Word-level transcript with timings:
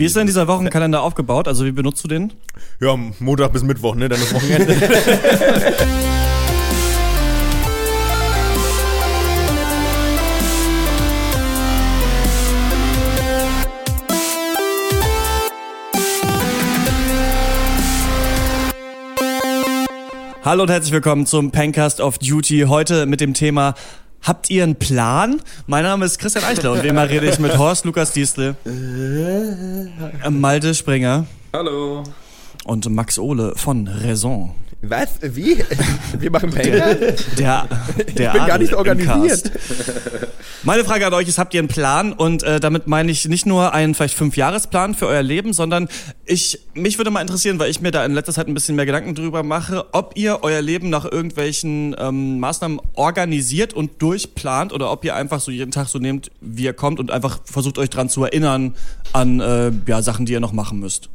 Wie 0.00 0.06
ist 0.06 0.16
denn 0.16 0.26
dieser 0.26 0.48
Wochenkalender 0.48 1.02
aufgebaut? 1.02 1.46
Also 1.46 1.66
wie 1.66 1.72
benutzt 1.72 2.02
du 2.02 2.08
den? 2.08 2.32
Ja, 2.80 2.96
Montag 3.18 3.52
bis 3.52 3.62
Mittwoch, 3.62 3.94
ne? 3.94 4.08
Dann 4.08 4.18
ist 4.18 4.32
Wochenende. 4.32 4.74
Hallo 20.42 20.62
und 20.62 20.70
herzlich 20.70 20.92
willkommen 20.92 21.26
zum 21.26 21.50
Pancast 21.50 22.00
of 22.00 22.16
Duty. 22.16 22.64
Heute 22.68 23.04
mit 23.04 23.20
dem 23.20 23.34
Thema 23.34 23.74
Habt 24.22 24.50
ihr 24.50 24.64
einen 24.64 24.76
Plan? 24.76 25.40
Mein 25.66 25.82
Name 25.84 26.04
ist 26.04 26.18
Christian 26.18 26.44
Eichler 26.44 26.72
und 26.72 26.82
wie 26.82 26.88
immer 26.88 27.08
rede 27.08 27.26
ich 27.28 27.38
mit 27.38 27.56
Horst 27.56 27.84
Lukas 27.86 28.12
Diestle, 28.12 28.54
äh, 28.66 30.30
Malte 30.30 30.74
Springer 30.74 31.26
Hallo. 31.54 32.04
und 32.64 32.88
Max 32.90 33.18
Ohle 33.18 33.54
von 33.56 33.88
Raison. 33.88 34.54
Was? 34.82 35.08
Wie? 35.22 35.62
Wir 36.18 36.30
machen 36.30 36.50
Payback? 36.50 37.16
Der, 37.36 37.66
der 37.68 38.06
Ich 38.06 38.14
bin 38.14 38.24
gar 38.24 38.42
Adel 38.42 38.58
nicht 38.58 38.72
im 38.72 38.78
organisiert. 38.78 39.50
Meine 40.62 40.84
Frage 40.84 41.06
an 41.06 41.14
euch 41.14 41.26
ist, 41.26 41.38
habt 41.38 41.54
ihr 41.54 41.60
einen 41.60 41.68
Plan? 41.68 42.12
Und 42.12 42.42
äh, 42.42 42.60
damit 42.60 42.86
meine 42.86 43.10
ich 43.10 43.26
nicht 43.26 43.46
nur 43.46 43.72
einen 43.72 43.94
vielleicht 43.94 44.14
Fünfjahresplan 44.14 44.94
für 44.94 45.06
euer 45.06 45.22
Leben, 45.22 45.54
sondern 45.54 45.88
ich, 46.26 46.60
mich 46.74 46.98
würde 46.98 47.10
mal 47.10 47.22
interessieren, 47.22 47.58
weil 47.58 47.70
ich 47.70 47.80
mir 47.80 47.90
da 47.90 48.04
in 48.04 48.12
letzter 48.12 48.34
Zeit 48.34 48.46
ein 48.46 48.52
bisschen 48.52 48.76
mehr 48.76 48.84
Gedanken 48.84 49.14
drüber 49.14 49.42
mache, 49.42 49.86
ob 49.92 50.12
ihr 50.16 50.40
euer 50.42 50.60
Leben 50.60 50.90
nach 50.90 51.10
irgendwelchen 51.10 51.96
ähm, 51.98 52.40
Maßnahmen 52.40 52.78
organisiert 52.94 53.72
und 53.72 54.02
durchplant 54.02 54.74
oder 54.74 54.92
ob 54.92 55.02
ihr 55.02 55.14
einfach 55.14 55.40
so 55.40 55.50
jeden 55.50 55.70
Tag 55.70 55.88
so 55.88 55.98
nehmt, 55.98 56.30
wie 56.42 56.64
ihr 56.64 56.74
kommt 56.74 57.00
und 57.00 57.10
einfach 57.10 57.40
versucht 57.46 57.78
euch 57.78 57.88
dran 57.88 58.10
zu 58.10 58.24
erinnern 58.24 58.74
an 59.14 59.40
äh, 59.40 59.72
ja, 59.86 60.02
Sachen, 60.02 60.26
die 60.26 60.34
ihr 60.34 60.40
noch 60.40 60.52
machen 60.52 60.78
müsst. 60.78 61.08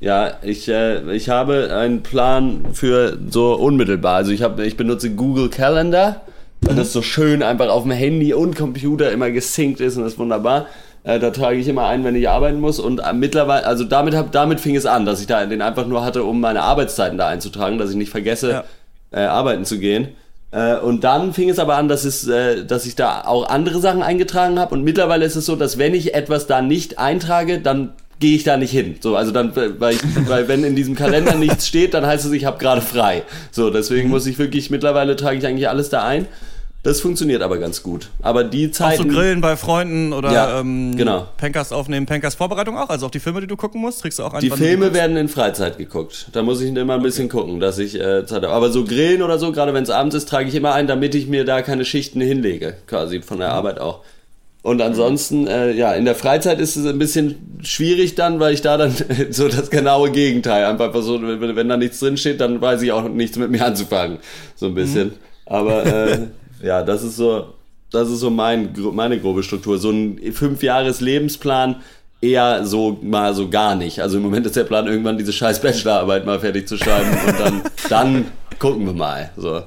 Ja, 0.00 0.32
ich, 0.42 0.68
äh, 0.68 1.10
ich 1.14 1.30
habe 1.30 1.74
einen 1.74 2.02
Plan 2.02 2.66
für 2.74 3.18
so 3.30 3.54
unmittelbar. 3.54 4.16
Also 4.16 4.32
ich, 4.32 4.42
hab, 4.42 4.58
ich 4.58 4.76
benutze 4.76 5.10
Google 5.14 5.48
Calendar, 5.48 6.22
weil 6.62 6.76
das 6.76 6.92
so 6.92 7.02
schön 7.02 7.42
einfach 7.42 7.68
auf 7.68 7.82
dem 7.82 7.92
Handy 7.92 8.32
und 8.34 8.56
Computer 8.56 9.10
immer 9.12 9.30
gesynkt 9.30 9.80
ist 9.80 9.96
und 9.96 10.04
das 10.04 10.14
ist 10.14 10.18
wunderbar. 10.18 10.66
Äh, 11.04 11.18
da 11.18 11.30
trage 11.30 11.58
ich 11.58 11.66
immer 11.66 11.86
ein, 11.86 12.04
wenn 12.04 12.14
ich 12.14 12.28
arbeiten 12.28 12.60
muss 12.60 12.78
und 12.78 13.00
äh, 13.00 13.12
mittlerweile, 13.12 13.66
also 13.66 13.84
damit, 13.84 14.14
hab, 14.14 14.30
damit 14.32 14.60
fing 14.60 14.76
es 14.76 14.86
an, 14.86 15.04
dass 15.04 15.20
ich 15.20 15.26
da 15.26 15.44
den 15.46 15.60
einfach 15.60 15.86
nur 15.86 16.04
hatte, 16.04 16.22
um 16.22 16.40
meine 16.40 16.62
Arbeitszeiten 16.62 17.18
da 17.18 17.26
einzutragen, 17.28 17.78
dass 17.78 17.90
ich 17.90 17.96
nicht 17.96 18.10
vergesse, 18.10 18.50
Ja. 18.50 18.64
äh, 19.10 19.24
arbeiten 19.24 19.64
zu 19.64 19.78
gehen. 19.78 20.08
Äh, 20.52 20.76
und 20.76 21.02
dann 21.02 21.32
fing 21.32 21.48
es 21.50 21.58
aber 21.58 21.76
an, 21.76 21.88
dass, 21.88 22.04
es, 22.04 22.28
äh, 22.28 22.64
dass 22.64 22.86
ich 22.86 22.94
da 22.94 23.22
auch 23.24 23.48
andere 23.48 23.80
Sachen 23.80 24.02
eingetragen 24.02 24.60
habe. 24.60 24.74
Und 24.74 24.84
mittlerweile 24.84 25.24
ist 25.24 25.34
es 25.34 25.46
so, 25.46 25.56
dass 25.56 25.78
wenn 25.78 25.94
ich 25.94 26.14
etwas 26.14 26.46
da 26.46 26.62
nicht 26.62 26.98
eintrage, 27.00 27.58
dann 27.58 27.94
gehe 28.20 28.36
ich 28.36 28.44
da 28.44 28.56
nicht 28.56 28.70
hin. 28.70 28.94
So, 29.00 29.16
also 29.16 29.32
dann, 29.32 29.52
weil, 29.80 29.94
ich, 29.94 30.00
weil 30.28 30.46
wenn 30.46 30.62
in 30.62 30.76
diesem 30.76 30.94
Kalender 30.94 31.34
nichts 31.34 31.66
steht, 31.66 31.94
dann 31.94 32.06
heißt 32.06 32.24
es, 32.26 32.30
ich 32.32 32.44
habe 32.44 32.58
gerade 32.58 32.80
frei. 32.82 33.24
So, 33.50 33.70
deswegen 33.70 34.08
muss 34.10 34.26
ich 34.26 34.38
wirklich, 34.38 34.70
mittlerweile 34.70 35.16
trage 35.16 35.38
ich 35.38 35.46
eigentlich 35.46 35.68
alles 35.68 35.88
da 35.88 36.04
ein. 36.04 36.26
Das 36.82 37.00
funktioniert 37.00 37.42
aber 37.42 37.58
ganz 37.58 37.84
gut. 37.84 38.10
Aber 38.22 38.42
die 38.42 38.72
Auch 38.76 38.92
so. 38.94 39.04
Grillen 39.04 39.40
bei 39.40 39.56
Freunden 39.56 40.12
oder 40.12 40.32
Ja, 40.32 40.58
ähm, 40.58 40.96
genau. 40.96 41.28
Pancast 41.36 41.72
aufnehmen, 41.72 42.06
Pancast 42.06 42.36
Vorbereitung 42.36 42.76
auch, 42.76 42.90
also 42.90 43.06
auch 43.06 43.10
die 43.10 43.20
Filme, 43.20 43.40
die 43.40 43.46
du 43.46 43.56
gucken 43.56 43.80
musst, 43.80 44.02
kriegst 44.02 44.18
du 44.18 44.24
auch 44.24 44.34
ein 44.34 44.40
Die 44.40 44.50
Filme 44.50 44.92
werden 44.92 45.16
in 45.16 45.28
Freizeit 45.28 45.78
geguckt. 45.78 46.26
Da 46.32 46.42
muss 46.42 46.60
ich 46.60 46.74
immer 46.74 46.94
ein 46.94 47.02
bisschen 47.02 47.28
gucken, 47.28 47.60
dass 47.60 47.78
ich 47.78 47.94
äh, 47.94 48.26
Zeit 48.26 48.42
habe. 48.42 48.52
Aber 48.52 48.70
so 48.70 48.84
Grillen 48.84 49.22
oder 49.22 49.38
so, 49.38 49.52
gerade 49.52 49.74
wenn 49.74 49.84
es 49.84 49.90
abends 49.90 50.16
ist, 50.16 50.28
trage 50.28 50.48
ich 50.48 50.56
immer 50.56 50.74
ein, 50.74 50.88
damit 50.88 51.14
ich 51.14 51.28
mir 51.28 51.44
da 51.44 51.62
keine 51.62 51.84
Schichten 51.84 52.20
hinlege, 52.20 52.74
quasi 52.88 53.22
von 53.22 53.38
der 53.38 53.52
Arbeit 53.52 53.78
auch. 53.78 54.00
Und 54.62 54.80
ansonsten, 54.82 55.46
äh, 55.46 55.72
ja, 55.72 55.92
in 55.92 56.04
der 56.04 56.14
Freizeit 56.16 56.60
ist 56.60 56.74
es 56.74 56.86
ein 56.86 56.98
bisschen 56.98 57.58
schwierig 57.62 58.16
dann, 58.16 58.40
weil 58.40 58.54
ich 58.54 58.60
da 58.60 58.76
dann 58.76 58.92
so 59.30 59.46
das 59.46 59.70
genaue 59.70 60.10
Gegenteil 60.10 60.64
einfach 60.64 60.92
so, 61.00 61.22
wenn, 61.22 61.54
wenn 61.54 61.68
da 61.68 61.76
nichts 61.76 62.00
drin 62.00 62.16
steht, 62.16 62.40
dann 62.40 62.60
weiß 62.60 62.82
ich 62.82 62.90
auch 62.90 63.08
nichts 63.08 63.36
mit 63.38 63.50
mir 63.50 63.64
anzufangen, 63.64 64.18
so 64.56 64.66
ein 64.66 64.74
bisschen. 64.74 65.12
Aber 65.46 65.84
äh, 65.84 66.18
ja, 66.62 66.82
das 66.82 67.02
ist 67.02 67.16
so, 67.16 67.54
das 67.90 68.08
ist 68.08 68.20
so 68.20 68.30
mein, 68.30 68.74
meine 68.92 69.20
grobe 69.20 69.42
Struktur. 69.42 69.78
So 69.78 69.90
ein 69.90 70.32
fünf 70.32 70.62
Jahres 70.62 71.00
Lebensplan 71.00 71.82
eher 72.20 72.64
so 72.64 72.98
mal 73.02 73.34
so 73.34 73.50
gar 73.50 73.74
nicht. 73.74 74.00
Also 74.00 74.16
im 74.16 74.22
Moment 74.22 74.46
ist 74.46 74.56
der 74.56 74.64
Plan, 74.64 74.86
irgendwann 74.86 75.18
diese 75.18 75.32
scheiß 75.32 75.60
Bachelorarbeit 75.60 76.24
mal 76.24 76.40
fertig 76.40 76.68
zu 76.68 76.78
schreiben 76.78 77.10
und 77.26 77.40
dann, 77.40 77.62
dann 77.88 78.32
gucken 78.58 78.86
wir 78.86 78.94
mal. 78.94 79.30
So. 79.36 79.62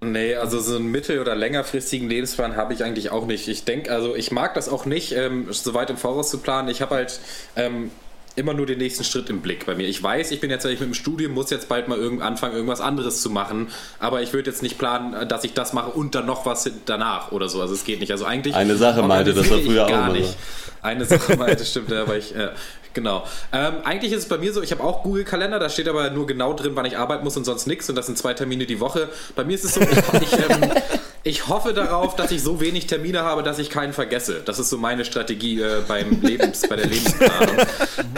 Nee, 0.00 0.34
also 0.34 0.60
so 0.60 0.76
einen 0.76 0.90
mittel- 0.90 1.20
oder 1.20 1.34
längerfristigen 1.34 2.08
Lebensplan 2.08 2.56
habe 2.56 2.74
ich 2.74 2.84
eigentlich 2.84 3.10
auch 3.10 3.26
nicht. 3.26 3.48
Ich 3.48 3.64
denke, 3.64 3.90
also 3.90 4.14
ich 4.14 4.32
mag 4.32 4.54
das 4.54 4.68
auch 4.68 4.84
nicht, 4.84 5.12
ähm, 5.12 5.46
so 5.50 5.72
weit 5.72 5.88
im 5.88 5.96
Voraus 5.96 6.30
zu 6.30 6.38
planen. 6.38 6.68
Ich 6.68 6.82
habe 6.82 6.96
halt 6.96 7.20
ähm, 7.56 7.90
immer 8.36 8.54
nur 8.54 8.66
den 8.66 8.78
nächsten 8.78 9.04
Schritt 9.04 9.30
im 9.30 9.40
Blick 9.40 9.66
bei 9.66 9.74
mir. 9.74 9.86
Ich 9.86 10.02
weiß, 10.02 10.30
ich 10.30 10.40
bin 10.40 10.50
jetzt 10.50 10.64
ich 10.64 10.80
mit 10.80 10.88
dem 10.88 10.94
Studium, 10.94 11.32
muss 11.32 11.50
jetzt 11.50 11.68
bald 11.68 11.88
mal 11.88 11.98
irgend 11.98 12.22
anfangen, 12.22 12.54
irgendwas 12.54 12.80
anderes 12.80 13.22
zu 13.22 13.30
machen, 13.30 13.68
aber 13.98 14.22
ich 14.22 14.32
würde 14.32 14.50
jetzt 14.50 14.62
nicht 14.62 14.78
planen, 14.78 15.28
dass 15.28 15.44
ich 15.44 15.52
das 15.52 15.72
mache 15.72 15.90
und 15.90 16.14
dann 16.14 16.26
noch 16.26 16.46
was 16.46 16.70
danach 16.86 17.32
oder 17.32 17.48
so. 17.48 17.60
Also 17.60 17.74
es 17.74 17.84
geht 17.84 18.00
nicht. 18.00 18.12
Also 18.12 18.24
eigentlich 18.24 18.54
Eine 18.54 18.76
Sache 18.76 19.02
meinte, 19.02 19.34
das 19.34 19.50
war 19.50 19.58
früher 19.58 19.86
gar 19.86 20.08
auch 20.08 20.12
nicht. 20.12 20.36
Eine 20.82 21.04
Sache 21.04 21.36
meinte, 21.38 21.64
stimmt, 21.64 21.90
ja, 21.90 22.02
aber 22.02 22.16
ich, 22.16 22.34
äh, 22.34 22.50
genau. 22.92 23.24
Ähm, 23.52 23.74
eigentlich 23.84 24.12
ist 24.12 24.24
es 24.24 24.28
bei 24.28 24.38
mir 24.38 24.52
so, 24.52 24.62
ich 24.62 24.72
habe 24.72 24.82
auch 24.82 25.02
Google-Kalender, 25.02 25.58
da 25.58 25.68
steht 25.68 25.88
aber 25.88 26.10
nur 26.10 26.26
genau 26.26 26.54
drin, 26.54 26.72
wann 26.74 26.86
ich 26.86 26.98
arbeiten 26.98 27.24
muss 27.24 27.36
und 27.36 27.44
sonst 27.44 27.66
nichts 27.66 27.88
und 27.88 27.96
das 27.96 28.06
sind 28.06 28.18
zwei 28.18 28.34
Termine 28.34 28.66
die 28.66 28.80
Woche. 28.80 29.08
Bei 29.36 29.44
mir 29.44 29.54
ist 29.54 29.64
es 29.64 29.74
so, 29.74 29.80
ich, 29.80 30.22
ich, 30.22 30.32
ähm, 30.32 30.70
ich 31.26 31.48
hoffe 31.48 31.72
darauf, 31.72 32.16
dass 32.16 32.30
ich 32.30 32.42
so 32.42 32.60
wenig 32.60 32.86
Termine 32.86 33.22
habe, 33.22 33.42
dass 33.42 33.58
ich 33.58 33.70
keinen 33.70 33.94
vergesse. 33.94 34.42
Das 34.44 34.58
ist 34.58 34.68
so 34.68 34.76
meine 34.76 35.06
Strategie 35.06 35.58
äh, 35.58 35.80
beim 35.88 36.20
Lebens, 36.20 36.68
bei 36.68 36.76
der 36.76 36.86
Lebensplanung. 36.86 37.56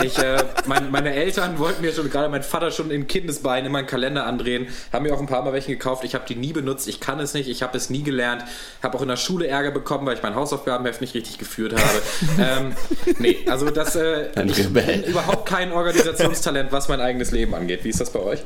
Ich, 0.03 0.19
äh, 0.19 0.43
mein, 0.67 0.91
meine 0.91 1.15
Eltern 1.15 1.61
wollten 1.61 1.83
mir 1.83 1.93
schon, 1.93 2.11
gerade 2.11 2.29
mein 2.29 2.43
Vater 2.43 2.73
schon 2.73 2.91
in 2.91 3.07
Kindesbeinen 3.07 3.67
immer 3.67 3.79
einen 3.79 3.87
Kalender 3.87 4.27
andrehen, 4.27 4.67
haben 4.93 5.05
mir 5.05 5.15
auch 5.15 5.21
ein 5.21 5.29
paar 5.29 5.43
Mal 5.43 5.53
welche 5.53 5.71
gekauft. 5.71 6.03
Ich 6.03 6.17
habe 6.17 6.25
die 6.29 6.35
nie 6.35 6.53
benutzt, 6.53 6.89
ich 6.89 6.99
kann 6.99 7.21
es 7.21 7.33
nicht, 7.33 7.49
ich 7.49 7.63
habe 7.63 7.79
es 7.79 7.91
nie 7.91 8.03
gelernt, 8.03 8.45
habe 8.83 8.99
auch 8.99 9.03
in 9.03 9.09
der 9.09 9.17
Schule 9.17 9.47
Ärger 9.47 9.71
bekommen, 9.71 10.05
weil 10.05 10.17
ich 10.17 10.23
mein 10.25 10.35
Hausaufgabenheft 10.35 11.01
nicht 11.01 11.15
richtig 11.15 11.39
geführt 11.39 11.75
habe. 11.75 12.03
ähm, 12.41 12.73
nee, 13.21 13.39
also 13.49 13.71
das, 13.71 13.95
äh, 13.95 14.31
ich 14.45 14.69
bin 14.73 15.05
überhaupt 15.05 15.49
kein 15.49 15.71
Organisationstalent, 15.71 16.73
was 16.73 16.89
mein 16.89 17.01
eigenes 17.01 17.31
Leben 17.31 17.55
angeht. 17.55 17.85
Wie 17.85 17.91
ist 17.91 18.01
das 18.01 18.11
bei 18.11 18.19
euch? 18.19 18.41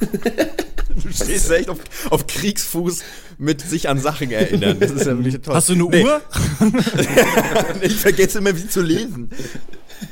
Du 1.18 1.24
stehst 1.24 1.50
echt 1.50 1.68
auf, 1.68 1.78
auf 2.10 2.26
Kriegsfuß 2.26 3.02
mit 3.38 3.60
sich 3.60 3.88
an 3.88 4.00
Sachen 4.00 4.30
erinnern. 4.30 4.78
Das 4.80 4.90
ist 4.90 5.06
ja 5.06 5.16
wirklich 5.16 5.40
toll. 5.40 5.54
Hast 5.54 5.68
du 5.68 5.74
eine 5.74 5.84
Nee, 5.84 6.04
Uhr? 6.04 6.20
ich 7.82 7.94
vergesse 7.96 8.38
immer, 8.38 8.56
wie 8.56 8.68
zu 8.68 8.82
lesen. 8.82 9.30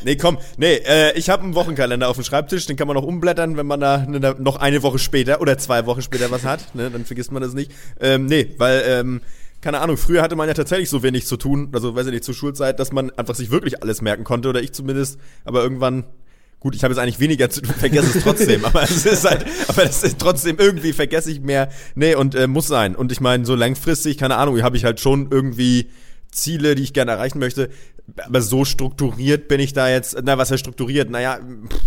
Nee, 0.05 0.17
komm, 0.17 0.39
nee, 0.57 0.75
äh, 0.77 1.17
ich 1.19 1.29
habe 1.29 1.43
einen 1.43 1.55
Wochenkalender 1.55 2.09
auf 2.09 2.17
dem 2.17 2.25
Schreibtisch, 2.25 2.67
den 2.67 2.77
kann 2.77 2.87
man 2.87 2.97
noch 2.97 3.05
umblättern, 3.05 3.57
wenn 3.57 3.67
man 3.67 3.81
da 3.81 3.99
ne, 3.99 4.35
noch 4.39 4.57
eine 4.57 4.83
Woche 4.83 4.99
später 4.99 5.41
oder 5.41 5.59
zwei 5.59 5.85
Wochen 5.87 6.01
später 6.03 6.31
was 6.31 6.45
hat, 6.45 6.75
ne, 6.75 6.91
dann 6.91 7.05
vergisst 7.05 7.33
man 7.33 7.43
das 7.43 7.53
nicht. 7.53 7.71
Ähm, 8.01 8.27
nee, 8.27 8.55
weil, 8.59 8.83
ähm, 8.87 9.21
keine 9.61 9.81
Ahnung, 9.81 9.97
früher 9.97 10.23
hatte 10.23 10.37
man 10.37 10.49
ja 10.49 10.55
tatsächlich 10.55 10.89
so 10.89 11.03
wenig 11.03 11.27
zu 11.27 11.37
tun, 11.37 11.69
also 11.73 11.95
weiß 11.95 12.07
ich 12.07 12.13
nicht, 12.13 12.25
zur 12.25 12.35
Schulzeit, 12.35 12.79
dass 12.81 12.93
man 12.93 13.11
einfach 13.11 13.35
sich 13.35 13.51
wirklich 13.51 13.83
alles 13.83 14.01
merken 14.01 14.25
konnte, 14.25 14.49
oder 14.49 14.63
ich 14.63 14.73
zumindest, 14.73 15.19
aber 15.45 15.63
irgendwann 15.63 16.05
Gut, 16.65 16.75
ich 16.75 16.83
habe 16.83 16.95
jetzt 16.95 17.03
eigentlich 17.03 17.21
weniger 17.21 17.51
zu 17.51 17.61
tun, 17.61 17.75
vergesse 17.75 18.17
es 18.17 18.25
trotzdem, 18.25 18.65
aber 18.65 18.85
es 18.85 19.05
ist 19.05 19.29
halt, 19.29 19.45
aber 19.69 19.85
es 19.85 20.03
ist 20.03 20.19
trotzdem 20.19 20.57
irgendwie 20.59 20.95
vergesse 20.95 21.31
ich 21.31 21.43
mehr. 21.43 21.69
Nee, 21.95 22.15
und 22.15 22.35
äh, 22.35 22.47
muss 22.47 22.69
sein. 22.69 22.97
Und 22.97 23.13
ich 23.13 23.21
meine, 23.21 23.45
so 23.45 23.55
langfristig, 23.55 24.17
keine 24.17 24.37
Ahnung, 24.37 24.63
habe 24.63 24.79
ich 24.79 24.87
halt 24.87 24.99
schon 24.99 25.29
irgendwie 25.31 25.91
Ziele, 26.33 26.75
die 26.75 26.83
ich 26.83 26.95
gerne 26.95 27.11
erreichen 27.11 27.39
möchte. 27.39 27.69
Aber 28.27 28.43
so 28.43 28.67
strukturiert 28.67 29.49
bin 29.49 29.61
ich 29.61 29.73
da 29.73 29.89
jetzt, 29.89 30.17
na, 30.23 30.37
was 30.37 30.51
heißt 30.51 30.61
strukturiert? 30.61 31.09
Naja, 31.09 31.39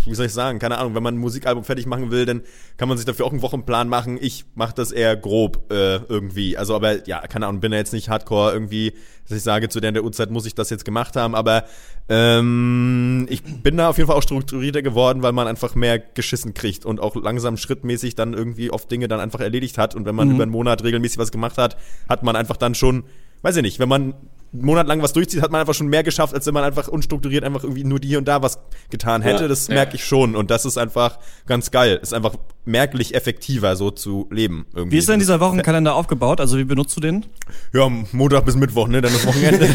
wie 0.05 0.15
soll 0.15 0.25
ich 0.25 0.33
sagen? 0.33 0.57
Keine 0.57 0.79
Ahnung, 0.79 0.95
wenn 0.95 1.03
man 1.03 1.13
ein 1.13 1.19
Musikalbum 1.19 1.63
fertig 1.63 1.85
machen 1.85 2.09
will, 2.09 2.25
dann 2.25 2.41
kann 2.77 2.89
man 2.89 2.97
sich 2.97 3.05
dafür 3.05 3.27
auch 3.27 3.31
einen 3.31 3.43
Wochenplan 3.43 3.87
machen. 3.87 4.17
Ich 4.19 4.45
mache 4.55 4.73
das 4.73 4.91
eher 4.91 5.15
grob 5.15 5.71
äh, 5.71 5.97
irgendwie. 5.97 6.57
Also, 6.57 6.75
aber 6.75 7.07
ja, 7.07 7.21
keine 7.27 7.45
Ahnung, 7.45 7.61
bin 7.61 7.71
da 7.71 7.77
jetzt 7.77 7.93
nicht 7.93 8.09
hardcore 8.09 8.51
irgendwie, 8.51 8.93
dass 9.27 9.37
ich 9.37 9.43
sage, 9.43 9.69
zu 9.69 9.79
der, 9.79 9.91
der 9.91 10.03
Uhrzeit 10.03 10.31
muss 10.31 10.47
ich 10.47 10.55
das 10.55 10.71
jetzt 10.71 10.85
gemacht 10.85 11.15
haben, 11.15 11.35
aber 11.35 11.65
ähm, 12.09 13.27
ich 13.29 13.43
bin 13.43 13.77
da 13.77 13.89
auf 13.89 13.97
jeden 13.97 14.07
Fall 14.07 14.15
auch 14.15 14.23
strukturierter 14.23 14.81
geworden, 14.81 15.21
weil 15.21 15.33
man 15.33 15.47
einfach 15.47 15.75
mehr 15.75 15.99
geschissen 15.99 16.55
kriegt 16.55 16.83
und 16.83 16.99
auch 16.99 17.15
langsam 17.15 17.57
schrittmäßig 17.57 18.15
dann 18.15 18.33
irgendwie 18.33 18.71
oft 18.71 18.89
Dinge 18.89 19.07
dann 19.07 19.19
einfach 19.19 19.41
erledigt 19.41 19.77
hat. 19.77 19.93
Und 19.93 20.05
wenn 20.05 20.15
man 20.15 20.31
über 20.31 20.43
einen 20.43 20.51
Monat 20.51 20.83
regelmäßig 20.83 21.19
was 21.19 21.31
gemacht 21.31 21.59
hat, 21.59 21.77
hat 22.09 22.23
man 22.23 22.35
einfach 22.35 22.57
dann 22.57 22.73
schon, 22.73 23.03
weiß 23.43 23.57
ich 23.57 23.61
nicht, 23.61 23.79
wenn 23.79 23.89
man 23.89 24.15
einen 24.57 24.65
Monat 24.65 24.87
lang 24.87 25.01
was 25.01 25.13
durchzieht, 25.13 25.41
hat 25.41 25.51
man 25.51 25.61
einfach 25.61 25.73
schon 25.73 25.87
mehr 25.87 26.03
geschafft, 26.03 26.33
als 26.33 26.45
wenn 26.45 26.53
man 26.53 26.63
einfach 26.63 26.87
unstrukturiert 26.87 27.43
einfach 27.43 27.63
irgendwie 27.63 27.83
nur 27.83 27.99
hier 28.03 28.17
und 28.17 28.27
da 28.27 28.41
was 28.41 28.59
getan 28.89 29.21
hätte. 29.21 29.43
Ja, 29.43 29.47
das 29.47 29.67
ja. 29.67 29.75
merke 29.75 29.95
ich 29.95 30.05
schon. 30.05 30.35
Und 30.35 30.51
das 30.51 30.65
ist 30.65 30.77
einfach 30.77 31.19
ganz 31.45 31.71
geil. 31.71 31.99
Ist 32.01 32.13
einfach 32.13 32.35
merklich 32.65 33.15
effektiver, 33.15 33.75
so 33.75 33.91
zu 33.91 34.27
leben. 34.31 34.65
Irgendwie. 34.73 34.95
Wie 34.95 34.99
ist 34.99 35.07
denn 35.09 35.19
dieser 35.19 35.39
Wochenkalender 35.39 35.95
aufgebaut? 35.95 36.41
Also 36.41 36.57
wie 36.57 36.63
benutzt 36.65 36.95
du 36.97 37.01
den? 37.01 37.25
Ja, 37.73 37.89
Montag 38.11 38.45
bis 38.45 38.55
Mittwoch, 38.55 38.87
ne? 38.87 39.01
Dann 39.01 39.11
ist 39.15 39.25
Wochenende. 39.25 39.67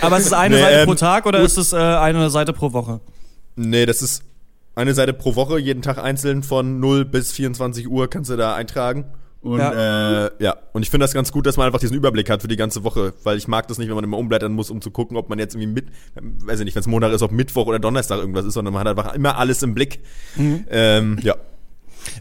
Aber 0.00 0.18
ist 0.18 0.26
es 0.26 0.32
eine 0.32 0.56
Nee, 0.56 0.62
Seite 0.62 0.78
ähm, 0.80 0.86
pro 0.86 0.94
Tag 0.94 1.26
oder 1.26 1.40
ist 1.40 1.56
es 1.56 1.72
äh, 1.72 1.76
eine 1.76 2.30
Seite 2.30 2.52
pro 2.52 2.72
Woche? 2.72 3.00
nee, 3.56 3.84
das 3.84 4.00
ist 4.00 4.22
eine 4.74 4.94
Seite 4.94 5.12
pro 5.12 5.34
Woche, 5.34 5.58
jeden 5.58 5.82
Tag 5.82 5.98
einzeln 5.98 6.42
von 6.42 6.80
0 6.80 7.04
bis 7.04 7.32
24 7.32 7.88
Uhr 7.88 8.08
kannst 8.08 8.30
du 8.30 8.36
da 8.36 8.54
eintragen. 8.54 9.04
Und 9.42 9.58
ja, 9.58 10.26
äh, 10.26 10.30
ja. 10.38 10.56
und 10.72 10.82
ich 10.82 10.90
finde 10.90 11.04
das 11.04 11.14
ganz 11.14 11.32
gut, 11.32 11.46
dass 11.46 11.56
man 11.56 11.66
einfach 11.66 11.80
diesen 11.80 11.96
Überblick 11.96 12.28
hat 12.28 12.42
für 12.42 12.48
die 12.48 12.56
ganze 12.56 12.84
Woche, 12.84 13.14
weil 13.24 13.38
ich 13.38 13.48
mag 13.48 13.66
das 13.68 13.78
nicht, 13.78 13.88
wenn 13.88 13.94
man 13.94 14.04
immer 14.04 14.18
umblättern 14.18 14.52
muss, 14.52 14.70
um 14.70 14.82
zu 14.82 14.90
gucken, 14.90 15.16
ob 15.16 15.30
man 15.30 15.38
jetzt 15.38 15.54
irgendwie 15.54 15.72
mit, 15.72 15.86
weiß 16.14 16.60
ich 16.60 16.66
nicht, 16.66 16.74
wenn 16.74 16.80
es 16.80 16.86
Montag 16.86 17.12
ist, 17.12 17.22
ob 17.22 17.32
Mittwoch 17.32 17.66
oder 17.66 17.78
Donnerstag 17.78 18.18
irgendwas 18.18 18.44
ist, 18.44 18.54
sondern 18.54 18.74
man 18.74 18.86
hat 18.86 18.98
einfach 18.98 19.14
immer 19.14 19.38
alles 19.38 19.62
im 19.62 19.74
Blick. 19.74 20.00
Mhm. 20.36 20.66
Ähm, 20.68 21.18
ja. 21.22 21.36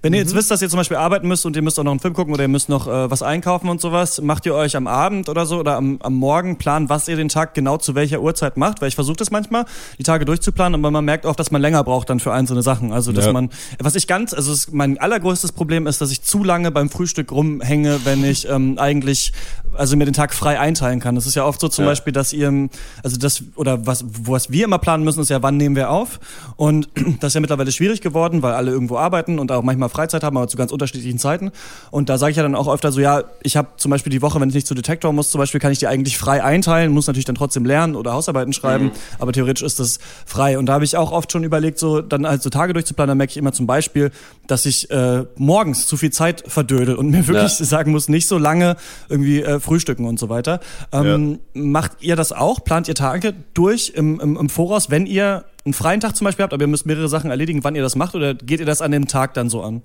Wenn 0.02 0.14
ihr 0.14 0.20
jetzt 0.20 0.34
mhm. 0.34 0.38
wisst, 0.38 0.52
dass 0.52 0.62
ihr 0.62 0.70
zum 0.70 0.78
Beispiel 0.78 0.98
arbeiten 0.98 1.28
müsst 1.28 1.46
und 1.46 1.56
ihr 1.56 1.62
müsst 1.62 1.80
auch 1.80 1.84
noch 1.84 1.92
einen 1.92 2.00
Film 2.00 2.14
gucken 2.14 2.34
oder 2.34 2.44
ihr 2.44 2.50
müsst 2.50 2.70
noch 2.70 2.88
äh, 2.88 3.10
was 3.10 3.22
einkaufen 3.22 3.70
und 3.70 3.82
sowas, 3.82 4.22
macht 4.22 4.46
ihr 4.46 4.56
euch 4.56 4.76
am 4.76 4.88
Abend 4.88 5.30
oder 5.30 5.46
so 5.46 5.60
oder 5.60 5.76
am, 5.76 6.00
am 6.02 6.16
Morgen 6.16 6.58
planen, 6.58 6.90
was 6.90 7.08
ihr 7.08 7.16
den 7.16 7.30
Tag 7.30 7.54
genau 7.54 7.78
zu 7.78 7.96
welcher 7.96 8.22
Uhrzeit 8.22 8.58
macht? 8.58 8.82
Weil 8.82 8.90
ich 8.90 8.96
versuche 8.96 9.18
das 9.18 9.32
manchmal, 9.32 9.66
die 9.98 10.04
Tage 10.04 10.26
durchzuplanen, 10.26 10.80
aber 10.80 10.92
man 10.92 11.06
merkt 11.06 11.26
auch, 11.26 11.36
dass 11.36 11.52
man 11.52 11.62
länger 11.62 11.84
braucht 11.84 12.10
dann 12.10 12.20
für 12.20 12.34
einzelne 12.34 12.62
Sachen. 12.62 12.92
Also 12.94 13.12
dass 13.12 13.26
ja. 13.26 13.34
man, 13.34 13.50
was 13.80 13.96
ich 13.96 14.08
ganz, 14.08 14.34
also 14.34 14.54
mein 14.72 14.98
allergrößtes 14.98 15.52
Problem 15.52 15.88
ist, 15.88 16.02
dass 16.02 16.12
ich 16.12 16.22
zu 16.22 16.44
lange 16.44 16.72
beim 16.72 16.90
Frühstück 16.90 17.32
rumhänge, 17.32 18.00
wenn 18.04 18.24
ich 18.24 18.48
ähm, 18.50 18.78
eigentlich, 18.78 19.34
also 19.76 19.96
mir 19.96 20.06
den 20.06 20.14
Tag 20.14 20.34
frei 20.34 20.60
einteilen 20.60 21.00
kann. 21.00 21.16
Das 21.16 21.26
ist 21.26 21.36
ja 21.36 21.46
oft 21.46 21.60
so 21.60 21.68
zum 21.68 21.86
ja. 21.86 21.92
Beispiel, 21.92 22.14
dass 22.14 22.34
ihr, 22.34 22.70
also 23.04 23.18
das, 23.18 23.44
oder 23.56 23.86
was, 23.86 24.06
was 24.08 24.52
wir 24.52 24.66
immer 24.66 24.80
planen 24.80 25.04
müssen, 25.04 25.22
ist 25.22 25.30
ja, 25.30 25.44
wann 25.44 25.58
nehmen 25.58 25.76
wir 25.76 25.90
auf? 25.90 26.20
Und 26.56 26.90
das 27.20 27.30
ist 27.30 27.34
ja 27.36 27.42
mittlerweile 27.42 27.72
schwierig 27.72 28.02
geworden, 28.02 28.42
weil 28.42 28.54
alle 28.54 28.72
irgendwo 28.72 28.98
arbeiten 28.98 29.40
und 29.40 29.52
auch 29.52 29.64
manchmal 29.70 29.90
Freizeit 29.90 30.24
haben, 30.24 30.38
aber 30.38 30.48
zu 30.48 30.58
ganz 30.58 30.72
unterschiedlichen 30.72 31.20
Zeiten. 31.20 31.52
Und 31.92 32.10
da 32.10 32.18
sage 32.18 32.32
ich 32.32 32.38
ja 32.38 32.44
dann 32.44 32.56
auch 32.56 32.68
öfter 32.68 32.92
so, 32.92 33.00
ja, 33.00 33.24
ich 33.44 33.56
habe 33.56 33.70
zum 33.78 33.92
Beispiel 33.92 34.12
die 34.12 34.22
Woche, 34.22 34.40
wenn 34.42 34.50
ich 34.50 34.56
nicht 34.56 34.68
zu 34.68 34.74
Detektor 34.74 35.14
muss, 35.14 35.30
zum 35.30 35.40
Beispiel 35.40 35.60
kann 35.60 35.72
ich 35.72 35.80
die 35.80 35.88
eigentlich 35.88 36.18
frei 36.18 36.44
einteilen, 36.44 36.92
muss 36.92 37.08
natürlich 37.08 37.26
dann 37.26 37.36
trotzdem 37.36 37.66
lernen 37.66 37.96
oder 37.96 38.14
Hausarbeiten 38.14 38.54
schreiben, 38.54 38.86
mhm. 38.86 38.92
aber 39.20 39.32
theoretisch 39.32 39.64
ist 39.64 39.80
das 39.80 40.00
frei. 40.26 40.58
Und 40.58 40.66
da 40.66 40.74
habe 40.74 40.86
ich 40.86 40.98
auch 40.98 41.12
oft 41.12 41.32
schon 41.32 41.44
überlegt, 41.44 41.80
so 41.80 42.02
dann 42.02 42.28
halt 42.28 42.42
so 42.42 42.50
Tage 42.50 42.74
durchzuplanen, 42.74 43.10
da 43.10 43.16
merke 43.16 43.32
ich 43.32 43.38
immer 43.38 43.52
zum 43.52 43.68
Beispiel, 43.68 44.12
dass 44.48 44.66
ich 44.66 44.90
äh, 44.90 45.26
morgens 45.36 45.88
zu 45.88 45.98
viel 45.98 46.12
Zeit 46.12 46.44
verdödel 46.48 46.96
und 46.96 47.10
mir 47.10 47.28
wirklich 47.28 47.60
ja. 47.60 47.66
sagen 47.66 47.92
muss, 47.92 48.10
nicht 48.10 48.28
so 48.28 48.38
lange 48.38 48.76
irgendwie 49.08 49.42
äh, 49.42 49.60
frühstücken 49.60 50.06
und 50.06 50.20
so 50.20 50.30
weiter. 50.30 50.60
Ähm, 50.92 51.40
ja. 51.54 51.62
Macht 51.62 51.92
ihr 52.02 52.16
das 52.16 52.32
auch? 52.32 52.64
Plant 52.64 52.88
ihr 52.88 52.96
Tage 52.96 53.34
durch 53.54 53.94
im, 53.96 54.20
im, 54.20 54.38
im 54.38 54.50
Voraus, 54.50 54.90
wenn 54.90 55.06
ihr 55.06 55.46
einen 55.70 55.74
freien 55.76 56.00
Tag 56.00 56.16
zum 56.16 56.26
Beispiel 56.26 56.44
habt, 56.44 56.54
aber 56.54 56.64
ihr 56.64 56.68
müsst 56.68 56.86
mehrere 56.86 57.08
Sachen 57.08 57.30
erledigen, 57.30 57.64
wann 57.64 57.76
ihr 57.76 57.84
das 57.84 57.96
macht, 57.96 58.16
oder 58.16 58.34
geht 58.34 58.60
ihr 58.60 58.66
das 58.66 58.82
an 58.82 58.92
dem 58.92 59.08
Tag 59.08 59.36
dann 59.36 59.50
so 59.50 59.62
an? 59.62 59.84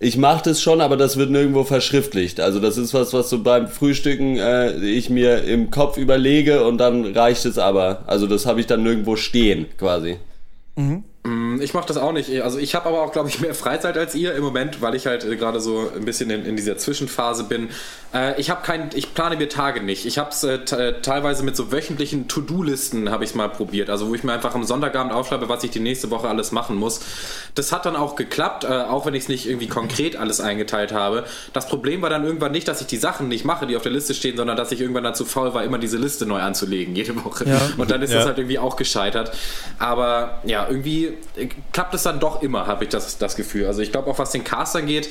Ich 0.00 0.18
mache 0.18 0.42
das 0.44 0.60
schon, 0.60 0.80
aber 0.80 0.96
das 0.96 1.16
wird 1.16 1.30
nirgendwo 1.30 1.64
verschriftlicht. 1.64 2.40
Also 2.40 2.60
das 2.60 2.76
ist 2.76 2.92
was, 2.92 3.14
was 3.14 3.30
so 3.30 3.42
beim 3.42 3.68
Frühstücken 3.68 4.36
äh, 4.36 4.76
ich 4.84 5.08
mir 5.08 5.44
im 5.44 5.70
Kopf 5.70 5.96
überlege 5.96 6.64
und 6.66 6.78
dann 6.78 7.06
reicht 7.06 7.46
es 7.46 7.58
aber. 7.58 8.02
Also 8.06 8.26
das 8.26 8.44
habe 8.44 8.60
ich 8.60 8.66
dann 8.66 8.82
nirgendwo 8.82 9.16
stehen 9.16 9.66
quasi. 9.78 10.18
Mhm. 10.76 11.04
Mm, 11.26 11.62
ich 11.62 11.72
mache 11.72 11.86
das 11.86 11.96
auch 11.96 12.12
nicht. 12.12 12.42
Also 12.42 12.58
ich 12.58 12.74
habe 12.74 12.86
aber 12.86 13.00
auch, 13.02 13.10
glaube 13.10 13.30
ich, 13.30 13.40
mehr 13.40 13.54
Freizeit 13.54 13.96
als 13.96 14.14
ihr 14.14 14.34
im 14.34 14.44
Moment, 14.44 14.82
weil 14.82 14.94
ich 14.94 15.06
halt 15.06 15.24
äh, 15.24 15.36
gerade 15.36 15.58
so 15.58 15.90
ein 15.96 16.04
bisschen 16.04 16.28
in, 16.28 16.44
in, 16.44 16.54
dieser 16.54 16.76
Zwischenphase 16.76 17.44
bin. 17.44 17.70
Äh, 18.12 18.38
ich 18.38 18.50
habe 18.50 18.60
kein, 18.62 18.90
ich 18.94 19.14
plane 19.14 19.36
mir 19.36 19.48
Tage 19.48 19.82
nicht. 19.82 20.04
Ich 20.04 20.18
habe 20.18 20.30
es 20.30 20.44
äh, 20.44 20.56
äh, 20.56 21.00
teilweise 21.00 21.42
mit 21.42 21.56
so 21.56 21.72
wöchentlichen 21.72 22.28
To-Do-Listen 22.28 23.10
habe 23.10 23.24
ich 23.24 23.34
mal 23.34 23.48
probiert. 23.48 23.88
Also 23.88 24.08
wo 24.08 24.14
ich 24.14 24.22
mir 24.22 24.34
einfach 24.34 24.54
am 24.54 24.64
Sonntagabend 24.64 25.14
aufschreibe, 25.14 25.48
was 25.48 25.64
ich 25.64 25.70
die 25.70 25.80
nächste 25.80 26.10
Woche 26.10 26.28
alles 26.28 26.52
machen 26.52 26.76
muss. 26.76 27.00
Das 27.54 27.72
hat 27.72 27.86
dann 27.86 27.96
auch 27.96 28.16
geklappt, 28.16 28.64
äh, 28.64 28.68
auch 28.68 29.06
wenn 29.06 29.14
ich 29.14 29.22
es 29.22 29.28
nicht 29.30 29.48
irgendwie 29.48 29.68
konkret 29.68 30.16
alles 30.16 30.42
eingeteilt 30.42 30.92
habe. 30.92 31.24
Das 31.54 31.68
Problem 31.68 32.02
war 32.02 32.10
dann 32.10 32.24
irgendwann 32.26 32.52
nicht, 32.52 32.68
dass 32.68 32.82
ich 32.82 32.86
die 32.86 32.98
Sachen 32.98 33.28
nicht 33.28 33.46
mache, 33.46 33.66
die 33.66 33.76
auf 33.76 33.82
der 33.82 33.92
Liste 33.92 34.12
stehen, 34.12 34.36
sondern 34.36 34.58
dass 34.58 34.72
ich 34.72 34.80
irgendwann 34.82 35.04
dann 35.04 35.14
zu 35.14 35.24
faul 35.24 35.54
war, 35.54 35.64
immer 35.64 35.78
diese 35.78 35.96
Liste 35.96 36.26
neu 36.26 36.40
anzulegen 36.40 36.94
jede 36.94 37.24
Woche. 37.24 37.48
Ja. 37.48 37.62
Und 37.78 37.90
dann 37.90 38.02
ist 38.02 38.10
ja. 38.10 38.18
das 38.18 38.26
halt 38.26 38.36
irgendwie 38.36 38.58
auch 38.58 38.76
gescheitert. 38.76 39.32
Aber 39.78 40.42
ja, 40.44 40.66
irgendwie 40.68 41.13
klappt 41.72 41.94
es 41.94 42.02
dann 42.02 42.20
doch 42.20 42.42
immer, 42.42 42.66
habe 42.66 42.84
ich 42.84 42.90
das, 42.90 43.18
das 43.18 43.36
Gefühl. 43.36 43.66
Also 43.66 43.82
ich 43.82 43.92
glaube 43.92 44.10
auch, 44.10 44.18
was 44.18 44.30
den 44.30 44.44
Cast 44.44 44.76
angeht, 44.76 45.08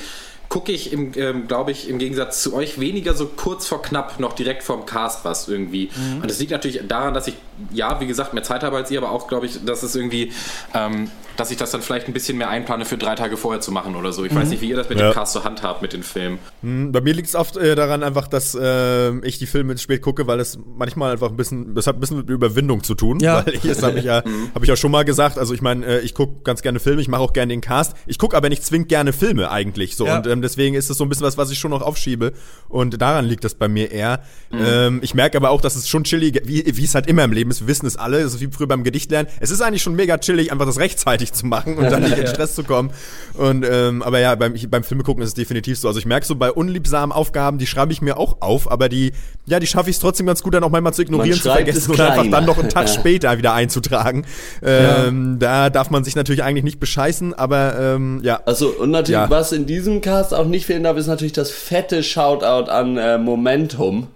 gucke 0.48 0.72
ich, 0.72 0.92
ähm, 0.92 1.48
glaube 1.48 1.70
ich, 1.70 1.88
im 1.88 1.98
Gegensatz 1.98 2.42
zu 2.42 2.54
euch 2.54 2.78
weniger 2.78 3.14
so 3.14 3.26
kurz 3.26 3.66
vor 3.66 3.82
knapp 3.82 4.20
noch 4.20 4.34
direkt 4.34 4.62
vorm 4.62 4.86
Cast 4.86 5.24
was 5.24 5.48
irgendwie. 5.48 5.90
Mhm. 5.94 6.22
Und 6.22 6.30
das 6.30 6.38
liegt 6.38 6.52
natürlich 6.52 6.80
daran, 6.86 7.14
dass 7.14 7.26
ich, 7.26 7.34
ja, 7.72 8.00
wie 8.00 8.06
gesagt, 8.06 8.34
mehr 8.34 8.42
Zeit 8.42 8.62
habe 8.62 8.76
als 8.76 8.90
ihr, 8.90 8.98
aber 8.98 9.10
auch, 9.10 9.28
glaube 9.28 9.46
ich, 9.46 9.64
dass 9.64 9.82
es 9.82 9.94
irgendwie 9.96 10.32
ähm, 10.74 11.10
dass 11.36 11.50
ich 11.50 11.56
das 11.56 11.70
dann 11.70 11.82
vielleicht 11.82 12.06
ein 12.06 12.12
bisschen 12.12 12.38
mehr 12.38 12.48
einplane 12.48 12.84
für 12.84 12.96
drei 12.96 13.14
Tage 13.14 13.36
vorher 13.36 13.60
zu 13.60 13.72
machen 13.72 13.96
oder 13.96 14.12
so. 14.12 14.24
Ich 14.24 14.32
mhm. 14.32 14.36
weiß 14.36 14.48
nicht, 14.50 14.62
wie 14.62 14.68
ihr 14.68 14.76
das 14.76 14.88
mit 14.88 14.98
ja. 14.98 15.10
dem 15.10 15.14
Cast 15.14 15.32
so 15.32 15.44
handhabt 15.44 15.82
mit 15.82 15.92
den 15.92 16.02
Filmen. 16.02 16.38
Mhm, 16.62 16.92
bei 16.92 17.00
mir 17.00 17.14
liegt 17.14 17.28
es 17.28 17.34
oft 17.34 17.56
äh, 17.56 17.74
daran 17.74 18.02
einfach, 18.02 18.28
dass 18.28 18.54
äh, 18.54 19.18
ich 19.26 19.38
die 19.38 19.46
Filme 19.46 19.76
spät 19.78 20.02
gucke, 20.02 20.26
weil 20.26 20.40
es 20.40 20.58
manchmal 20.76 21.12
einfach 21.12 21.30
ein 21.30 21.36
bisschen, 21.36 21.74
das 21.74 21.86
hat 21.86 21.96
ein 21.96 22.00
bisschen 22.00 22.18
mit 22.18 22.30
Überwindung 22.30 22.82
zu 22.82 22.94
tun. 22.94 23.20
Ja. 23.20 23.44
Weil 23.44 23.54
ich, 23.54 23.62
das 23.62 23.82
habe 23.82 23.98
ich 23.98 24.04
ja, 24.04 24.22
mhm. 24.24 24.50
habe 24.54 24.64
ich 24.64 24.68
ja 24.68 24.76
schon 24.76 24.90
mal 24.90 25.04
gesagt. 25.04 25.38
Also 25.38 25.54
ich 25.54 25.62
meine, 25.62 25.84
äh, 25.86 26.00
ich 26.00 26.14
gucke 26.14 26.42
ganz 26.44 26.62
gerne 26.62 26.80
Filme, 26.80 27.00
ich 27.00 27.08
mache 27.08 27.22
auch 27.22 27.32
gerne 27.32 27.52
den 27.52 27.60
Cast. 27.60 27.96
Ich 28.06 28.18
gucke 28.18 28.36
aber 28.36 28.48
nicht 28.48 28.64
zwingend 28.64 28.88
gerne 28.88 29.12
Filme 29.12 29.50
eigentlich 29.50 29.96
so. 29.96 30.06
Ja. 30.06 30.18
Und 30.18 30.26
ähm, 30.26 30.42
deswegen 30.44 30.74
ist 30.74 30.90
es 30.90 30.98
so 30.98 31.04
ein 31.04 31.08
bisschen 31.08 31.26
was, 31.26 31.36
was 31.36 31.50
ich 31.50 31.58
schon 31.58 31.70
noch 31.70 31.82
aufschiebe. 31.82 32.32
Und 32.68 33.00
daran 33.00 33.24
liegt 33.24 33.44
das 33.44 33.54
bei 33.54 33.68
mir 33.68 33.90
eher. 33.90 34.20
Mhm. 34.50 34.58
Ähm, 34.64 34.98
ich 35.02 35.14
merke 35.14 35.36
aber 35.36 35.50
auch, 35.50 35.60
dass 35.60 35.76
es 35.76 35.88
schon 35.88 36.04
chillig, 36.04 36.42
wie, 36.44 36.64
wie 36.76 36.84
es 36.84 36.94
halt 36.94 37.06
immer 37.06 37.24
im 37.24 37.32
Leben 37.32 37.50
ist. 37.50 37.62
Wir 37.62 37.68
wissen 37.68 37.86
es 37.86 37.96
alle, 37.96 38.20
es 38.20 38.34
ist 38.34 38.40
wie 38.40 38.48
früher 38.48 38.68
beim 38.68 38.84
Gedicht 38.84 39.10
lernen. 39.10 39.28
Es 39.40 39.50
ist 39.50 39.60
eigentlich 39.60 39.82
schon 39.82 39.96
mega 39.96 40.18
chillig, 40.18 40.52
einfach 40.52 40.66
das 40.66 40.78
rechtzeitig 40.78 41.32
zu 41.32 41.46
machen 41.46 41.76
und 41.76 41.84
dann 41.90 42.02
nicht 42.04 42.18
in 42.18 42.26
Stress 42.26 42.54
zu 42.54 42.64
kommen. 42.64 42.90
Und 43.34 43.66
ähm, 43.68 44.02
aber 44.02 44.20
ja, 44.20 44.34
beim, 44.34 44.54
beim 44.68 44.84
Filme 44.84 45.02
gucken 45.02 45.22
ist 45.22 45.30
es 45.30 45.34
definitiv 45.34 45.78
so. 45.78 45.88
Also 45.88 45.98
ich 45.98 46.06
merke 46.06 46.26
so 46.26 46.36
bei 46.36 46.52
unliebsamen 46.52 47.12
Aufgaben, 47.12 47.58
die 47.58 47.66
schreibe 47.66 47.92
ich 47.92 48.02
mir 48.02 48.16
auch 48.16 48.40
auf, 48.40 48.70
aber 48.70 48.88
die, 48.88 49.12
ja, 49.46 49.58
die 49.60 49.66
schaffe 49.66 49.90
ich 49.90 49.96
es 49.96 50.00
trotzdem 50.00 50.26
ganz 50.26 50.42
gut, 50.42 50.54
dann 50.54 50.62
auch 50.64 50.70
manchmal 50.70 50.94
zu 50.94 51.02
ignorieren, 51.02 51.38
zu 51.38 51.50
vergessen 51.50 51.90
und 51.92 52.00
einfach 52.00 52.30
dann 52.30 52.44
noch 52.44 52.58
einen 52.58 52.68
Tag 52.68 52.88
später 52.94 53.36
wieder 53.38 53.54
einzutragen. 53.54 54.24
Ähm, 54.62 55.32
ja. 55.32 55.38
Da 55.38 55.70
darf 55.70 55.90
man 55.90 56.04
sich 56.04 56.16
natürlich 56.16 56.42
eigentlich 56.42 56.64
nicht 56.64 56.80
bescheißen, 56.80 57.34
aber 57.34 57.78
ähm, 57.78 58.20
ja. 58.22 58.40
Also 58.44 58.68
und 58.68 58.90
natürlich, 58.90 59.20
ja. 59.20 59.30
was 59.30 59.52
in 59.52 59.66
diesem 59.66 60.00
Cast 60.24 60.34
auch 60.34 60.46
nicht 60.46 60.66
fehlen 60.66 60.84
darf, 60.84 60.96
ist 60.96 61.06
natürlich 61.06 61.32
das 61.32 61.50
fette 61.50 62.02
Shoutout 62.02 62.70
an 62.70 62.96
äh, 62.96 63.18
Momentum 63.18 64.08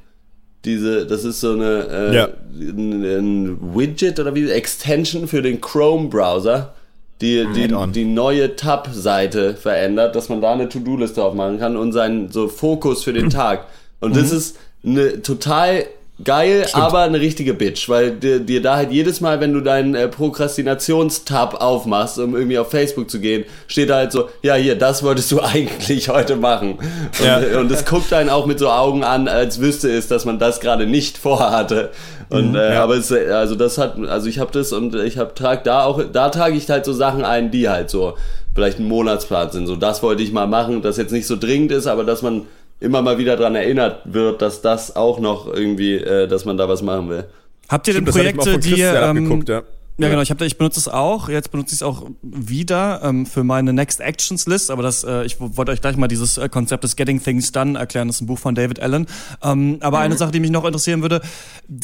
diese, 0.64 1.06
das 1.06 1.25
ist 1.25 1.40
so 1.40 1.52
eine 1.52 1.87
äh, 1.90 2.14
ja. 2.14 2.28
ein, 2.60 3.05
ein, 3.05 3.75
Widget 3.76 4.19
oder 4.19 4.34
wie 4.34 4.50
Extension 4.50 5.28
für 5.28 5.40
den 5.40 5.60
Chrome 5.60 6.08
Browser, 6.08 6.75
die, 7.20 7.46
die, 7.55 7.72
die 7.93 8.05
neue 8.05 8.56
Tab-Seite 8.56 9.55
verändert, 9.55 10.16
dass 10.16 10.28
man 10.28 10.40
da 10.40 10.52
eine 10.52 10.69
To-Do-Liste 10.69 11.22
aufmachen 11.22 11.58
kann 11.58 11.76
und 11.76 11.93
seinen 11.93 12.31
so 12.31 12.49
Fokus 12.49 13.04
für 13.04 13.12
den 13.12 13.31
Tag. 13.31 13.66
Und 14.00 14.12
mhm. 14.12 14.19
das 14.19 14.32
ist 14.32 14.58
eine 14.84 15.22
total 15.22 15.87
geil, 16.23 16.65
Stimmt. 16.67 16.85
aber 16.85 17.00
eine 17.00 17.20
richtige 17.20 17.55
Bitch, 17.55 17.88
weil 17.88 18.12
dir, 18.12 18.41
dir 18.41 18.61
da 18.61 18.76
halt 18.76 18.91
jedes 18.91 19.20
Mal, 19.20 19.41
wenn 19.41 19.53
du 19.53 19.61
deinen 19.61 19.94
äh, 19.94 20.09
Prokrastinations-Tab 20.09 21.61
aufmachst, 21.61 22.19
um 22.19 22.35
irgendwie 22.35 22.59
auf 22.59 22.70
Facebook 22.70 23.11
zu 23.11 23.20
gehen, 23.20 23.44
steht 23.67 23.91
da 23.91 23.97
halt 23.97 24.12
so, 24.12 24.29
ja 24.43 24.55
hier, 24.55 24.76
das 24.76 25.03
wolltest 25.03 25.31
du 25.31 25.41
eigentlich 25.43 26.09
heute 26.09 26.37
machen. 26.37 26.75
Und, 26.75 27.25
ja. 27.25 27.41
Äh, 27.41 27.56
und 27.56 27.70
es 27.70 27.85
guckt 27.85 28.12
einen 28.12 28.31
auch 28.31 28.47
mit 28.47 28.59
so 28.59 28.70
Augen 28.70 29.05
an, 29.05 29.29
als 29.29 29.61
wüsste 29.61 29.91
es, 29.91 30.09
dass 30.09 30.25
man 30.25 30.38
das 30.38 30.61
gerade 30.61 30.87
nicht 30.87 31.19
vorhatte. 31.19 31.91
Und 32.31 32.50
mhm, 32.50 32.56
äh, 32.56 32.75
ja. 32.75 32.82
aber 32.82 32.97
es, 32.97 33.11
also 33.11 33.55
das 33.55 33.79
hat, 33.79 33.97
also 33.99 34.29
ich 34.29 34.38
habe 34.38 34.50
das 34.53 34.73
und 34.73 34.94
ich 34.94 35.19
habe 35.19 35.35
trag 35.35 35.64
da 35.64 35.85
auch, 35.85 36.02
da 36.12 36.28
trage 36.28 36.57
ich 36.57 36.69
halt 36.69 36.85
so 36.85 36.92
Sachen 36.92 37.25
ein, 37.25 37.50
die 37.50 37.69
halt 37.69 37.88
so 37.88 38.14
vielleicht 38.54 38.81
ein 38.81 38.88
Monatsplan 38.88 39.50
sind. 39.50 39.66
So 39.66 39.76
das 39.76 40.02
wollte 40.02 40.23
ich 40.23 40.33
mal 40.33 40.47
machen, 40.47 40.83
das 40.83 40.97
jetzt 40.97 41.12
nicht 41.12 41.26
so 41.26 41.37
dringend 41.37 41.73
ist, 41.73 41.87
aber 41.87 42.04
dass 42.04 42.23
man 42.23 42.47
immer 42.80 43.02
mal 43.02 43.18
wieder 43.18 43.37
daran 43.37 43.54
erinnert 43.54 44.02
wird, 44.04 44.42
dass 44.42 44.62
das 44.62 44.97
auch 44.97 45.18
noch 45.20 45.52
irgendwie, 45.52 45.97
äh, 45.97 46.28
dass 46.28 46.44
man 46.44 46.56
da 46.56 46.68
was 46.68 46.82
machen 46.82 47.08
will. 47.08 47.25
Habt 47.68 47.88
ihr 47.88 47.94
denn 47.94 48.04
Projekte, 48.04 48.58
die 48.58 48.80
ähm, 48.80 49.25
geguckt, 49.25 49.49
ja. 49.49 49.62
Ja, 50.00 50.09
genau. 50.09 50.23
Ich, 50.23 50.31
hab, 50.31 50.40
ich 50.43 50.57
benutze 50.57 50.78
es 50.78 50.87
auch. 50.87 51.28
Jetzt 51.28 51.50
benutze 51.50 51.75
ich 51.75 51.81
es 51.81 51.83
auch 51.83 52.09
wieder 52.23 53.00
ähm, 53.02 53.26
für 53.26 53.43
meine 53.43 53.73
Next 53.73 54.00
Actions 54.00 54.47
List. 54.47 54.71
Aber 54.71 54.85
das, 54.85 55.02
äh, 55.02 55.25
ich 55.25 55.40
wollte 55.40 55.73
euch 55.73 55.81
gleich 55.81 55.97
mal 55.97 56.07
dieses 56.07 56.38
äh, 56.38 56.49
Konzept 56.49 56.85
des 56.85 56.95
Getting 56.95 57.21
Things 57.21 57.50
Done 57.50 57.76
erklären. 57.76 58.07
Das 58.07 58.17
ist 58.17 58.23
ein 58.23 58.26
Buch 58.26 58.38
von 58.38 58.55
David 58.55 58.78
Allen. 58.78 59.07
Ähm, 59.43 59.78
aber 59.81 59.99
mhm. 59.99 60.05
eine 60.05 60.17
Sache, 60.17 60.31
die 60.31 60.38
mich 60.38 60.52
noch 60.52 60.64
interessieren 60.64 61.02
würde, 61.02 61.21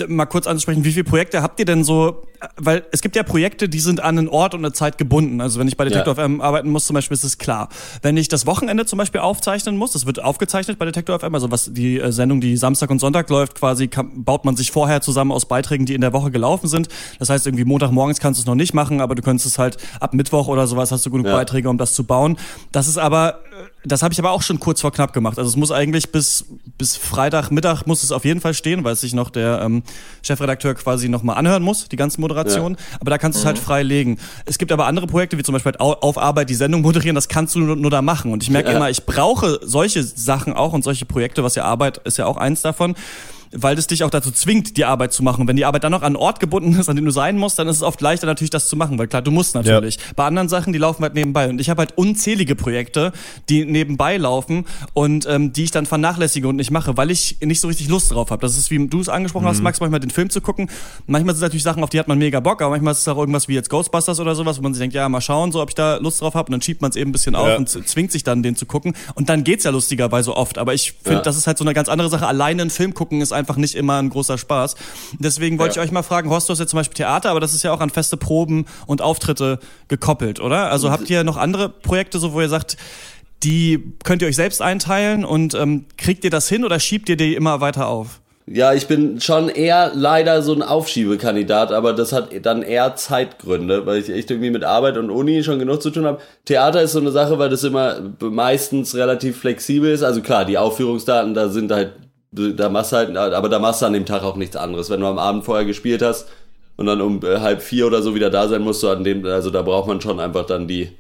mal 0.06 0.26
kurz 0.26 0.46
anzusprechen, 0.46 0.84
wie 0.84 0.92
viele 0.92 1.02
Projekte 1.02 1.42
habt 1.42 1.58
ihr 1.58 1.66
denn 1.66 1.82
so? 1.82 2.22
Weil 2.56 2.84
es 2.92 3.00
gibt 3.00 3.16
ja 3.16 3.24
Projekte, 3.24 3.68
die 3.68 3.80
sind 3.80 4.00
an 4.00 4.18
einen 4.18 4.28
Ort 4.28 4.54
und 4.54 4.64
eine 4.64 4.72
Zeit 4.72 4.96
gebunden. 4.96 5.40
Also 5.40 5.58
wenn 5.58 5.66
ich 5.66 5.76
bei 5.76 5.84
Detector 5.84 6.16
ja. 6.16 6.24
FM 6.24 6.40
arbeiten 6.40 6.70
muss, 6.70 6.86
zum 6.86 6.94
Beispiel, 6.94 7.16
ist 7.16 7.24
es 7.24 7.38
klar. 7.38 7.68
Wenn 8.02 8.16
ich 8.16 8.28
das 8.28 8.46
Wochenende 8.46 8.86
zum 8.86 8.98
Beispiel 8.98 9.22
aufzeichnen 9.22 9.76
muss, 9.76 9.92
das 9.92 10.06
wird 10.06 10.22
aufgezeichnet 10.22 10.78
bei 10.78 10.84
Detector 10.84 11.18
FM, 11.18 11.34
also 11.34 11.50
was 11.50 11.72
die 11.72 11.98
äh, 11.98 12.12
Sendung, 12.12 12.40
die 12.40 12.56
Samstag 12.56 12.90
und 12.90 13.00
Sonntag 13.00 13.28
läuft, 13.30 13.56
quasi 13.56 13.88
kann, 13.88 14.24
baut 14.24 14.44
man 14.44 14.54
sich 14.54 14.70
vorher 14.70 15.00
zusammen 15.00 15.32
aus 15.32 15.46
Beiträgen, 15.46 15.84
die 15.84 15.94
in 15.94 16.00
der 16.00 16.12
Woche 16.12 16.30
gelaufen 16.30 16.68
sind. 16.68 16.88
Das 17.18 17.28
heißt, 17.28 17.46
irgendwie 17.46 17.64
Montagmorgens 18.04 18.20
kannst 18.20 18.38
du 18.38 18.42
es 18.42 18.46
noch 18.46 18.54
nicht 18.54 18.74
machen 18.74 19.00
aber 19.00 19.14
du 19.14 19.22
könntest 19.22 19.46
es 19.46 19.58
halt 19.58 19.76
ab 20.00 20.14
Mittwoch 20.14 20.48
oder 20.48 20.66
sowas 20.66 20.92
hast 20.92 21.04
du 21.06 21.10
genug 21.10 21.26
ja. 21.26 21.32
Beiträge, 21.34 21.68
um 21.68 21.78
das 21.78 21.94
zu 21.94 22.04
bauen. 22.04 22.36
Das 22.72 22.86
ist 22.86 22.98
aber, 22.98 23.40
das 23.84 24.02
habe 24.02 24.12
ich 24.12 24.18
aber 24.18 24.30
auch 24.30 24.42
schon 24.42 24.60
kurz 24.60 24.80
vor 24.80 24.92
knapp 24.92 25.12
gemacht. 25.12 25.38
Also 25.38 25.48
es 25.48 25.56
muss 25.56 25.70
eigentlich 25.70 26.12
bis, 26.12 26.46
bis 26.78 26.96
Freitagmittag 26.96 27.86
muss 27.86 28.02
es 28.02 28.12
auf 28.12 28.24
jeden 28.24 28.40
Fall 28.40 28.54
stehen, 28.54 28.84
weil 28.84 28.94
sich 28.96 29.14
noch 29.14 29.30
der 29.30 29.62
ähm, 29.62 29.82
Chefredakteur 30.22 30.74
quasi 30.74 31.08
nochmal 31.08 31.36
anhören 31.36 31.62
muss, 31.62 31.88
die 31.88 31.96
ganze 31.96 32.20
Moderation. 32.20 32.72
Ja. 32.72 32.98
Aber 33.00 33.10
da 33.10 33.18
kannst 33.18 33.38
du 33.38 33.40
es 33.40 33.46
halt 33.46 33.58
mhm. 33.58 33.62
frei 33.62 33.82
legen. 33.82 34.18
Es 34.44 34.58
gibt 34.58 34.72
aber 34.72 34.86
andere 34.86 35.06
Projekte, 35.06 35.38
wie 35.38 35.42
zum 35.42 35.54
Beispiel 35.54 35.74
auf 35.78 36.18
Arbeit 36.18 36.50
die 36.50 36.54
Sendung 36.54 36.82
moderieren, 36.82 37.14
das 37.14 37.28
kannst 37.28 37.54
du 37.54 37.60
nur, 37.60 37.76
nur 37.76 37.90
da 37.90 38.02
machen. 38.02 38.32
Und 38.32 38.42
ich 38.42 38.50
merke 38.50 38.70
ja. 38.70 38.76
immer, 38.76 38.90
ich 38.90 39.04
brauche 39.06 39.60
solche 39.62 40.02
Sachen 40.02 40.52
auch 40.52 40.72
und 40.72 40.84
solche 40.84 41.06
Projekte, 41.06 41.42
was 41.42 41.54
ja 41.54 41.64
Arbeit 41.64 41.98
ist 41.98 42.18
ja 42.18 42.26
auch 42.26 42.36
eins 42.36 42.62
davon 42.62 42.94
weil 43.56 43.78
es 43.78 43.86
dich 43.86 44.04
auch 44.04 44.10
dazu 44.10 44.30
zwingt, 44.30 44.76
die 44.76 44.84
Arbeit 44.84 45.12
zu 45.12 45.22
machen. 45.22 45.46
Wenn 45.48 45.56
die 45.56 45.64
Arbeit 45.64 45.84
dann 45.84 45.92
noch 45.92 46.02
an 46.02 46.06
einen 46.06 46.16
Ort 46.16 46.40
gebunden 46.40 46.78
ist, 46.78 46.88
an 46.88 46.96
dem 46.96 47.04
du 47.04 47.10
sein 47.10 47.36
musst, 47.36 47.58
dann 47.58 47.68
ist 47.68 47.76
es 47.76 47.82
oft 47.82 48.00
leichter 48.00 48.26
natürlich, 48.26 48.50
das 48.50 48.68
zu 48.68 48.76
machen, 48.76 48.98
weil 48.98 49.06
klar, 49.06 49.22
du 49.22 49.30
musst 49.30 49.54
natürlich. 49.54 49.96
Ja. 49.96 50.02
Bei 50.16 50.24
anderen 50.24 50.48
Sachen, 50.48 50.72
die 50.72 50.78
laufen 50.78 51.02
halt 51.02 51.14
nebenbei. 51.14 51.48
Und 51.48 51.60
ich 51.60 51.70
habe 51.70 51.80
halt 51.80 51.96
unzählige 51.96 52.56
Projekte, 52.56 53.12
die 53.48 53.64
nebenbei 53.64 54.16
laufen 54.16 54.64
und 54.92 55.26
ähm, 55.28 55.52
die 55.52 55.64
ich 55.64 55.70
dann 55.70 55.86
vernachlässige 55.86 56.48
und 56.48 56.56
nicht 56.56 56.70
mache, 56.70 56.96
weil 56.96 57.10
ich 57.10 57.38
nicht 57.40 57.60
so 57.60 57.68
richtig 57.68 57.88
Lust 57.88 58.10
drauf 58.10 58.30
habe. 58.30 58.40
Das 58.42 58.56
ist, 58.56 58.70
wie 58.70 58.86
du 58.86 59.00
es 59.00 59.08
angesprochen 59.08 59.44
mhm. 59.44 59.48
hast, 59.48 59.62
Max, 59.62 59.80
manchmal 59.80 60.00
den 60.00 60.10
Film 60.10 60.30
zu 60.30 60.40
gucken. 60.40 60.68
Manchmal 61.06 61.34
sind 61.34 61.42
es 61.42 61.46
natürlich 61.46 61.62
Sachen, 61.62 61.82
auf 61.82 61.90
die 61.90 61.98
hat 61.98 62.08
man 62.08 62.18
mega 62.18 62.40
Bock, 62.40 62.62
aber 62.62 62.70
manchmal 62.70 62.92
ist 62.92 63.00
es 63.00 63.08
auch 63.08 63.18
irgendwas 63.18 63.48
wie 63.48 63.54
jetzt 63.54 63.70
Ghostbusters 63.70 64.20
oder 64.20 64.34
sowas, 64.34 64.58
wo 64.58 64.62
man 64.62 64.74
sich 64.74 64.80
denkt, 64.80 64.94
ja, 64.94 65.08
mal 65.08 65.20
schauen, 65.20 65.52
so 65.52 65.62
ob 65.62 65.68
ich 65.68 65.74
da 65.74 65.96
Lust 65.96 66.20
drauf 66.20 66.34
habe. 66.34 66.46
Und 66.46 66.52
dann 66.52 66.62
schiebt 66.62 66.82
man 66.82 66.90
es 66.90 66.96
eben 66.96 67.10
ein 67.10 67.12
bisschen 67.12 67.34
auf 67.34 67.48
ja. 67.48 67.56
und 67.56 67.68
zwingt 67.68 68.12
sich 68.12 68.24
dann, 68.24 68.42
den 68.42 68.56
zu 68.56 68.66
gucken. 68.66 68.94
Und 69.14 69.28
dann 69.28 69.44
geht's 69.44 69.64
ja 69.64 69.70
lustigerweise 69.70 70.36
oft. 70.36 70.58
Aber 70.58 70.74
ich 70.74 70.92
finde, 70.92 71.18
ja. 71.18 71.22
das 71.22 71.36
ist 71.36 71.46
halt 71.46 71.58
so 71.58 71.64
eine 71.64 71.74
ganz 71.74 71.88
andere 71.88 72.08
Sache. 72.08 72.26
Alleine 72.26 72.62
einen 72.62 72.70
Film 72.70 72.94
gucken 72.94 73.20
ist 73.20 73.32
einfach 73.32 73.43
nicht 73.56 73.74
immer 73.74 73.98
ein 73.98 74.10
großer 74.10 74.38
Spaß. 74.38 74.76
Deswegen 75.18 75.58
wollte 75.58 75.76
ja. 75.76 75.82
ich 75.82 75.88
euch 75.88 75.92
mal 75.92 76.02
fragen, 76.02 76.30
Horst, 76.30 76.48
du 76.48 76.52
hast 76.52 76.60
jetzt 76.60 76.70
zum 76.70 76.78
Beispiel 76.78 76.96
Theater, 76.96 77.30
aber 77.30 77.40
das 77.40 77.54
ist 77.54 77.62
ja 77.62 77.72
auch 77.72 77.80
an 77.80 77.90
feste 77.90 78.16
Proben 78.16 78.66
und 78.86 79.02
Auftritte 79.02 79.58
gekoppelt, 79.88 80.40
oder? 80.40 80.70
Also 80.70 80.90
habt 80.90 81.08
ihr 81.10 81.24
noch 81.24 81.36
andere 81.36 81.68
Projekte, 81.68 82.18
so 82.18 82.32
wo 82.32 82.40
ihr 82.40 82.48
sagt, 82.48 82.76
die 83.42 83.92
könnt 84.04 84.22
ihr 84.22 84.28
euch 84.28 84.36
selbst 84.36 84.62
einteilen 84.62 85.24
und 85.24 85.54
ähm, 85.54 85.84
kriegt 85.96 86.24
ihr 86.24 86.30
das 86.30 86.48
hin 86.48 86.64
oder 86.64 86.80
schiebt 86.80 87.08
ihr 87.08 87.16
die 87.16 87.34
immer 87.34 87.60
weiter 87.60 87.88
auf? 87.88 88.20
Ja, 88.46 88.74
ich 88.74 88.86
bin 88.88 89.22
schon 89.22 89.48
eher 89.48 89.92
leider 89.94 90.42
so 90.42 90.52
ein 90.52 90.60
Aufschiebekandidat, 90.60 91.72
aber 91.72 91.94
das 91.94 92.12
hat 92.12 92.28
dann 92.44 92.60
eher 92.60 92.94
Zeitgründe, 92.94 93.86
weil 93.86 94.00
ich 94.00 94.10
echt 94.10 94.30
irgendwie 94.30 94.50
mit 94.50 94.64
Arbeit 94.64 94.98
und 94.98 95.08
Uni 95.08 95.42
schon 95.42 95.58
genug 95.58 95.80
zu 95.80 95.90
tun 95.90 96.04
habe. 96.04 96.20
Theater 96.44 96.82
ist 96.82 96.92
so 96.92 97.00
eine 97.00 97.10
Sache, 97.10 97.38
weil 97.38 97.48
das 97.48 97.64
immer 97.64 97.96
meistens 98.20 98.94
relativ 98.94 99.38
flexibel 99.38 99.90
ist. 99.90 100.02
Also 100.02 100.20
klar, 100.20 100.44
die 100.44 100.58
Aufführungsdaten, 100.58 101.32
da 101.32 101.48
sind 101.48 101.72
halt, 101.72 101.94
da 102.34 102.68
machst 102.68 102.92
du 102.92 102.96
halt, 102.96 103.16
aber 103.16 103.48
da 103.48 103.58
machst 103.58 103.82
du 103.82 103.86
an 103.86 103.92
dem 103.92 104.06
Tag 104.06 104.22
auch 104.22 104.36
nichts 104.36 104.56
anderes. 104.56 104.90
Wenn 104.90 105.00
du 105.00 105.06
am 105.06 105.18
Abend 105.18 105.44
vorher 105.44 105.64
gespielt 105.64 106.02
hast 106.02 106.28
und 106.76 106.86
dann 106.86 107.00
um 107.00 107.20
äh, 107.24 107.40
halb 107.40 107.62
vier 107.62 107.86
oder 107.86 108.02
so 108.02 108.14
wieder 108.14 108.30
da 108.30 108.48
sein 108.48 108.62
musst, 108.62 108.82
du 108.82 108.88
an 108.88 109.04
dem, 109.04 109.24
also 109.24 109.50
da 109.50 109.62
braucht 109.62 109.88
man 109.88 110.00
schon 110.00 110.20
einfach 110.20 110.46
dann 110.46 110.66
die, 110.66 110.90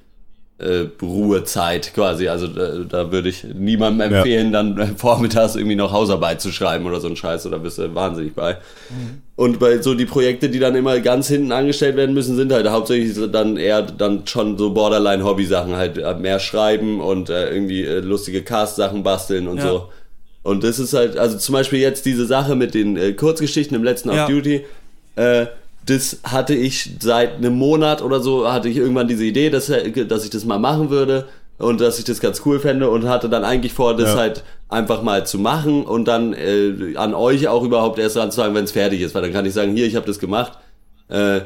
äh, 0.58 0.86
Ruhezeit 1.02 1.94
quasi. 1.94 2.28
Also 2.28 2.46
da, 2.46 2.78
da 2.88 3.12
würde 3.12 3.28
ich 3.28 3.44
niemandem 3.44 4.12
empfehlen, 4.12 4.52
ja. 4.52 4.62
dann 4.62 4.96
vormittags 4.96 5.56
irgendwie 5.56 5.76
noch 5.76 5.92
Hausarbeit 5.92 6.40
zu 6.40 6.52
schreiben 6.52 6.86
oder 6.86 7.00
so 7.00 7.08
ein 7.08 7.16
Scheiß, 7.16 7.46
oder 7.46 7.58
bist 7.58 7.78
du 7.78 7.94
wahnsinnig 7.94 8.34
bei. 8.34 8.54
Mhm. 8.54 9.22
Und 9.36 9.58
bei 9.58 9.82
so 9.82 9.94
die 9.94 10.06
Projekte, 10.06 10.48
die 10.48 10.60
dann 10.60 10.76
immer 10.76 11.00
ganz 11.00 11.26
hinten 11.28 11.50
angestellt 11.50 11.96
werden 11.96 12.14
müssen, 12.14 12.36
sind 12.36 12.52
halt 12.52 12.68
hauptsächlich 12.68 13.18
dann 13.32 13.56
eher 13.56 13.82
dann 13.82 14.26
schon 14.26 14.56
so 14.56 14.72
Borderline-Hobby-Sachen, 14.72 15.74
halt 15.74 15.98
äh, 15.98 16.14
mehr 16.14 16.38
schreiben 16.38 17.00
und 17.00 17.30
äh, 17.30 17.50
irgendwie 17.50 17.82
äh, 17.82 17.98
lustige 17.98 18.42
Cast-Sachen 18.42 19.02
basteln 19.02 19.48
und 19.48 19.58
ja. 19.58 19.68
so. 19.68 19.88
Und 20.44 20.62
das 20.62 20.78
ist 20.78 20.92
halt, 20.92 21.16
also 21.16 21.36
zum 21.38 21.54
Beispiel 21.54 21.80
jetzt 21.80 22.06
diese 22.06 22.26
Sache 22.26 22.54
mit 22.54 22.74
den 22.74 22.96
äh, 22.96 23.12
Kurzgeschichten 23.14 23.76
im 23.76 23.82
letzten 23.82 24.12
ja. 24.12 24.24
Off-Duty, 24.24 24.64
äh, 25.16 25.46
das 25.86 26.18
hatte 26.22 26.54
ich 26.54 26.90
seit 27.00 27.36
einem 27.36 27.56
Monat 27.56 28.02
oder 28.02 28.20
so, 28.20 28.50
hatte 28.50 28.68
ich 28.68 28.76
irgendwann 28.76 29.08
diese 29.08 29.24
Idee, 29.24 29.50
dass, 29.50 29.66
dass 29.66 30.24
ich 30.24 30.30
das 30.30 30.44
mal 30.44 30.58
machen 30.58 30.90
würde 30.90 31.26
und 31.58 31.80
dass 31.80 31.98
ich 31.98 32.04
das 32.04 32.20
ganz 32.20 32.42
cool 32.44 32.60
fände 32.60 32.88
und 32.88 33.08
hatte 33.08 33.28
dann 33.28 33.44
eigentlich 33.44 33.72
vor, 33.72 33.96
das 33.96 34.10
ja. 34.10 34.16
halt 34.16 34.44
einfach 34.68 35.02
mal 35.02 35.26
zu 35.26 35.38
machen 35.38 35.84
und 35.84 36.06
dann 36.06 36.34
äh, 36.34 36.96
an 36.96 37.14
euch 37.14 37.48
auch 37.48 37.62
überhaupt 37.62 37.98
erst 37.98 38.16
ranzusagen, 38.16 38.54
wenn 38.54 38.64
es 38.64 38.72
fertig 38.72 39.00
ist, 39.00 39.14
weil 39.14 39.22
dann 39.22 39.32
kann 39.32 39.46
ich 39.46 39.54
sagen, 39.54 39.74
hier, 39.74 39.86
ich 39.86 39.96
habe 39.96 40.06
das 40.06 40.18
gemacht. 40.18 40.52
Äh, 41.08 41.40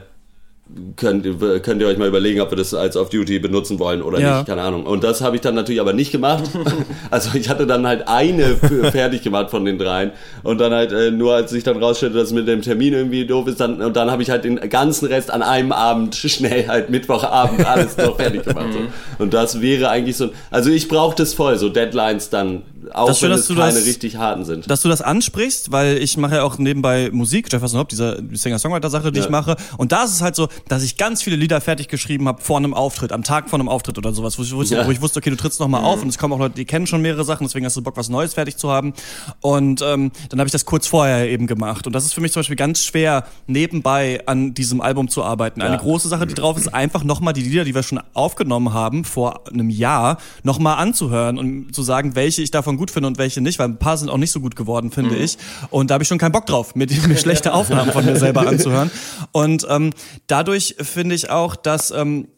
könnt, 0.97 1.25
könnt 1.63 1.81
ihr 1.81 1.89
euch 1.89 1.99
mal 1.99 2.09
überlegen, 2.09 2.41
ob 2.41 2.51
wir 2.51 2.57
das 2.57 2.75
als 2.75 2.97
Off-Duty 2.97 3.39
benutzen 3.39 3.79
wollen 3.79 4.03
oder 4.03 4.21
ja. 4.21 4.37
nicht, 4.39 4.49
keine 4.49 4.63
Ahnung. 4.63 4.85
Und 4.85 5.03
das 5.03 5.23
habe 5.23 5.37
ich 5.37 5.43
dann 5.43 5.55
natürlich 5.55 5.81
aber 5.81 5.93
nicht 5.93 6.13
gemacht. 6.13 6.45
also 7.11 7.31
ich 7.35 7.49
hatte 7.49 7.67
dann 7.67 7.87
halt 7.87 8.07
eine 8.07 8.57
fertig 8.93 9.23
gemacht 9.23 9.51
von 9.51 9.65
den 9.65 9.79
dreien 9.79 10.13
und 10.43 10.59
dann 10.59 10.73
halt 10.73 10.93
äh, 10.93 11.11
nur 11.11 11.35
als 11.35 11.53
ich 11.53 11.65
dann 11.65 11.83
rausstellte, 11.83 12.17
dass 12.17 12.29
es 12.29 12.35
mit 12.35 12.47
dem 12.47 12.63
Termin 12.63 12.93
irgendwie 12.93 13.27
doof 13.27 13.49
ist, 13.49 13.61
dann 13.61 13.81
und 13.81 13.97
dann 13.97 14.11
habe 14.11 14.23
ich 14.23 14.31
halt 14.31 14.45
den 14.45 14.57
ganzen 14.69 15.07
Rest 15.07 15.31
an 15.31 15.43
einem 15.43 15.73
Abend 15.73 16.15
schnell 16.17 16.69
halt 16.69 16.91
Mittwochabend 16.91 17.67
alles 17.67 17.97
noch 17.97 18.17
fertig 18.17 18.45
gemacht. 18.45 18.73
So. 18.73 18.81
Mhm. 18.81 18.89
Und 19.19 19.35
das 19.35 19.61
wäre 19.61 19.89
eigentlich 19.89 20.17
so, 20.17 20.31
also 20.51 20.71
ich 20.71 20.89
brauche 20.89 21.17
das 21.17 21.35
voll, 21.35 21.57
so 21.59 21.69
Deadlines 21.69 22.31
dann 22.31 22.63
auch 22.93 23.09
das 23.09 23.23
wenn 23.23 23.31
schön, 23.31 23.39
es 23.39 23.49
keine 23.49 23.75
das, 23.75 23.87
richtig 23.87 24.17
harten 24.17 24.45
sind. 24.45 24.71
Dass 24.71 24.83
du 24.83 24.89
das 24.89 25.03
ansprichst, 25.03 25.73
weil 25.73 25.99
ich 25.99 26.17
mache 26.17 26.37
ja 26.37 26.43
auch 26.43 26.59
nebenbei 26.59 27.11
Musik, 27.13 27.53
Jefferson 27.53 27.79
Hopp, 27.79 27.89
diese 27.89 28.23
Singer-Songwriter-Sache, 28.33 29.13
die 29.13 29.19
ja. 29.19 29.25
ich 29.25 29.31
mache. 29.31 29.57
Und 29.77 29.93
da 29.93 30.05
ist 30.05 30.13
es 30.13 30.23
halt 30.23 30.37
so, 30.37 30.49
dass 30.67 30.83
ich 30.83 30.97
ganz 30.97 31.23
viele 31.23 31.37
Lieder 31.37 31.61
fertig 31.61 31.88
geschrieben 31.88 32.29
habe 32.29 32.43
vor 32.43 32.57
einem 32.57 32.75
Auftritt, 32.75 33.12
am 33.12 33.23
Tag 33.23 33.49
vor 33.49 33.59
einem 33.59 33.69
Auftritt 33.69 33.99
oder 33.99 34.12
sowas, 34.12 34.38
wo 34.38 34.43
ich, 34.43 34.55
wo 34.55 34.62
ich, 34.62 34.71
wo 34.71 34.91
ich 34.91 35.00
wusste, 35.00 35.19
okay, 35.19 35.31
du 35.31 35.37
trittst 35.37 35.61
nochmal 35.61 35.83
mhm. 35.83 35.87
auf 35.87 36.03
und 36.03 36.09
es 36.09 36.19
kommen 36.19 36.35
auch 36.35 36.38
Leute, 36.38 36.57
die 36.57 36.65
kennen 36.65 36.87
schon 36.87 37.03
mehrere 37.03 37.25
Sachen, 37.25 37.47
deswegen 37.47 37.67
hast 37.67 37.77
du 37.77 37.83
Bock, 37.83 37.97
was 37.97 38.09
Neues 38.09 38.35
fertig 38.35 38.57
zu 38.57 38.71
haben. 38.71 38.93
Und 39.41 39.83
ähm, 39.83 40.11
dann 40.29 40.41
habe 40.41 40.49
ich 40.49 40.53
das 40.53 40.65
kurz 40.65 40.87
vorher 40.87 41.29
eben 41.29 41.47
gemacht. 41.47 41.87
Und 41.87 41.93
das 41.93 42.05
ist 42.05 42.15
für 42.15 42.21
mich 42.21 42.33
zum 42.33 42.41
Beispiel 42.41 42.57
ganz 42.57 42.85
schwer, 42.85 43.25
nebenbei 43.47 44.23
an 44.27 44.55
diesem 44.55 44.81
Album 44.81 45.09
zu 45.09 45.23
arbeiten. 45.23 45.61
Ja. 45.61 45.67
Eine 45.67 45.79
große 45.79 46.09
Sache, 46.09 46.27
die 46.27 46.35
drauf 46.35 46.57
ist, 46.57 46.69
einfach 46.69 47.05
nochmal 47.05 47.33
die 47.33 47.43
Lieder, 47.43 47.65
die 47.65 47.75
wir 47.75 47.83
schon 47.83 48.00
aufgenommen 48.15 48.73
haben 48.73 49.05
vor 49.05 49.49
einem 49.49 49.71
Jahr, 49.71 50.19
nochmal 50.43 50.79
anzuhören 50.79 51.38
und 51.38 51.75
zu 51.75 51.83
sagen, 51.83 52.15
welche 52.15 52.43
ich 52.43 52.50
davon 52.50 52.77
gut 52.77 52.91
finde 52.91 53.07
und 53.09 53.19
welche 53.19 53.41
nicht, 53.41 53.59
weil 53.59 53.69
ein 53.69 53.79
paar 53.79 53.97
sind 53.97 54.09
auch 54.09 54.17
nicht 54.17 54.33
so 54.33 54.41
gut 54.41 54.57
geworden, 54.57 54.91
finde 54.91 55.15
mhm. 55.15 55.23
ich. 55.23 55.38
Und 55.71 55.91
da 55.91 55.95
habe 55.95 56.03
ich 56.03 56.09
schon 56.09 56.19
keinen 56.19 56.33
Bock 56.33 56.47
drauf, 56.47 56.75
mir, 56.75 56.87
mir 57.07 57.17
schlechte 57.17 57.53
Aufnahmen 57.53 57.93
von 57.93 58.05
mir 58.05 58.17
selber 58.17 58.47
anzuhören. 58.47 58.91
Und 59.33 59.67
ähm, 59.69 59.91
dadurch 60.27 60.48
finde 60.81 61.14
ich 61.14 61.31
auch, 61.31 61.57
dass 61.57 61.90
ähm, 61.90 62.28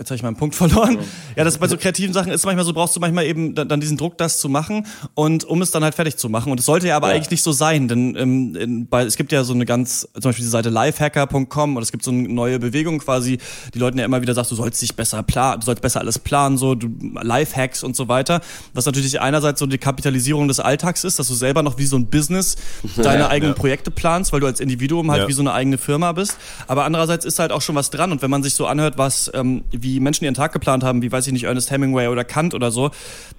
jetzt 0.00 0.10
habe 0.10 0.16
ich 0.16 0.22
meinen 0.22 0.36
Punkt 0.36 0.54
verloren. 0.54 0.98
Ja, 1.36 1.44
das 1.44 1.58
bei 1.58 1.68
so 1.68 1.76
kreativen 1.76 2.12
Sachen 2.12 2.32
ist 2.32 2.44
manchmal 2.44 2.64
so, 2.64 2.72
brauchst 2.72 2.96
du 2.96 3.00
manchmal 3.00 3.26
eben 3.26 3.54
dann 3.54 3.80
diesen 3.80 3.98
Druck, 3.98 4.16
das 4.16 4.38
zu 4.40 4.48
machen 4.48 4.86
und 5.14 5.44
um 5.44 5.60
es 5.62 5.70
dann 5.70 5.84
halt 5.84 5.94
fertig 5.94 6.16
zu 6.16 6.28
machen. 6.28 6.50
Und 6.50 6.58
es 6.58 6.66
sollte 6.66 6.88
ja 6.88 6.96
aber 6.96 7.08
ja. 7.08 7.14
eigentlich 7.14 7.30
nicht 7.30 7.42
so 7.42 7.52
sein, 7.52 7.86
denn 7.86 8.16
ähm, 8.16 8.56
in, 8.56 8.86
bei, 8.88 9.02
es 9.04 9.16
gibt 9.16 9.30
ja 9.30 9.44
so 9.44 9.52
eine 9.52 9.66
ganz, 9.66 10.08
zum 10.14 10.22
Beispiel 10.22 10.44
die 10.44 10.50
Seite 10.50 10.70
lifehacker.com 10.70 11.76
und 11.76 11.82
es 11.82 11.92
gibt 11.92 12.02
so 12.02 12.10
eine 12.10 12.28
neue 12.28 12.58
Bewegung 12.58 12.98
quasi, 12.98 13.38
die 13.74 13.78
Leuten 13.78 13.98
ja 13.98 14.06
immer 14.06 14.22
wieder 14.22 14.32
sagt, 14.32 14.50
du 14.50 14.54
sollst 14.54 14.80
dich 14.80 14.96
besser 14.96 15.22
planen, 15.22 15.60
du 15.60 15.66
sollst 15.66 15.82
besser 15.82 16.00
alles 16.00 16.18
planen, 16.18 16.56
so 16.56 16.74
du, 16.74 16.88
Lifehacks 17.20 17.82
und 17.82 17.94
so 17.94 18.08
weiter. 18.08 18.40
Was 18.72 18.86
natürlich 18.86 19.20
einerseits 19.20 19.60
so 19.60 19.66
die 19.66 19.78
Kapitalisierung 19.78 20.48
des 20.48 20.60
Alltags 20.60 21.04
ist, 21.04 21.18
dass 21.18 21.28
du 21.28 21.34
selber 21.34 21.62
noch 21.62 21.76
wie 21.76 21.86
so 21.86 21.96
ein 21.96 22.06
Business 22.06 22.56
deine 22.96 23.24
ja, 23.24 23.28
eigenen 23.28 23.54
ja. 23.54 23.58
Projekte 23.58 23.90
planst, 23.90 24.32
weil 24.32 24.40
du 24.40 24.46
als 24.46 24.60
Individuum 24.60 25.10
halt 25.10 25.28
wie 25.28 25.32
so 25.32 25.42
eine 25.42 25.52
eigene 25.52 25.76
Firma 25.76 26.12
bist. 26.12 26.38
Aber 26.66 26.84
andererseits 26.84 27.26
ist 27.26 27.38
halt 27.38 27.52
auch 27.52 27.60
schon 27.60 27.74
was 27.74 27.90
dran 27.90 28.12
und 28.12 28.22
wenn 28.22 28.30
man 28.30 28.42
sich 28.42 28.54
so 28.54 28.66
anhört, 28.66 28.96
was 28.96 29.30
ähm, 29.34 29.62
wie 29.70 29.89
wie 29.90 30.00
Menschen 30.00 30.24
ihren 30.24 30.34
Tag 30.34 30.52
geplant 30.52 30.84
haben, 30.84 31.02
wie 31.02 31.10
weiß 31.10 31.26
ich 31.26 31.32
nicht, 31.32 31.44
Ernest 31.44 31.70
Hemingway 31.70 32.08
oder 32.08 32.24
Kant 32.24 32.54
oder 32.54 32.70
so, 32.70 32.90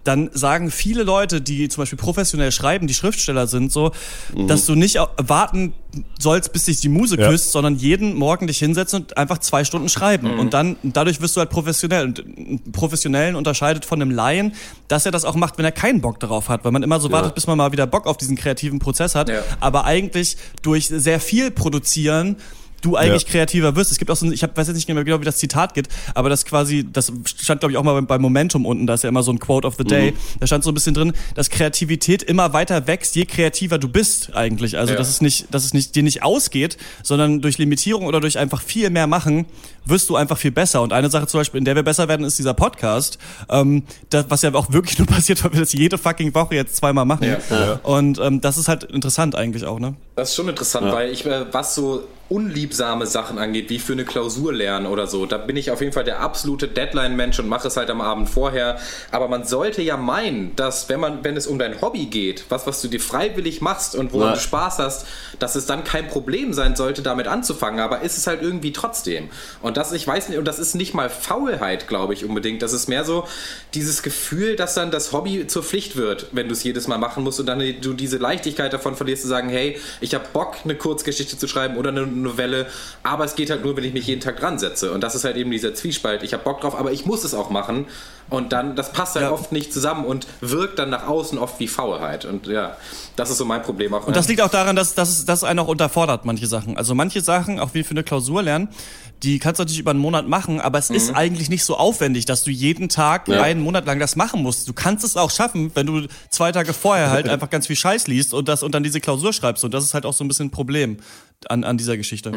dann 0.04 0.30
sagen 0.34 0.72
viele 0.72 1.04
Leute, 1.04 1.42
die 1.42 1.70
zum 1.70 1.84
Beispiel 1.84 1.98
professionell 1.98 2.52
schreiben, 2.52 2.88
die 2.88 2.94
Schriftsteller 2.94 3.48
sind, 3.48 3.72
so, 3.72 3.92
mhm. 4.36 4.48
dass 4.48 4.66
du 4.66 4.76
nicht 4.76 4.98
warten 5.18 5.74
sollst, 6.20 6.54
bis 6.54 6.66
dich 6.66 6.80
die 6.80 6.90
Muse 6.90 7.20
ja. 7.20 7.30
küsst, 7.30 7.52
sondern 7.52 7.76
jeden 7.76 8.16
Morgen 8.16 8.48
dich 8.48 8.60
hinsetzen 8.60 9.02
und 9.02 9.18
einfach 9.18 9.38
zwei 9.40 9.64
Stunden 9.64 9.90
schreiben. 9.90 10.34
Mhm. 10.34 10.40
Und 10.40 10.54
dann, 10.54 10.78
dadurch 10.84 11.22
wirst 11.22 11.36
du 11.36 11.40
halt 11.40 11.50
professionell. 11.50 12.06
Und 12.06 12.20
einen 12.20 12.72
Professionellen 12.72 13.36
unterscheidet 13.36 13.86
von 13.86 14.02
einem 14.02 14.12
Laien, 14.12 14.54
dass 14.88 15.06
er 15.06 15.12
das 15.12 15.26
auch 15.26 15.36
macht, 15.36 15.58
wenn 15.58 15.66
er 15.66 15.72
keinen 15.72 16.02
Bock 16.02 16.20
darauf 16.20 16.50
hat, 16.50 16.64
weil 16.66 16.72
man 16.72 16.84
immer 16.84 17.00
so 17.00 17.08
ja. 17.08 17.14
wartet, 17.14 17.36
bis 17.36 17.48
man 17.48 17.58
mal 17.58 17.72
wieder 17.72 17.88
Bock 17.88 18.08
auf 18.08 18.18
diesen 18.18 18.36
kreativen 18.36 18.80
Prozess 18.80 19.16
hat. 19.16 19.30
Ja. 19.30 19.44
Aber 19.60 19.86
eigentlich 19.86 20.38
durch 20.62 20.88
sehr 20.88 21.20
viel 21.20 21.52
produzieren, 21.52 22.38
du 22.82 22.96
eigentlich 22.96 23.24
ja. 23.24 23.30
kreativer 23.30 23.76
wirst. 23.76 23.92
Es 23.92 23.98
gibt 23.98 24.12
auch 24.12 24.16
so, 24.16 24.26
ein, 24.26 24.34
ich 24.34 24.44
hab, 24.44 24.58
weiß 24.58 24.68
jetzt 24.68 24.76
nicht 24.76 24.88
mehr 24.88 25.04
genau, 25.04 25.20
wie 25.22 25.26
das 25.26 25.38
Zitat 25.38 25.74
geht, 25.74 25.88
aber 26.14 26.30
das 26.30 26.46
quasi, 26.46 26.86
das 26.92 27.12
stand 27.26 27.62
glaube 27.62 27.72
ich 27.72 27.78
auch 27.78 27.84
mal 27.84 28.02
bei 28.02 28.18
Momentum 28.18 28.66
unten, 28.66 28.88
da 28.88 28.96
ist 28.96 29.04
ja 29.04 29.10
immer 29.10 29.24
so 29.24 29.32
ein 29.32 29.40
Quote 29.40 29.68
of 29.68 29.76
the 29.78 29.84
Day, 29.84 30.12
mhm. 30.12 30.16
da 30.40 30.48
stand 30.48 30.64
so 30.64 30.72
ein 30.72 30.74
bisschen 30.74 30.94
drin, 30.94 31.14
dass 31.36 31.50
Kreativität 31.50 32.24
immer 32.24 32.54
weiter 32.54 32.88
wächst, 32.88 33.16
je 33.16 33.26
kreativer 33.26 33.78
du 33.78 33.88
bist 33.88 34.36
eigentlich. 34.36 34.78
Also, 34.78 34.94
ja. 34.94 34.98
dass 34.98 35.10
es 35.10 35.22
nicht, 35.22 35.54
dass 35.54 35.66
es 35.66 35.74
nicht, 35.74 35.96
dir 35.96 36.04
nicht 36.04 36.24
ausgeht, 36.24 36.78
sondern 37.04 37.42
durch 37.42 37.58
Limitierung 37.58 38.06
oder 38.06 38.20
durch 38.20 38.38
einfach 38.38 38.62
viel 38.62 38.90
mehr 38.90 39.08
machen, 39.08 39.46
wirst 39.86 40.10
du 40.10 40.16
einfach 40.16 40.38
viel 40.38 40.52
besser. 40.52 40.82
Und 40.82 40.94
eine 40.94 41.10
Sache 41.10 41.28
zum 41.28 41.40
Beispiel, 41.40 41.60
in 41.60 41.66
der 41.66 41.76
wir 41.76 41.84
besser 41.84 42.08
werden, 42.08 42.26
ist 42.26 42.38
dieser 42.40 42.54
Podcast, 42.54 43.18
ähm, 43.50 43.84
das, 44.10 44.26
was 44.30 44.42
ja 44.42 44.54
auch 44.54 44.72
wirklich 44.72 44.98
nur 45.00 45.08
passiert, 45.08 45.44
weil 45.44 45.54
wir 45.54 45.60
das 45.60 45.74
jede 45.74 45.98
fucking 45.98 46.34
Woche 46.34 46.56
jetzt 46.56 46.76
zweimal 46.76 47.06
machen. 47.06 47.28
Ja. 47.28 47.80
Und 47.84 48.20
ähm, 48.20 48.42
das 48.42 48.58
ist 48.58 48.68
halt 48.68 48.84
interessant 48.84 49.36
eigentlich 49.36 49.66
auch, 49.66 49.80
ne? 49.80 49.96
Das 50.16 50.30
ist 50.30 50.36
schon 50.36 50.50
interessant, 50.50 50.92
weil 50.92 51.12
ich, 51.12 51.26
äh, 51.26 51.46
was 51.52 51.76
so 51.76 52.04
unliebsame 52.32 53.08
Sachen 53.08 53.38
angeht, 53.38 53.70
wie 53.70 53.78
für 53.78 53.92
eine 53.92 54.06
Klausur 54.06 54.54
lernen 54.54 54.86
oder 54.86 55.06
so. 55.06 55.26
Da 55.26 55.38
bin 55.38 55.58
ich 55.58 55.70
auf 55.70 55.82
jeden 55.82 55.92
Fall 55.92 56.06
der 56.06 56.22
absolute 56.22 56.70
Deadline-Mensch 56.70 57.38
und 57.40 57.50
mache 57.50 57.68
es 57.68 57.76
halt 57.76 57.90
am 57.90 58.00
Abend 58.00 58.30
vorher. 58.30 58.80
Aber 59.12 59.28
man 59.28 59.44
sollte 59.44 59.82
ja 59.82 59.98
meinen, 59.98 60.56
dass 60.56 60.88
wenn 60.88 61.02
man, 61.02 61.26
wenn 61.26 61.36
es 61.36 61.46
um 61.46 61.60
dein 61.60 61.82
Hobby 61.82 62.06
geht, 62.06 62.46
was, 62.48 62.66
was 62.66 62.82
du 62.82 62.88
dir 62.88 63.02
freiwillig 63.02 63.60
machst 63.60 63.96
und 63.96 64.14
woran 64.14 64.30
ja. 64.30 64.34
du 64.36 64.40
Spaß 64.40 64.80
hast, 64.80 65.06
dass 65.40 65.56
es 65.56 65.66
dann 65.66 65.84
kein 65.84 66.08
Problem 66.08 66.54
sein 66.54 66.78
sollte, 66.78 67.02
damit 67.02 67.28
anzufangen. 67.28 67.82
Aber 67.82 68.02
ist 68.02 68.18
es 68.18 68.28
halt 68.28 68.42
irgendwie 68.42 68.72
trotzdem. 68.72 69.28
Und 69.62 69.76
das, 69.76 69.92
ich 69.92 70.08
weiß 70.08 70.30
nicht, 70.30 70.38
und 70.38 70.46
das 70.46 70.58
ist 70.58 70.74
nicht 70.74 70.94
mal 70.94 71.10
Faulheit, 71.10 71.90
glaube 71.90 72.14
ich, 72.14 72.24
unbedingt. 72.24 72.62
Das 72.62 72.72
ist 72.72 72.88
mehr 72.88 73.04
so 73.04 73.28
dieses 73.74 74.04
Gefühl, 74.04 74.56
dass 74.56 74.74
dann 74.74 74.90
das 74.90 75.12
Hobby 75.12 75.48
zur 75.48 75.64
Pflicht 75.64 75.98
wird, 75.98 76.28
wenn 76.32 76.48
du 76.48 76.54
es 76.54 76.64
jedes 76.64 76.88
Mal 76.88 76.98
machen 76.98 77.26
musst 77.26 77.42
und 77.42 77.46
dann 77.46 77.60
du 77.60 77.94
diese 77.94 78.18
Leichtigkeit 78.18 78.72
davon 78.72 78.96
verlierst, 78.96 79.24
zu 79.24 79.28
sagen, 79.28 79.50
hey, 79.50 79.78
ich 80.00 80.16
habe 80.16 80.24
Bock, 80.32 80.56
eine 80.64 80.76
Kurzgeschichte 80.76 81.38
zu 81.38 81.50
schreiben 81.50 81.76
oder 81.76 81.90
eine 81.90 82.21
Novelle, 82.22 82.68
aber 83.04 83.26
es 83.26 83.36
geht 83.36 83.50
halt 83.50 83.64
nur, 83.64 83.76
wenn 83.78 83.84
ich 83.84 83.94
mich 83.94 84.08
jeden 84.08 84.22
Tag 84.22 84.40
dran 84.40 84.60
setze. 84.60 84.92
Und 84.92 85.02
das 85.02 85.16
ist 85.16 85.24
halt 85.24 85.38
eben 85.38 85.52
dieser 85.52 85.74
Zwiespalt. 85.74 86.24
Ich 86.24 86.34
habe 86.34 86.44
Bock 86.44 86.62
drauf, 86.62 86.76
aber 86.76 86.92
ich 86.92 87.06
muss 87.06 87.24
es 87.24 87.34
auch 87.34 87.50
machen. 87.50 87.86
Und 88.30 88.54
dann, 88.54 88.76
das 88.78 88.94
passt 88.94 89.16
halt 89.16 89.26
Ja. 89.26 89.32
oft 89.32 89.52
nicht 89.52 89.74
zusammen 89.74 90.06
und 90.06 90.26
wirkt 90.40 90.80
dann 90.80 90.90
nach 90.90 91.08
außen 91.08 91.38
oft 91.38 91.60
wie 91.60 91.68
Faulheit. 91.68 92.24
Und 92.24 92.48
ja, 92.48 92.78
das 93.18 93.30
ist 93.30 93.38
so 93.38 93.46
mein 93.46 93.62
Problem 93.62 93.94
auch. 93.94 94.08
Und 94.08 94.16
das 94.16 94.28
liegt 94.30 94.42
auch 94.42 94.50
daran, 94.50 94.76
dass, 94.76 94.94
dass, 94.96 95.26
dass 95.26 95.44
einen 95.44 95.60
auch 95.60 95.68
unterfordert, 95.68 96.24
manche 96.24 96.48
Sachen. 96.48 96.78
Also 96.78 96.96
manche 96.96 97.20
Sachen, 97.22 97.60
auch 97.60 97.74
wie 97.74 97.84
für 97.84 97.92
eine 97.92 98.04
Klausur 98.04 98.42
lernen, 98.42 98.70
die 99.24 99.38
kannst 99.38 99.60
du 99.60 99.64
natürlich 99.64 99.80
über 99.82 99.92
einen 99.92 100.00
Monat 100.00 100.28
machen, 100.28 100.60
aber 100.62 100.80
es 100.80 100.90
ist 100.90 101.14
eigentlich 101.14 101.50
nicht 101.50 101.64
so 101.64 101.78
aufwendig, 101.78 102.26
dass 102.26 102.44
du 102.44 102.50
jeden 102.50 102.90
Tag 102.90 103.28
Ja. 103.28 103.42
einen 103.44 103.62
Monat 103.62 103.86
lang 103.86 104.00
das 104.00 104.16
machen 104.16 104.42
musst. 104.42 104.68
Du 104.68 104.74
kannst 104.74 105.04
es 105.04 105.16
auch 105.18 105.30
schaffen, 105.30 105.70
wenn 105.76 105.86
du 105.86 106.08
zwei 106.32 106.52
Tage 106.52 106.74
vorher 106.74 107.12
halt 107.12 107.28
einfach 107.30 107.50
ganz 107.50 107.68
viel 107.68 107.76
Scheiß 107.76 108.08
liest 108.08 108.34
und 108.34 108.48
das 108.48 108.64
und 108.64 108.74
dann 108.74 108.82
diese 108.82 109.00
Klausur 109.02 109.34
schreibst. 109.34 109.64
Und 109.64 109.74
das 109.76 109.84
ist 109.84 109.94
halt 109.94 110.06
auch 110.08 110.14
so 110.14 110.24
ein 110.24 110.28
bisschen 110.28 110.48
ein 110.48 110.52
Problem 110.52 110.98
an, 111.48 111.64
an 111.64 111.78
dieser 111.78 111.98
Geschichte. 111.98 112.32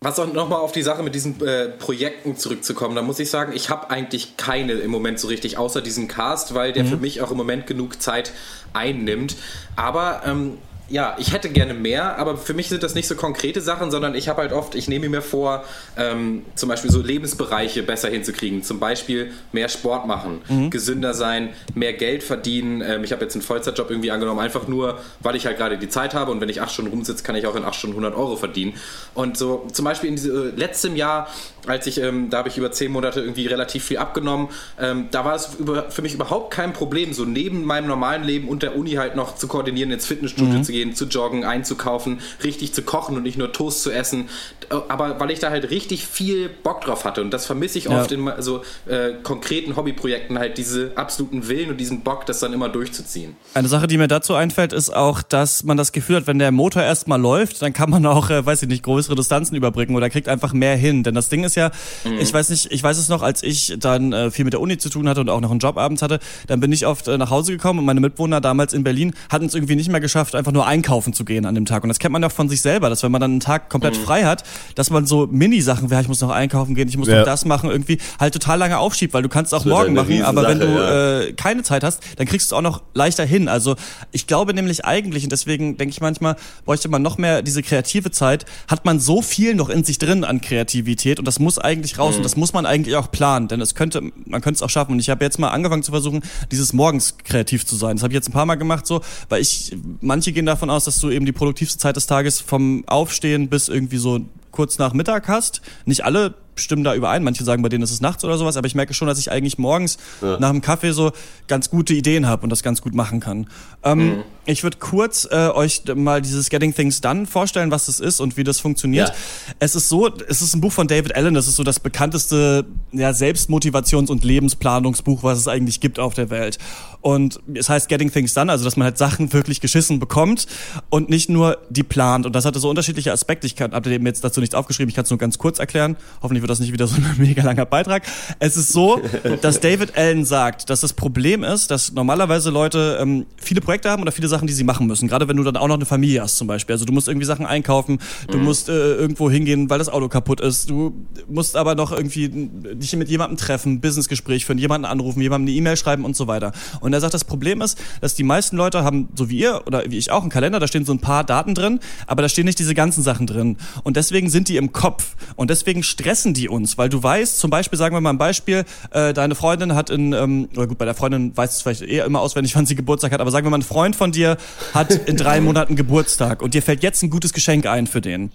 Was 0.00 0.18
auch 0.18 0.30
nochmal 0.30 0.58
auf 0.60 0.72
die 0.72 0.82
Sache 0.82 1.02
mit 1.02 1.14
diesen 1.14 1.40
äh, 1.46 1.68
Projekten 1.68 2.36
zurückzukommen, 2.36 2.94
da 2.94 3.00
muss 3.00 3.18
ich 3.20 3.30
sagen, 3.30 3.52
ich 3.54 3.70
habe 3.70 3.88
eigentlich 3.88 4.36
keine 4.36 4.74
im 4.74 4.90
Moment 4.90 5.18
so 5.18 5.28
richtig, 5.28 5.56
außer 5.56 5.80
diesen 5.80 6.08
Cast, 6.08 6.54
weil 6.54 6.74
der 6.74 6.84
für 6.84 6.98
mich 6.98 7.22
auch 7.22 7.30
im 7.30 7.38
Moment 7.38 7.66
genug 7.66 8.02
Zeit 8.02 8.32
einnimmt. 8.74 9.36
Aber 9.76 10.20
ähm, 10.26 10.58
ja, 10.88 11.16
ich 11.18 11.32
hätte 11.32 11.48
gerne 11.48 11.72
mehr, 11.72 12.18
aber 12.18 12.36
für 12.36 12.52
mich 12.52 12.68
sind 12.68 12.82
das 12.82 12.94
nicht 12.94 13.08
so 13.08 13.14
konkrete 13.14 13.62
Sachen, 13.62 13.90
sondern 13.90 14.14
ich 14.14 14.28
habe 14.28 14.42
halt 14.42 14.52
oft, 14.52 14.74
ich 14.74 14.86
nehme 14.86 15.08
mir 15.08 15.22
vor, 15.22 15.64
ähm, 15.96 16.44
zum 16.54 16.68
Beispiel 16.68 16.90
so 16.90 17.00
Lebensbereiche 17.00 17.82
besser 17.82 18.10
hinzukriegen. 18.10 18.62
Zum 18.62 18.80
Beispiel 18.80 19.32
mehr 19.52 19.68
Sport 19.70 20.06
machen, 20.06 20.42
gesünder 20.70 21.14
sein, 21.14 21.50
mehr 21.74 21.94
Geld 21.94 22.22
verdienen. 22.22 22.82
Ähm, 22.82 23.02
ich 23.02 23.12
habe 23.12 23.22
jetzt 23.22 23.34
einen 23.34 23.42
Vollzeitjob 23.42 23.90
irgendwie 23.90 24.10
angenommen, 24.10 24.40
einfach 24.40 24.68
nur, 24.68 24.98
weil 25.20 25.36
ich 25.36 25.46
halt 25.46 25.56
gerade 25.56 25.78
die 25.78 25.88
Zeit 25.88 26.12
habe 26.12 26.30
und 26.30 26.40
wenn 26.42 26.50
ich 26.50 26.60
acht 26.60 26.72
Stunden 26.72 26.90
rumsitze, 26.90 27.24
kann 27.24 27.34
ich 27.34 27.46
auch 27.46 27.56
in 27.56 27.64
acht 27.64 27.76
Stunden 27.76 27.96
100 27.96 28.14
Euro 28.14 28.36
verdienen. 28.36 28.74
Und 29.14 29.38
so 29.38 29.66
zum 29.72 29.86
Beispiel 29.86 30.10
in 30.10 30.16
diese, 30.16 30.48
äh, 30.48 30.52
letztem 30.54 30.96
Jahr, 30.96 31.28
als 31.66 31.86
ich, 31.86 31.98
ähm, 31.98 32.28
da 32.28 32.38
habe 32.38 32.50
ich 32.50 32.58
über 32.58 32.72
zehn 32.72 32.92
Monate 32.92 33.20
irgendwie 33.20 33.46
relativ 33.46 33.84
viel 33.84 33.96
abgenommen, 33.96 34.48
ähm, 34.78 35.08
da 35.10 35.24
war 35.24 35.34
es 35.34 35.54
über, 35.58 35.90
für 35.90 36.02
mich 36.02 36.12
überhaupt 36.12 36.52
kein 36.52 36.74
Problem, 36.74 37.14
so 37.14 37.24
neben 37.24 37.64
meinem 37.64 37.86
normalen 37.86 38.22
Leben 38.22 38.48
und 38.48 38.62
der 38.62 38.76
Uni 38.76 38.92
halt 38.92 39.16
noch 39.16 39.36
zu 39.36 39.48
koordinieren, 39.48 39.90
ins 39.90 40.06
Fitnessstudio 40.06 40.60
zu 40.62 40.73
gehen, 40.74 40.94
zu 40.94 41.04
joggen, 41.06 41.44
einzukaufen, 41.44 42.18
richtig 42.42 42.74
zu 42.74 42.82
kochen 42.82 43.16
und 43.16 43.22
nicht 43.22 43.38
nur 43.38 43.52
Toast 43.52 43.82
zu 43.84 43.92
essen. 43.92 44.28
Äh, 44.70 44.74
Aber 44.88 45.20
weil 45.20 45.30
ich 45.30 45.38
da 45.38 45.50
halt 45.50 45.70
richtig 45.70 46.04
viel 46.06 46.48
Bock 46.48 46.80
drauf 46.80 47.04
hatte 47.04 47.20
und 47.22 47.30
das 47.30 47.46
vermisse 47.46 47.78
ich 47.78 47.84
Ja. 47.84 48.00
oft 48.00 48.10
in 48.10 48.28
so 48.40 48.62
äh, 48.86 49.12
konkreten 49.22 49.76
Hobbyprojekten 49.76 50.36
halt 50.38 50.58
diese 50.58 50.92
absoluten 50.96 51.48
Willen 51.48 51.70
und 51.70 51.76
diesen 51.78 52.00
Bock, 52.02 52.26
das 52.26 52.40
dann 52.40 52.52
immer 52.52 52.68
durchzuziehen. 52.68 53.36
Eine 53.54 53.68
Sache, 53.68 53.86
die 53.86 53.96
mir 53.98 54.08
dazu 54.08 54.34
einfällt, 54.34 54.72
ist 54.72 54.90
auch, 54.94 55.22
dass 55.22 55.62
man 55.62 55.76
das 55.76 55.92
Gefühl 55.92 56.16
hat, 56.16 56.26
wenn 56.26 56.38
der 56.40 56.50
Motor 56.50 56.82
erstmal 56.82 57.20
läuft, 57.20 57.62
dann 57.62 57.72
kann 57.72 57.88
man 57.90 58.04
auch, 58.06 58.30
äh, 58.30 58.44
weiß 58.44 58.62
ich 58.62 58.68
nicht, 58.68 58.82
größere 58.82 59.14
Distanzen 59.14 59.54
überbrücken 59.56 59.94
oder 59.94 60.10
kriegt 60.10 60.28
einfach 60.28 60.52
mehr 60.52 60.76
hin. 60.76 61.04
Denn 61.04 61.14
das 61.14 61.28
Ding 61.28 61.44
ist 61.44 61.54
ja, 61.54 61.70
ich 62.18 62.32
weiß 62.34 62.48
nicht, 62.50 62.72
ich 62.72 62.82
weiß 62.82 62.98
es 62.98 63.08
noch, 63.08 63.22
als 63.22 63.42
ich 63.44 63.74
dann 63.78 64.12
äh, 64.12 64.30
viel 64.32 64.44
mit 64.44 64.52
der 64.54 64.60
Uni 64.60 64.76
zu 64.78 64.88
tun 64.90 65.08
hatte 65.08 65.20
und 65.20 65.30
auch 65.30 65.40
noch 65.40 65.50
einen 65.52 65.60
Job 65.60 65.76
abends 65.76 66.02
hatte, 66.02 66.18
dann 66.48 66.58
bin 66.60 66.72
ich 66.72 66.84
oft 66.86 67.06
äh, 67.06 67.16
nach 67.16 67.30
Hause 67.30 67.52
gekommen 67.52 67.78
und 67.78 67.84
meine 67.84 68.00
Mitwohner 68.00 68.40
damals 68.40 68.72
in 68.72 68.82
Berlin 68.82 69.14
hatten 69.30 69.46
es 69.46 69.54
irgendwie 69.54 69.76
nicht 69.76 69.90
mehr 69.90 70.00
geschafft, 70.00 70.34
einfach 70.34 70.52
nur 70.52 70.63
einkaufen 70.64 71.12
zu 71.12 71.24
gehen 71.24 71.46
an 71.46 71.54
dem 71.54 71.66
Tag. 71.66 71.82
Und 71.82 71.88
das 71.88 71.98
kennt 71.98 72.12
man 72.12 72.22
ja 72.22 72.28
von 72.28 72.48
sich 72.48 72.60
selber, 72.60 72.88
dass 72.90 73.02
wenn 73.02 73.12
man 73.12 73.20
dann 73.20 73.30
einen 73.32 73.40
Tag 73.40 73.70
komplett 73.70 73.96
frei 73.96 74.24
hat, 74.24 74.42
dass 74.74 74.90
man 74.90 75.06
so 75.06 75.28
Mini-Sachen, 75.30 75.88
ja, 75.88 76.00
ich 76.00 76.08
muss 76.08 76.20
noch 76.20 76.30
einkaufen 76.30 76.74
gehen, 76.74 76.88
ich 76.88 76.96
muss 76.96 77.08
Ja. 77.08 77.18
noch 77.18 77.24
das 77.24 77.44
machen, 77.44 77.70
irgendwie 77.70 77.98
halt 78.18 78.32
total 78.32 78.58
lange 78.58 78.78
aufschiebt, 78.78 79.14
weil 79.14 79.22
du 79.22 79.28
kannst 79.28 79.52
es 79.52 79.58
auch 79.60 79.64
morgen 79.64 79.94
machen, 79.94 80.22
aber 80.22 80.48
wenn 80.48 80.60
du 80.60 80.66
Riesensache, 80.66 81.28
äh, 81.28 81.32
keine 81.34 81.62
Zeit 81.62 81.84
hast, 81.84 82.02
dann 82.16 82.26
kriegst 82.26 82.50
du 82.50 82.54
es 82.54 82.58
auch 82.58 82.62
noch 82.62 82.82
leichter 82.94 83.24
hin. 83.24 83.48
Also 83.48 83.76
ich 84.12 84.26
glaube 84.26 84.54
nämlich 84.54 84.84
eigentlich, 84.84 85.24
und 85.24 85.30
deswegen 85.30 85.76
denke 85.76 85.92
ich 85.92 86.00
manchmal, 86.00 86.36
bräuchte 86.64 86.88
man 86.88 87.02
noch 87.02 87.18
mehr 87.18 87.42
diese 87.42 87.62
kreative 87.62 88.10
Zeit, 88.10 88.44
hat 88.68 88.84
man 88.84 88.98
so 89.00 89.22
viel 89.22 89.54
noch 89.54 89.68
in 89.68 89.84
sich 89.84 89.98
drin 89.98 90.24
an 90.24 90.40
Kreativität 90.40 91.18
und 91.18 91.26
das 91.26 91.38
muss 91.38 91.58
eigentlich 91.58 91.98
raus 91.98 92.16
und 92.16 92.22
das 92.22 92.36
muss 92.36 92.52
man 92.52 92.66
eigentlich 92.66 92.96
auch 92.96 93.10
planen, 93.10 93.48
denn 93.48 93.60
es 93.60 93.74
könnte, 93.74 94.00
man 94.26 94.40
könnte 94.40 94.56
es 94.56 94.62
auch 94.62 94.70
schaffen. 94.70 94.92
Und 94.92 94.98
ich 95.00 95.10
habe 95.10 95.24
jetzt 95.24 95.38
mal 95.38 95.48
angefangen 95.50 95.82
zu 95.82 95.92
versuchen, 95.92 96.22
dieses 96.50 96.72
morgens 96.72 97.16
kreativ 97.24 97.66
zu 97.66 97.76
sein. 97.76 97.96
Das 97.96 98.02
habe 98.02 98.12
ich 98.12 98.16
jetzt 98.16 98.28
ein 98.28 98.32
paar 98.32 98.46
Mal 98.46 98.54
gemacht 98.56 98.86
so, 98.86 99.00
weil 99.28 99.42
ich, 99.42 99.76
manche 100.00 100.32
gehen 100.32 100.46
davon 100.54 100.70
aus, 100.70 100.84
dass 100.84 101.00
du 101.00 101.10
eben 101.10 101.26
die 101.26 101.32
produktivste 101.32 101.78
Zeit 101.78 101.96
des 101.96 102.06
Tages 102.06 102.40
vom 102.40 102.84
Aufstehen 102.86 103.48
bis 103.48 103.68
irgendwie 103.68 103.96
so 103.96 104.20
kurz 104.52 104.78
nach 104.78 104.94
Mittag 104.94 105.26
hast. 105.26 105.62
Nicht 105.84 106.04
alle 106.04 106.34
stimmen 106.56 106.84
da 106.84 106.94
überein. 106.94 107.22
Manche 107.24 107.44
sagen, 107.44 107.62
bei 107.62 107.68
denen 107.68 107.84
ist 107.84 107.90
es 107.90 108.00
nachts 108.00 108.24
oder 108.24 108.38
sowas, 108.38 108.56
aber 108.56 108.66
ich 108.66 108.74
merke 108.74 108.94
schon, 108.94 109.08
dass 109.08 109.18
ich 109.18 109.30
eigentlich 109.30 109.58
morgens 109.58 109.98
nach 110.20 110.50
dem 110.50 110.60
Kaffee 110.60 110.92
so 110.92 111.12
ganz 111.46 111.70
gute 111.70 111.94
Ideen 111.94 112.26
habe 112.26 112.42
und 112.42 112.50
das 112.50 112.62
ganz 112.62 112.80
gut 112.80 112.94
machen 112.94 113.20
kann. 113.20 113.48
Ähm, 113.82 114.22
Ich 114.46 114.62
würde 114.62 114.76
kurz 114.76 115.26
äh, 115.30 115.48
euch 115.48 115.82
mal 115.94 116.20
dieses 116.20 116.50
Getting 116.50 116.74
Things 116.74 117.00
Done 117.00 117.26
vorstellen, 117.26 117.70
was 117.70 117.86
das 117.86 117.98
ist 117.98 118.20
und 118.20 118.36
wie 118.36 118.44
das 118.44 118.60
funktioniert. 118.60 119.08
Ja. 119.08 119.14
Es 119.58 119.74
ist 119.74 119.88
so, 119.88 120.06
es 120.28 120.42
ist 120.42 120.54
ein 120.54 120.60
Buch 120.60 120.72
von 120.72 120.86
David 120.86 121.16
Allen, 121.16 121.32
das 121.32 121.48
ist 121.48 121.56
so 121.56 121.64
das 121.64 121.80
bekannteste 121.80 122.66
ja, 122.92 123.10
Selbstmotivations- 123.10 124.10
und 124.10 124.22
Lebensplanungsbuch, 124.22 125.22
was 125.22 125.38
es 125.38 125.48
eigentlich 125.48 125.80
gibt 125.80 125.98
auf 125.98 126.12
der 126.12 126.28
Welt. 126.28 126.58
Und 127.00 127.40
es 127.54 127.70
heißt 127.70 127.88
Getting 127.88 128.12
Things 128.12 128.34
Done, 128.34 128.52
also 128.52 128.64
dass 128.64 128.76
man 128.76 128.84
halt 128.84 128.98
Sachen 128.98 129.32
wirklich 129.32 129.62
geschissen 129.62 129.98
bekommt 129.98 130.46
und 130.90 131.08
nicht 131.08 131.30
nur 131.30 131.56
die 131.70 131.82
plant. 131.82 132.26
Und 132.26 132.34
das 132.34 132.44
hatte 132.44 132.58
so 132.58 132.68
unterschiedliche 132.68 133.12
Aspekte. 133.12 133.46
Ich 133.46 133.58
habe 133.58 133.98
mir 133.98 134.08
jetzt 134.10 134.24
dazu 134.24 134.40
nichts 134.40 134.54
aufgeschrieben, 134.54 134.90
ich 134.90 134.94
kann 134.94 135.04
es 135.04 135.10
nur 135.10 135.18
ganz 135.18 135.38
kurz 135.38 135.58
erklären. 135.58 135.96
Hoffentlich 136.22 136.42
wird 136.44 136.50
das 136.50 136.60
nicht 136.60 136.74
wieder 136.74 136.86
so 136.86 136.96
ein 136.96 137.06
mega 137.16 137.42
langer 137.42 137.64
Beitrag. 137.64 138.02
Es 138.38 138.56
ist 138.58 138.70
so, 138.70 139.00
dass 139.40 139.60
David 139.60 139.96
Allen 139.96 140.26
sagt, 140.26 140.68
dass 140.68 140.80
das 140.80 140.92
Problem 140.92 141.42
ist, 141.42 141.70
dass 141.70 141.92
normalerweise 141.92 142.50
Leute 142.50 142.98
ähm, 143.00 143.24
viele 143.36 143.62
Projekte 143.62 143.90
haben 143.90 144.02
oder 144.02 144.12
viele 144.12 144.28
Sachen, 144.28 144.46
die 144.46 144.52
sie 144.52 144.62
machen 144.62 144.86
müssen. 144.86 145.08
Gerade 145.08 145.26
wenn 145.26 145.38
du 145.38 145.42
dann 145.42 145.56
auch 145.56 145.68
noch 145.68 145.76
eine 145.76 145.86
Familie 145.86 146.20
hast 146.20 146.36
zum 146.36 146.46
Beispiel. 146.46 146.74
Also 146.74 146.84
du 146.84 146.92
musst 146.92 147.08
irgendwie 147.08 147.24
Sachen 147.24 147.46
einkaufen, 147.46 147.98
du 148.28 148.36
musst 148.36 148.68
äh, 148.68 148.94
irgendwo 148.94 149.30
hingehen, 149.30 149.70
weil 149.70 149.78
das 149.78 149.88
Auto 149.88 150.08
kaputt 150.08 150.42
ist. 150.42 150.68
Du 150.68 150.92
musst 151.28 151.56
aber 151.56 151.74
noch 151.74 151.92
irgendwie 151.92 152.28
dich 152.28 152.94
mit 152.94 153.08
jemandem 153.08 153.38
treffen, 153.38 153.80
Businessgespräch 153.80 154.44
führen, 154.44 154.58
jemanden 154.58 154.84
anrufen, 154.84 155.22
jemandem 155.22 155.48
eine 155.48 155.56
E-Mail 155.56 155.78
schreiben 155.78 156.04
und 156.04 156.14
so 156.14 156.26
weiter. 156.26 156.52
Und 156.80 156.92
er 156.92 157.00
sagt, 157.00 157.14
das 157.14 157.24
Problem 157.24 157.62
ist, 157.62 157.78
dass 158.02 158.14
die 158.14 158.22
meisten 158.22 158.58
Leute 158.58 158.84
haben, 158.84 159.08
so 159.14 159.30
wie 159.30 159.38
ihr 159.38 159.62
oder 159.66 159.84
wie 159.90 159.96
ich 159.96 160.10
auch, 160.10 160.20
einen 160.20 160.30
Kalender, 160.30 160.60
da 160.60 160.66
stehen 160.66 160.84
so 160.84 160.92
ein 160.92 160.98
paar 160.98 161.24
Daten 161.24 161.54
drin, 161.54 161.80
aber 162.06 162.20
da 162.20 162.28
stehen 162.28 162.44
nicht 162.44 162.58
diese 162.58 162.74
ganzen 162.74 163.02
Sachen 163.02 163.26
drin. 163.26 163.56
Und 163.82 163.96
deswegen 163.96 164.28
sind 164.28 164.48
die 164.48 164.58
im 164.58 164.72
Kopf. 164.72 165.16
Und 165.36 165.48
deswegen 165.48 165.82
stressen 165.82 166.33
die 166.34 166.48
uns, 166.48 166.76
weil 166.76 166.88
du 166.88 167.02
weißt, 167.02 167.38
zum 167.38 167.50
Beispiel, 167.50 167.78
sagen 167.78 167.96
wir 167.96 168.00
mal 168.00 168.10
ein 168.10 168.18
Beispiel, 168.18 168.64
äh, 168.90 169.14
deine 169.14 169.34
Freundin 169.34 169.74
hat 169.74 169.88
in, 169.90 170.12
ähm, 170.12 170.48
oder 170.56 170.66
gut, 170.66 170.78
bei 170.78 170.84
der 170.84 170.94
Freundin 170.94 171.36
weißt 171.36 171.54
du 171.54 171.56
es 171.56 171.62
vielleicht 171.62 171.90
eher 171.90 172.04
immer 172.04 172.20
auswendig, 172.20 172.54
wann 172.56 172.66
sie 172.66 172.74
Geburtstag 172.74 173.12
hat, 173.12 173.20
aber 173.20 173.30
sagen 173.30 173.46
wir 173.46 173.50
mal, 173.50 173.58
ein 173.58 173.62
Freund 173.62 173.96
von 173.96 174.12
dir 174.12 174.36
hat 174.74 174.92
in 174.92 175.16
drei 175.16 175.40
Monaten 175.40 175.76
Geburtstag 175.76 176.42
und 176.42 176.54
dir 176.54 176.62
fällt 176.62 176.82
jetzt 176.82 177.02
ein 177.02 177.10
gutes 177.10 177.32
Geschenk 177.32 177.66
ein 177.66 177.86
für 177.86 178.00
den 178.00 178.30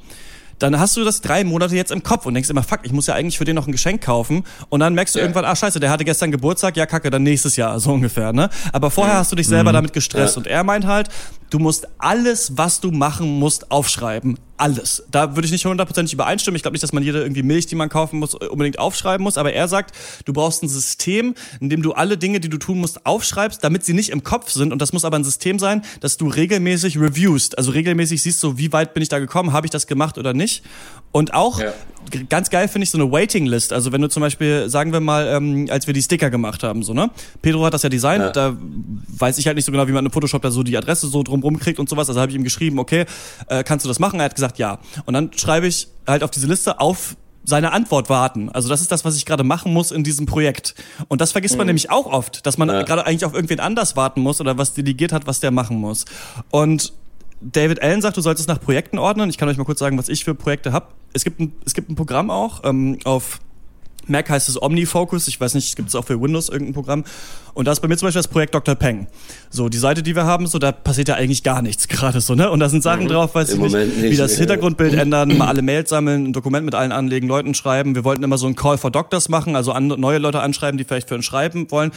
dann 0.57 0.77
hast 0.77 0.97
du 0.97 1.05
das 1.05 1.21
drei 1.21 1.45
Monate 1.45 1.73
jetzt 1.75 1.89
im 1.89 2.03
Kopf 2.03 2.25
und 2.25 2.33
denkst 2.33 2.49
immer, 2.49 2.63
fuck, 2.63 2.79
ich 2.83 2.91
muss 2.91 3.07
ja 3.07 3.15
eigentlich 3.15 3.37
für 3.37 3.45
den 3.45 3.55
noch 3.55 3.65
ein 3.65 3.71
Geschenk 3.71 4.01
kaufen. 4.03 4.43
Und 4.67 4.81
dann 4.81 4.93
merkst 4.93 5.15
du 5.15 5.19
Ja. 5.19 5.23
irgendwann, 5.23 5.45
ah 5.45 5.55
scheiße, 5.55 5.79
der 5.79 5.89
hatte 5.89 6.03
gestern 6.03 6.31
Geburtstag, 6.31 6.75
ja 6.75 6.85
kacke, 6.85 7.09
dann 7.09 7.23
nächstes 7.23 7.55
Jahr, 7.55 7.79
so 7.79 7.93
ungefähr, 7.93 8.33
ne? 8.33 8.49
Aber 8.73 8.91
vorher 8.91 9.15
hast 9.15 9.31
du 9.31 9.37
dich 9.37 9.47
selber 9.47 9.71
damit 9.71 9.93
gestresst. 9.93 10.35
Ja. 10.35 10.39
Und 10.39 10.47
er 10.47 10.65
meint 10.65 10.85
halt, 10.85 11.07
du 11.49 11.59
musst 11.59 11.87
alles, 11.97 12.57
was 12.57 12.79
du 12.79 12.91
machen 12.91 13.39
musst, 13.39 13.71
aufschreiben. 13.71 14.37
Alles. 14.57 15.03
Da 15.09 15.35
würde 15.35 15.45
ich 15.45 15.51
nicht 15.53 15.65
hundertprozentig 15.65 16.13
übereinstimmen. 16.13 16.57
Ich 16.57 16.63
glaube 16.63 16.73
nicht, 16.73 16.83
dass 16.83 16.91
man 16.91 17.01
jede 17.01 17.21
irgendwie 17.21 17.43
Milch, 17.43 17.65
die 17.67 17.75
man 17.75 17.87
kaufen 17.87 18.19
muss, 18.19 18.35
unbedingt 18.35 18.77
aufschreiben 18.77 19.23
muss. 19.23 19.37
Aber 19.37 19.53
er 19.53 19.69
sagt, 19.69 19.95
du 20.25 20.33
brauchst 20.33 20.63
ein 20.63 20.67
System, 20.67 21.33
in 21.61 21.69
dem 21.69 21.81
du 21.81 21.93
alle 21.93 22.17
Dinge, 22.17 22.41
die 22.41 22.49
du 22.49 22.57
tun 22.57 22.79
musst, 22.79 23.05
aufschreibst, 23.05 23.63
damit 23.63 23.85
sie 23.85 23.93
nicht 23.93 24.09
im 24.09 24.23
Kopf 24.23 24.51
sind. 24.51 24.73
Und 24.73 24.81
das 24.81 24.91
muss 24.91 25.05
aber 25.05 25.17
ein 25.17 25.23
System 25.23 25.59
sein, 25.59 25.83
dass 26.01 26.17
du 26.17 26.27
regelmäßig 26.27 26.99
reviewst. 26.99 27.57
Also 27.57 27.71
regelmäßig 27.71 28.21
siehst 28.21 28.41
so, 28.41 28.57
wie 28.57 28.73
weit 28.73 28.93
bin 28.93 29.01
ich 29.01 29.09
da 29.09 29.19
gekommen, 29.19 29.53
habe 29.53 29.65
ich 29.65 29.71
das 29.71 29.87
gemacht 29.87 30.17
oder 30.17 30.33
nicht. 30.33 30.63
Und 31.11 31.33
auch, 31.33 31.59
Ja. 31.59 31.73
Ganz 32.29 32.49
geil 32.49 32.67
finde 32.67 32.83
ich 32.83 32.89
so 32.91 32.97
eine 32.97 33.11
Waiting 33.11 33.45
List. 33.45 33.71
Also 33.73 33.91
wenn 33.91 34.01
du 34.01 34.09
zum 34.09 34.21
Beispiel, 34.21 34.69
sagen 34.69 34.91
wir 34.93 34.99
mal, 34.99 35.27
ähm, 35.27 35.67
als 35.69 35.85
wir 35.87 35.93
die 35.93 36.01
Sticker 36.01 36.29
gemacht 36.29 36.63
haben, 36.63 36.83
so, 36.83 36.93
ne? 36.93 37.09
Pedro 37.41 37.65
hat 37.65 37.73
das 37.73 37.83
ja 37.83 37.89
designt, 37.89 38.23
Ja. 38.23 38.31
da 38.31 38.57
weiß 39.17 39.37
ich 39.37 39.47
halt 39.47 39.55
nicht 39.55 39.65
so 39.65 39.71
genau, 39.71 39.87
wie 39.87 39.91
man 39.91 40.05
in 40.05 40.11
Photoshop 40.11 40.41
da 40.41 40.51
so 40.51 40.63
die 40.63 40.77
Adresse 40.77 41.07
so 41.07 41.23
drumrum 41.23 41.59
kriegt 41.59 41.79
und 41.79 41.87
sowas. 41.89 42.07
Also 42.09 42.19
habe 42.19 42.31
ich 42.31 42.35
ihm 42.37 42.43
geschrieben, 42.43 42.79
okay, 42.79 43.05
äh, 43.47 43.63
kannst 43.63 43.85
du 43.85 43.87
das 43.89 43.99
machen? 43.99 44.19
Er 44.19 44.25
hat 44.25 44.35
gesagt, 44.35 44.57
ja. 44.57 44.79
Und 45.05 45.13
dann 45.13 45.31
schreibe 45.35 45.67
ich 45.67 45.87
halt 46.07 46.23
auf 46.23 46.31
diese 46.31 46.47
Liste 46.47 46.79
auf 46.79 47.15
seine 47.45 47.71
Antwort 47.71 48.09
warten. 48.09 48.49
Also 48.49 48.69
das 48.69 48.81
ist 48.81 48.91
das, 48.91 49.05
was 49.05 49.15
ich 49.15 49.25
gerade 49.25 49.43
machen 49.43 49.73
muss 49.73 49.91
in 49.91 50.03
diesem 50.03 50.25
Projekt. 50.25 50.75
Und 51.07 51.21
das 51.21 51.31
vergisst 51.31 51.57
man 51.57 51.65
nämlich 51.67 51.89
auch 51.89 52.05
oft, 52.05 52.45
dass 52.45 52.57
man 52.57 52.69
Ja. 52.69 52.83
gerade 52.83 53.05
eigentlich 53.07 53.25
auf 53.25 53.33
irgendwen 53.33 53.59
anders 53.59 53.95
warten 53.95 54.21
muss 54.21 54.39
oder 54.41 54.57
was 54.57 54.73
delegiert 54.73 55.11
hat, 55.13 55.25
was 55.25 55.39
der 55.39 55.49
machen 55.51 55.77
muss. 55.77 56.05
Und 56.51 56.93
David 57.41 57.81
Allen 57.81 58.01
sagt, 58.01 58.17
du 58.17 58.21
sollst 58.21 58.41
es 58.41 58.47
nach 58.47 58.59
Projekten 58.59 58.97
ordnen. 58.99 59.29
Ich 59.29 59.37
kann 59.37 59.47
euch 59.47 59.57
mal 59.57 59.63
kurz 59.63 59.79
sagen, 59.79 59.97
was 59.97 60.09
ich 60.09 60.25
für 60.25 60.35
Projekte 60.35 60.73
habe. 60.73 60.87
Es 61.13 61.23
gibt 61.23 61.39
ein, 61.39 61.53
es 61.65 61.73
gibt 61.73 61.89
ein 61.89 61.95
Programm 61.95 62.29
auch 62.29 62.63
ähm, 62.63 62.99
auf 63.03 63.39
Mac 64.09 64.29
heißt 64.29 64.49
es 64.49 64.61
OmniFocus. 64.61 65.27
Ich 65.27 65.39
weiß 65.39 65.53
nicht, 65.53 65.75
gibt 65.75 65.89
es 65.89 65.95
auch 65.95 66.05
für 66.05 66.19
Windows 66.19 66.49
irgendein 66.49 66.73
Programm. 66.73 67.03
Und 67.53 67.65
da 67.65 67.71
ist 67.71 67.79
bei 67.79 67.87
mir 67.87 67.97
zum 67.97 68.07
Beispiel 68.07 68.19
das 68.19 68.27
Projekt 68.27 68.55
Dr. 68.55 68.75
Peng. 68.75 69.07
So, 69.49 69.69
die 69.69 69.77
Seite, 69.77 70.03
die 70.03 70.15
wir 70.15 70.25
haben, 70.25 70.47
so, 70.47 70.59
da 70.59 70.71
passiert 70.71 71.09
ja 71.09 71.15
eigentlich 71.15 71.43
gar 71.43 71.61
nichts 71.61 71.87
gerade 71.89 72.21
so, 72.21 72.35
ne? 72.35 72.49
Und 72.49 72.59
da 72.59 72.69
sind 72.69 72.83
Sachen 72.83 73.07
drauf, 73.07 73.35
weiß 73.35 73.51
Im 73.51 73.65
ich 73.65 73.73
nicht, 73.73 73.97
nicht. 73.97 74.11
wie 74.11 74.17
das 74.17 74.35
Hintergrundbild 74.37 74.93
ändern, 74.95 75.37
mal 75.37 75.47
alle 75.47 75.61
Mails 75.61 75.89
sammeln, 75.89 76.25
ein 76.25 76.33
Dokument 76.33 76.65
mit 76.65 76.75
allen 76.75 76.91
anlegen, 76.91 77.27
Leuten 77.27 77.53
schreiben. 77.53 77.95
Wir 77.95 78.03
wollten 78.03 78.23
immer 78.23 78.37
so 78.37 78.47
einen 78.47 78.55
Call 78.55 78.77
for 78.77 78.91
Doctors 78.91 79.29
machen, 79.29 79.55
also 79.55 79.71
an, 79.71 79.87
neue 79.87 80.17
Leute 80.17 80.41
anschreiben, 80.41 80.77
die 80.77 80.83
vielleicht 80.83 81.09
für 81.09 81.15
ein 81.15 81.23
Schreiben 81.23 81.69
wollen. 81.71 81.91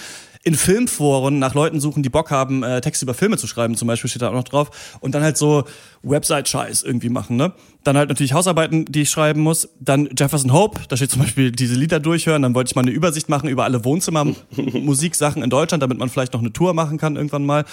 In 0.45 0.55
Filmforen 0.55 1.39
nach 1.39 1.55
Leuten 1.55 1.81
suchen, 1.81 2.03
die 2.03 2.09
Bock 2.09 2.31
haben, 2.31 2.63
äh, 2.63 2.81
Texte 2.81 3.05
über 3.05 3.15
Filme 3.15 3.37
zu 3.37 3.47
schreiben, 3.47 3.77
zum 3.77 3.89
Beispiel 3.89 4.11
steht 4.11 4.23
da 4.23 4.29
auch 4.29 4.35
noch 4.35 4.45
drauf. 4.45 4.99
Und 5.01 5.15
dann 5.15 5.23
halt 5.23 5.37
so 5.37 5.65
Website-Scheiß 6.03 6.83
irgendwie 6.83 7.11
machen, 7.11 7.37
ne? 7.37 7.53
Dann 7.85 7.97
halt 7.97 8.09
natürlich 8.09 8.33
Hausarbeiten, 8.33 8.85
die 8.87 9.03
ich 9.03 9.11
schreiben 9.11 9.41
muss. 9.41 9.69
Dann 9.81 10.09
Jefferson 10.17 10.53
Hope, 10.53 10.81
da 10.89 10.97
steht 10.97 11.11
zum 11.11 11.23
Beispiel 11.23 11.53
diese 11.53 11.75
Lieder 11.75 12.01
durchhören. 12.01 12.43
Dann 12.43 12.55
wollte 12.55 12.71
ich 12.71 12.77
mal 12.77 12.83
eine 12.83 12.91
Übersicht 12.91 13.29
machen 13.29 13.49
über 13.49 13.65
alle 13.65 13.85
Wohnzimmer-Musiksachen 13.85 15.43
in 15.43 15.51
Deutschland, 15.51 15.83
damit 15.83 15.99
man 15.99 16.09
vielleicht 16.09 16.33
noch 16.33 16.41
eine 16.41 16.53
Tour 16.53 16.75
machen 16.75 16.99
kann 16.99 17.17
irgendwann 17.17 17.45
mal. 17.45 17.65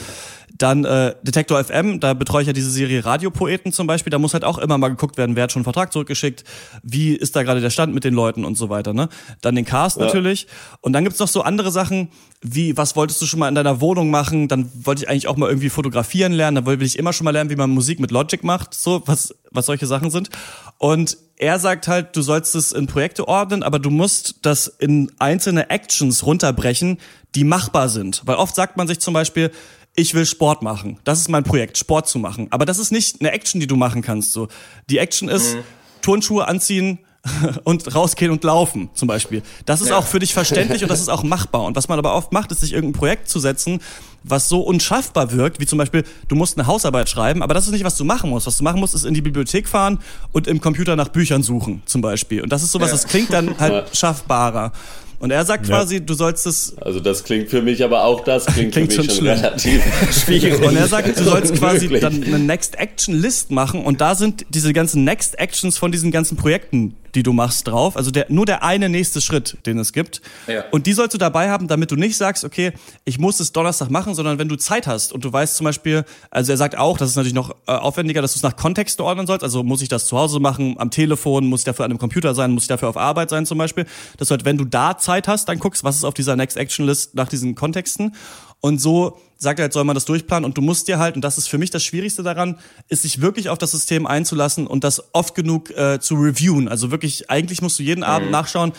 Dann 0.60 0.84
äh, 0.84 1.16
Detektor 1.24 1.64
FM, 1.64 2.02
da 2.02 2.14
betreue 2.14 2.42
ich 2.42 2.48
ja 2.48 2.54
diese 2.54 2.70
Serie 2.70 3.06
Radiopoeten 3.06 3.72
zum 3.72 3.88
Beispiel. 3.88 4.12
Da 4.12 4.20
muss 4.20 4.34
halt 4.34 4.44
auch 4.44 4.58
immer 4.58 4.78
mal 4.78 4.90
geguckt 4.90 5.18
werden, 5.18 5.38
wer 5.38 5.44
hat 5.44 5.54
schon 5.54 5.62
einen 5.62 5.64
Vertrag 5.64 5.94
zurückgeschickt, 5.94 6.44
wie 6.84 7.14
ist 7.14 7.36
da 7.36 7.44
gerade 7.44 7.62
der 7.62 7.70
Stand 7.70 7.94
mit 7.94 8.04
den 8.04 8.14
Leuten 8.14 8.44
und 8.44 8.56
so 8.56 8.70
weiter. 8.70 8.94
Ne? 8.94 9.08
Dann 9.42 9.56
den 9.56 9.64
Cast 9.64 9.98
ja. 9.98 10.06
natürlich. 10.06 10.48
Und 10.82 10.92
dann 10.94 11.06
gibt's 11.06 11.20
noch 11.20 11.30
so 11.30 11.44
andere 11.44 11.72
Sachen, 11.72 12.10
wie, 12.42 12.76
was 12.76 12.98
wolltest 12.98 13.22
du 13.22 13.26
schon 13.26 13.40
mal 13.40 13.48
in 13.48 13.56
deiner 13.56 13.80
Wohnung 13.80 14.12
machen? 14.12 14.50
Dann 14.50 14.70
wollte 14.86 15.04
ich 15.04 15.10
eigentlich 15.10 15.28
auch 15.28 15.38
mal 15.38 15.48
irgendwie 15.48 15.70
fotografieren 15.70 16.34
lernen. 16.34 16.56
Dann 16.56 16.66
will 16.66 16.82
ich 16.82 17.00
immer 17.00 17.14
schon 17.14 17.26
mal 17.26 17.32
lernen, 17.32 17.50
wie 17.50 17.56
man 17.56 17.70
Musik 17.70 18.02
mit 18.02 18.12
Logic 18.12 18.44
macht, 18.44 18.74
so 18.74 19.02
was, 19.06 19.34
was 19.52 19.66
solche 19.66 19.88
Sachen 19.88 20.12
sind. 20.12 20.30
Und 20.78 21.18
er 21.38 21.58
sagt 21.58 21.88
halt, 21.88 22.18
du 22.18 22.22
sollst 22.22 22.54
es 22.56 22.74
in 22.74 22.88
Projekte 22.88 23.28
ordnen, 23.28 23.64
aber 23.64 23.80
du 23.80 23.90
musst 23.90 24.40
das 24.42 24.68
in 24.68 25.10
einzelne 25.20 25.70
Actions 25.70 26.26
runterbrechen, 26.26 26.98
die 27.34 27.46
machbar 27.46 27.88
sind. 27.88 28.24
Weil 28.26 28.36
oft 28.36 28.56
sagt 28.56 28.76
man 28.76 28.88
sich 28.88 29.00
zum 29.00 29.14
Beispiel, 29.14 29.52
ich 29.96 30.14
will 30.14 30.26
Sport 30.26 30.62
machen. 30.62 31.00
Das 31.04 31.20
ist 31.20 31.30
mein 31.30 31.44
Projekt, 31.44 31.78
Sport 31.78 32.08
zu 32.08 32.20
machen. 32.20 32.48
Aber 32.52 32.66
das 32.66 32.80
ist 32.80 32.92
nicht 32.92 33.22
eine 33.22 33.32
Action, 33.32 33.60
die 33.60 33.68
du 33.68 33.76
machen 33.76 34.02
kannst. 34.02 34.34
So, 34.34 34.48
die 34.90 34.98
Action 34.98 35.30
ist 35.30 35.56
mhm. 35.56 35.64
Turnschuhe 36.02 36.48
anziehen, 36.48 37.00
und 37.64 37.94
rausgehen 37.94 38.32
und 38.32 38.44
laufen 38.44 38.90
zum 38.94 39.08
Beispiel. 39.08 39.42
Das 39.66 39.82
ist 39.82 39.90
ja. 39.90 39.98
auch 39.98 40.06
für 40.06 40.20
dich 40.20 40.34
verständlich 40.34 40.84
und 40.84 40.90
das 40.90 41.02
ist 41.02 41.10
auch 41.10 41.24
machbar. 41.24 41.64
Und 41.64 41.76
was 41.76 41.88
man 41.90 42.00
aber 42.00 42.16
oft 42.16 42.32
macht, 42.32 42.52
ist 42.52 42.62
sich 42.62 42.74
irgendein 42.74 42.98
Projekt 42.98 43.30
zu 43.30 43.40
setzen, 43.40 43.80
was 44.24 44.50
so 44.50 44.62
unschaffbar 44.62 45.32
wirkt, 45.32 45.60
wie 45.60 45.66
zum 45.66 45.78
Beispiel, 45.78 46.04
du 46.28 46.36
musst 46.36 46.58
eine 46.58 46.68
Hausarbeit 46.68 47.10
schreiben, 47.10 47.44
aber 47.44 47.54
das 47.54 47.66
ist 47.66 47.72
nicht, 47.72 47.84
was 47.84 47.98
du 47.98 48.06
machen 48.06 48.30
musst. 48.30 48.48
Was 48.48 48.58
du 48.58 48.64
machen 48.64 48.80
musst, 48.80 48.96
ist 48.96 49.06
in 49.06 49.14
die 49.14 49.22
Bibliothek 49.22 49.68
fahren 49.68 50.00
und 50.32 50.48
im 50.48 50.62
Computer 50.62 50.96
nach 50.96 51.10
Büchern 51.10 51.44
suchen, 51.44 51.82
zum 51.86 52.02
Beispiel. 52.02 52.42
Und 52.42 52.52
das 52.52 52.64
ist 52.64 52.72
sowas, 52.72 52.90
ja. 52.90 52.96
das 52.96 53.08
klingt 53.08 53.34
dann 53.34 53.58
halt 53.60 53.96
schaffbarer. 53.96 54.72
Und 55.20 55.32
er 55.32 55.46
sagt 55.46 55.68
quasi, 55.68 55.96
ja. 55.96 56.00
du 56.00 56.14
sollst 56.14 56.48
es. 56.48 56.78
Also 56.78 57.02
das 57.02 57.26
klingt 57.26 57.50
für 57.50 57.62
mich, 57.62 57.84
aber 57.84 58.06
auch 58.06 58.22
das 58.22 58.46
klingt, 58.46 58.72
klingt 58.72 58.94
für 58.94 59.02
mich 59.02 59.12
schon, 59.12 59.26
schon 59.26 59.28
relativ 59.28 59.84
schwierig. 60.26 60.64
Und 60.64 60.78
er 60.78 60.88
sagt, 60.88 61.20
du 61.20 61.24
sollst 61.24 61.56
quasi 61.60 61.90
dann 62.00 62.24
eine 62.24 62.40
Next 62.40 62.80
Action 62.80 63.16
List 63.16 63.52
machen 63.52 63.84
und 63.84 64.00
da 64.00 64.16
sind 64.16 64.46
diese 64.50 64.72
ganzen 64.72 65.04
Next 65.04 65.38
Actions 65.38 65.78
von 65.78 65.92
diesen 65.92 66.12
ganzen 66.12 66.38
Projekten 66.38 66.96
die 67.16 67.24
du 67.24 67.34
machst, 67.34 67.68
drauf. 67.68 67.98
Also 67.98 68.12
der, 68.12 68.26
nur 68.30 68.46
der 68.46 68.64
eine 68.64 68.90
nächste 68.90 69.22
Schritt, 69.22 69.58
den 69.66 69.78
es 69.80 69.94
gibt. 69.94 70.22
Ja. 70.48 70.64
Und 70.72 70.86
die 70.86 70.94
sollst 70.94 71.14
du 71.14 71.18
dabei 71.18 71.50
haben, 71.50 71.68
damit 71.68 71.92
du 71.92 71.96
nicht 71.96 72.18
sagst, 72.18 72.44
okay, 72.44 72.74
ich 73.06 73.20
muss 73.20 73.40
es 73.40 73.52
Donnerstag 73.52 73.90
machen, 73.90 74.16
sondern 74.16 74.40
wenn 74.40 74.50
du 74.50 74.56
Zeit 74.56 74.88
hast 74.88 75.14
und 75.14 75.24
du 75.26 75.32
weißt 75.32 75.56
zum 75.56 75.66
Beispiel, 75.66 76.06
also 76.32 76.52
er 76.52 76.58
sagt 76.58 76.78
auch, 76.78 76.98
das 76.98 77.10
ist 77.10 77.16
natürlich 77.16 77.34
noch 77.34 77.52
äh, 77.68 77.72
aufwendiger, 77.72 78.22
dass 78.22 78.34
du 78.34 78.38
es 78.38 78.44
nach 78.44 78.56
Kontext 78.56 79.00
ordnen 79.02 79.28
sollst. 79.28 79.44
Also 79.44 79.64
muss 79.64 79.82
ich 79.82 79.90
das 79.90 80.08
zu 80.08 80.18
Hause 80.18 80.40
machen, 80.40 80.76
am 80.78 80.92
Telefon, 80.92 81.48
muss 81.48 81.62
ich 81.62 81.66
dafür 81.66 81.86
an 81.86 81.92
einem 81.92 82.00
Computer 82.00 82.36
sein, 82.36 82.52
muss 82.52 82.64
ich 82.64 82.70
dafür 82.70 82.90
auf 82.90 82.98
Arbeit 82.98 83.30
sein 83.30 83.46
zum 83.46 83.58
Beispiel. 83.58 83.86
Dass 84.18 84.28
du 84.28 84.34
halt, 84.34 84.46
wenn 84.46 84.58
du 84.58 84.66
da 84.66 84.98
Zeit 84.98 85.28
hast, 85.28 85.50
dann 85.50 85.60
guckst, 85.60 85.84
was 85.84 85.96
ist 85.96 86.04
auf 86.04 86.14
dieser 86.14 86.36
Next 86.36 86.58
Action 86.58 86.86
List 86.86 87.16
nach 87.16 87.28
diesen 87.28 87.56
Kontexten. 87.56 88.16
Und 88.62 88.82
so 88.82 89.18
sagt 89.38 89.60
er 89.60 89.64
halt, 89.64 89.74
soll 89.74 89.86
man 89.86 89.96
das 89.96 90.06
durchplanen 90.06 90.46
und 90.46 90.58
du 90.58 90.62
musst 90.62 90.88
dir 90.88 91.00
halt, 91.00 91.16
und 91.16 91.22
das 91.22 91.38
ist 91.38 91.48
für 91.48 91.58
mich 91.58 91.70
das 91.70 91.84
Schwierigste 91.84 92.24
daran, 92.24 92.60
ist 92.90 93.04
sich 93.04 93.22
wirklich 93.22 93.50
auf 93.50 93.58
das 93.58 93.72
System 93.72 94.06
einzulassen 94.06 94.68
und 94.68 94.84
das 94.84 95.14
oft 95.14 95.34
genug 95.34 95.70
äh, 95.72 96.00
zu 96.00 96.16
reviewen. 96.16 96.68
Also 96.68 96.92
wirklich, 96.92 97.30
eigentlich 97.30 97.62
musst 97.62 97.80
du 97.80 97.84
jeden 97.84 98.02
mhm. 98.02 98.08
Abend 98.08 98.32
nachschauen, 98.32 98.74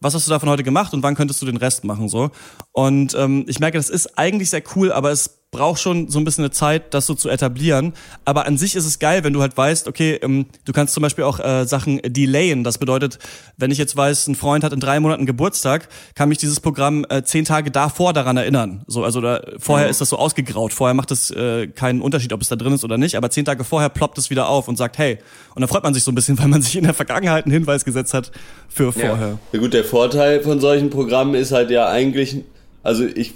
was 0.00 0.14
hast 0.14 0.26
du 0.26 0.30
davon 0.30 0.48
heute 0.48 0.62
gemacht 0.62 0.92
und 0.92 1.02
wann 1.02 1.14
könntest 1.14 1.40
du 1.42 1.46
den 1.46 1.56
Rest 1.56 1.84
machen 1.84 2.08
so. 2.08 2.30
Und 2.72 3.14
ähm, 3.14 3.44
ich 3.48 3.58
merke, 3.58 3.78
das 3.78 3.90
ist 3.90 4.18
eigentlich 4.18 4.50
sehr 4.50 4.62
cool, 4.76 4.92
aber 4.92 5.10
es 5.10 5.43
braucht 5.54 5.80
schon 5.80 6.08
so 6.08 6.18
ein 6.18 6.24
bisschen 6.24 6.44
eine 6.44 6.50
Zeit, 6.50 6.92
das 6.92 7.06
so 7.06 7.14
zu 7.14 7.28
etablieren. 7.28 7.94
Aber 8.24 8.44
an 8.46 8.58
sich 8.58 8.74
ist 8.74 8.84
es 8.84 8.98
geil, 8.98 9.22
wenn 9.22 9.32
du 9.32 9.40
halt 9.40 9.56
weißt, 9.56 9.86
okay, 9.86 10.18
ähm, 10.20 10.46
du 10.64 10.72
kannst 10.72 10.94
zum 10.94 11.02
Beispiel 11.02 11.24
auch 11.24 11.38
äh, 11.38 11.64
Sachen 11.64 12.00
delayen. 12.04 12.64
Das 12.64 12.78
bedeutet, 12.78 13.20
wenn 13.56 13.70
ich 13.70 13.78
jetzt 13.78 13.96
weiß, 13.96 14.26
ein 14.26 14.34
Freund 14.34 14.64
hat 14.64 14.72
in 14.72 14.80
drei 14.80 14.98
Monaten 14.98 15.26
Geburtstag, 15.26 15.88
kann 16.16 16.28
mich 16.28 16.38
dieses 16.38 16.58
Programm 16.58 17.06
äh, 17.08 17.22
zehn 17.22 17.44
Tage 17.44 17.70
davor 17.70 18.12
daran 18.12 18.36
erinnern. 18.36 18.82
So, 18.88 19.04
also 19.04 19.20
da, 19.20 19.40
vorher 19.58 19.86
mhm. 19.86 19.92
ist 19.92 20.00
das 20.00 20.08
so 20.08 20.18
ausgegraut. 20.18 20.72
Vorher 20.72 20.94
macht 20.94 21.12
es 21.12 21.30
äh, 21.30 21.68
keinen 21.68 22.02
Unterschied, 22.02 22.32
ob 22.32 22.42
es 22.42 22.48
da 22.48 22.56
drin 22.56 22.72
ist 22.72 22.82
oder 22.82 22.98
nicht. 22.98 23.16
Aber 23.16 23.30
zehn 23.30 23.44
Tage 23.44 23.62
vorher 23.62 23.90
ploppt 23.90 24.18
es 24.18 24.30
wieder 24.30 24.48
auf 24.48 24.66
und 24.66 24.76
sagt, 24.76 24.98
hey. 24.98 25.18
Und 25.54 25.60
dann 25.60 25.68
freut 25.68 25.84
man 25.84 25.94
sich 25.94 26.02
so 26.02 26.10
ein 26.10 26.16
bisschen, 26.16 26.36
weil 26.40 26.48
man 26.48 26.62
sich 26.62 26.76
in 26.76 26.84
der 26.84 26.94
Vergangenheit 26.94 27.44
einen 27.44 27.52
Hinweis 27.52 27.84
gesetzt 27.84 28.12
hat 28.12 28.32
für 28.68 28.92
vorher. 28.92 29.28
Ja, 29.28 29.38
ja 29.52 29.58
gut, 29.60 29.72
der 29.72 29.84
Vorteil 29.84 30.42
von 30.42 30.58
solchen 30.58 30.90
Programmen 30.90 31.36
ist 31.36 31.52
halt 31.52 31.70
ja 31.70 31.88
eigentlich 31.88 32.42
also 32.84 33.04
ich 33.04 33.32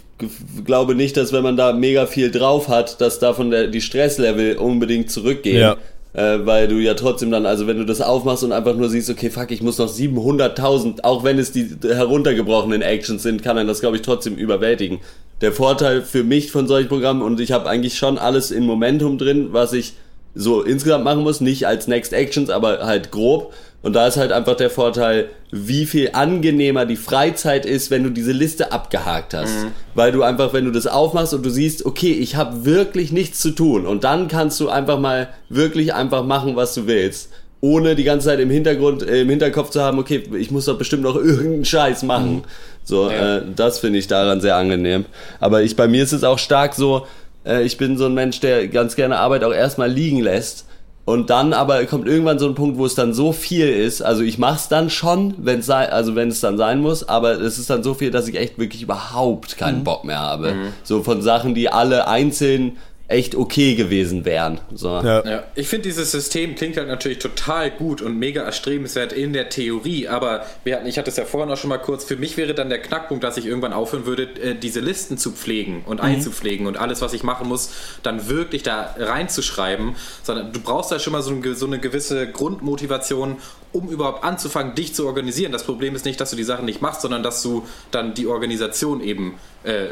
glaube 0.64 0.94
nicht, 0.94 1.16
dass 1.16 1.32
wenn 1.32 1.42
man 1.42 1.56
da 1.56 1.72
mega 1.72 2.06
viel 2.06 2.30
drauf 2.30 2.68
hat, 2.68 3.00
dass 3.00 3.18
davon 3.18 3.50
der, 3.50 3.66
die 3.66 3.80
Stresslevel 3.80 4.58
unbedingt 4.58 5.11
zurückgehen. 5.11 5.61
Ja. 5.61 5.76
Äh, 6.14 6.46
weil 6.46 6.68
du 6.68 6.76
ja 6.76 6.94
trotzdem 6.94 7.30
dann, 7.30 7.44
also 7.44 7.66
wenn 7.66 7.78
du 7.78 7.84
das 7.84 8.00
aufmachst 8.00 8.42
und 8.42 8.52
einfach 8.52 8.74
nur 8.74 8.88
siehst, 8.88 9.11
okay, 9.11 9.30
fuck, 9.30 9.50
ich 9.50 9.62
muss 9.62 9.78
noch 9.78 9.92
700.000, 9.92 11.04
auch 11.04 11.22
wenn 11.22 11.38
es 11.38 11.52
die 11.52 11.68
heruntergebrochenen 11.82 12.82
Actions 12.82 13.22
sind, 13.22 13.42
kann 13.42 13.56
dann 13.56 13.66
das, 13.66 13.80
glaube 13.80 13.96
ich, 13.96 14.02
trotzdem 14.02 14.34
überwältigen. 14.37 15.00
Der 15.42 15.52
Vorteil 15.52 16.02
für 16.02 16.24
mich 16.24 16.50
von 16.50 16.66
solchen 16.66 16.88
Programmen, 16.88 17.22
und 17.22 17.40
ich 17.40 17.52
habe 17.52 17.68
eigentlich 17.68 17.98
schon 17.98 18.18
alles 18.18 18.50
in 18.50 18.64
Momentum 18.64 19.18
drin, 19.18 19.48
was 19.52 19.72
ich 19.74 19.94
so 20.34 20.62
insgesamt 20.62 21.04
machen 21.04 21.22
muss, 21.22 21.40
nicht 21.40 21.66
als 21.66 21.88
Next 21.88 22.12
Actions, 22.12 22.48
aber 22.50 22.87
halt 22.87 23.11
grob. 23.11 23.52
Und 23.80 23.92
da 23.92 24.08
ist 24.08 24.16
halt 24.16 24.32
einfach 24.32 24.56
der 24.56 24.70
Vorteil, 24.70 25.28
wie 25.52 25.86
viel 25.86 26.10
angenehmer 26.12 26.84
die 26.84 26.96
Freizeit 26.96 27.64
ist, 27.64 27.90
wenn 27.90 28.02
du 28.02 28.10
diese 28.10 28.32
Liste 28.32 28.72
abgehakt 28.72 29.34
hast. 29.34 29.64
Mhm. 29.64 29.72
Weil 29.94 30.10
du 30.10 30.22
einfach, 30.22 30.52
wenn 30.52 30.64
du 30.64 30.72
das 30.72 30.88
aufmachst 30.88 31.32
und 31.32 31.46
du 31.46 31.50
siehst, 31.50 31.86
okay, 31.86 32.12
ich 32.12 32.34
habe 32.34 32.64
wirklich 32.64 33.12
nichts 33.12 33.38
zu 33.38 33.52
tun. 33.52 33.86
Und 33.86 34.02
dann 34.02 34.26
kannst 34.26 34.58
du 34.58 34.68
einfach 34.68 34.98
mal 34.98 35.28
wirklich 35.48 35.94
einfach 35.94 36.24
machen, 36.24 36.56
was 36.56 36.74
du 36.74 36.88
willst. 36.88 37.30
Ohne 37.60 37.94
die 37.94 38.04
ganze 38.04 38.26
Zeit 38.26 38.40
im 38.40 38.50
Hintergrund, 38.50 39.02
äh, 39.02 39.22
im 39.22 39.30
Hinterkopf 39.30 39.70
zu 39.70 39.80
haben, 39.80 39.98
okay, 39.98 40.24
ich 40.36 40.50
muss 40.50 40.64
doch 40.64 40.76
bestimmt 40.76 41.04
noch 41.04 41.16
irgendeinen 41.16 41.64
Scheiß 41.64 42.02
machen. 42.02 42.36
Mhm. 42.36 42.42
So, 42.82 43.10
ja. 43.10 43.38
äh, 43.38 43.42
das 43.54 43.78
finde 43.78 44.00
ich 44.00 44.08
daran 44.08 44.40
sehr 44.40 44.56
angenehm. 44.56 45.04
Aber 45.38 45.62
ich, 45.62 45.76
bei 45.76 45.86
mir 45.86 46.02
ist 46.02 46.12
es 46.12 46.24
auch 46.24 46.38
stark 46.40 46.74
so, 46.74 47.06
äh, 47.46 47.62
ich 47.62 47.76
bin 47.76 47.96
so 47.96 48.06
ein 48.06 48.14
Mensch, 48.14 48.40
der 48.40 48.66
ganz 48.66 48.96
gerne 48.96 49.18
Arbeit 49.18 49.44
auch 49.44 49.54
erstmal 49.54 49.90
liegen 49.90 50.20
lässt 50.20 50.67
und 51.08 51.30
dann 51.30 51.54
aber 51.54 51.86
kommt 51.86 52.06
irgendwann 52.06 52.38
so 52.38 52.46
ein 52.46 52.54
Punkt, 52.54 52.76
wo 52.76 52.84
es 52.84 52.94
dann 52.94 53.14
so 53.14 53.32
viel 53.32 53.66
ist. 53.66 54.02
Also 54.02 54.22
ich 54.22 54.36
mach's 54.36 54.68
dann 54.68 54.90
schon, 54.90 55.32
wenn 55.38 55.60
es 55.60 55.70
also 55.70 56.14
wenn 56.16 56.28
es 56.28 56.40
dann 56.40 56.58
sein 56.58 56.82
muss, 56.82 57.08
aber 57.08 57.40
es 57.40 57.58
ist 57.58 57.70
dann 57.70 57.82
so 57.82 57.94
viel, 57.94 58.10
dass 58.10 58.28
ich 58.28 58.36
echt 58.36 58.58
wirklich 58.58 58.82
überhaupt 58.82 59.56
keinen 59.56 59.78
mhm. 59.78 59.84
Bock 59.84 60.04
mehr 60.04 60.18
habe. 60.18 60.52
Mhm. 60.52 60.66
So 60.84 61.02
von 61.02 61.22
Sachen, 61.22 61.54
die 61.54 61.70
alle 61.70 62.08
einzeln 62.08 62.76
echt 63.08 63.34
okay 63.34 63.74
gewesen 63.74 64.26
wären. 64.26 64.60
So. 64.74 64.88
Ja. 64.88 65.24
ja. 65.24 65.44
Ich 65.54 65.66
finde, 65.68 65.88
dieses 65.88 66.12
System 66.12 66.54
klingt 66.54 66.76
halt 66.76 66.88
natürlich 66.88 67.18
total 67.18 67.70
gut 67.70 68.02
und 68.02 68.18
mega 68.18 68.42
erstrebenswert 68.42 69.14
in 69.14 69.32
der 69.32 69.48
Theorie, 69.48 70.08
aber 70.08 70.44
wir 70.62 70.76
hatten, 70.76 70.86
ich 70.86 70.98
hatte 70.98 71.10
es 71.10 71.16
ja 71.16 71.24
vorhin 71.24 71.50
auch 71.50 71.56
schon 71.56 71.70
mal 71.70 71.78
kurz, 71.78 72.04
für 72.04 72.16
mich 72.16 72.36
wäre 72.36 72.52
dann 72.52 72.68
der 72.68 72.82
Knackpunkt, 72.82 73.24
dass 73.24 73.38
ich 73.38 73.46
irgendwann 73.46 73.72
aufhören 73.72 74.04
würde, 74.04 74.24
äh, 74.24 74.54
diese 74.54 74.80
Listen 74.80 75.16
zu 75.16 75.32
pflegen 75.32 75.84
und 75.86 76.00
mhm. 76.00 76.04
einzupflegen 76.04 76.66
und 76.66 76.76
alles, 76.76 77.00
was 77.00 77.14
ich 77.14 77.22
machen 77.22 77.48
muss, 77.48 77.70
dann 78.02 78.28
wirklich 78.28 78.62
da 78.62 78.94
reinzuschreiben, 78.98 79.96
sondern 80.22 80.52
du 80.52 80.60
brauchst 80.60 80.92
da 80.92 80.98
schon 80.98 81.14
mal 81.14 81.22
so 81.22 81.30
eine, 81.30 81.54
so 81.54 81.66
eine 81.66 81.78
gewisse 81.78 82.30
Grundmotivation, 82.30 83.38
um 83.72 83.88
überhaupt 83.88 84.22
anzufangen, 84.22 84.74
dich 84.74 84.94
zu 84.94 85.06
organisieren. 85.06 85.52
Das 85.52 85.64
Problem 85.64 85.94
ist 85.94 86.04
nicht, 86.04 86.20
dass 86.20 86.30
du 86.30 86.36
die 86.36 86.44
Sachen 86.44 86.66
nicht 86.66 86.82
machst, 86.82 87.00
sondern 87.00 87.22
dass 87.22 87.42
du 87.42 87.66
dann 87.90 88.12
die 88.12 88.26
Organisation 88.26 89.02
eben 89.02 89.38
äh, 89.64 89.86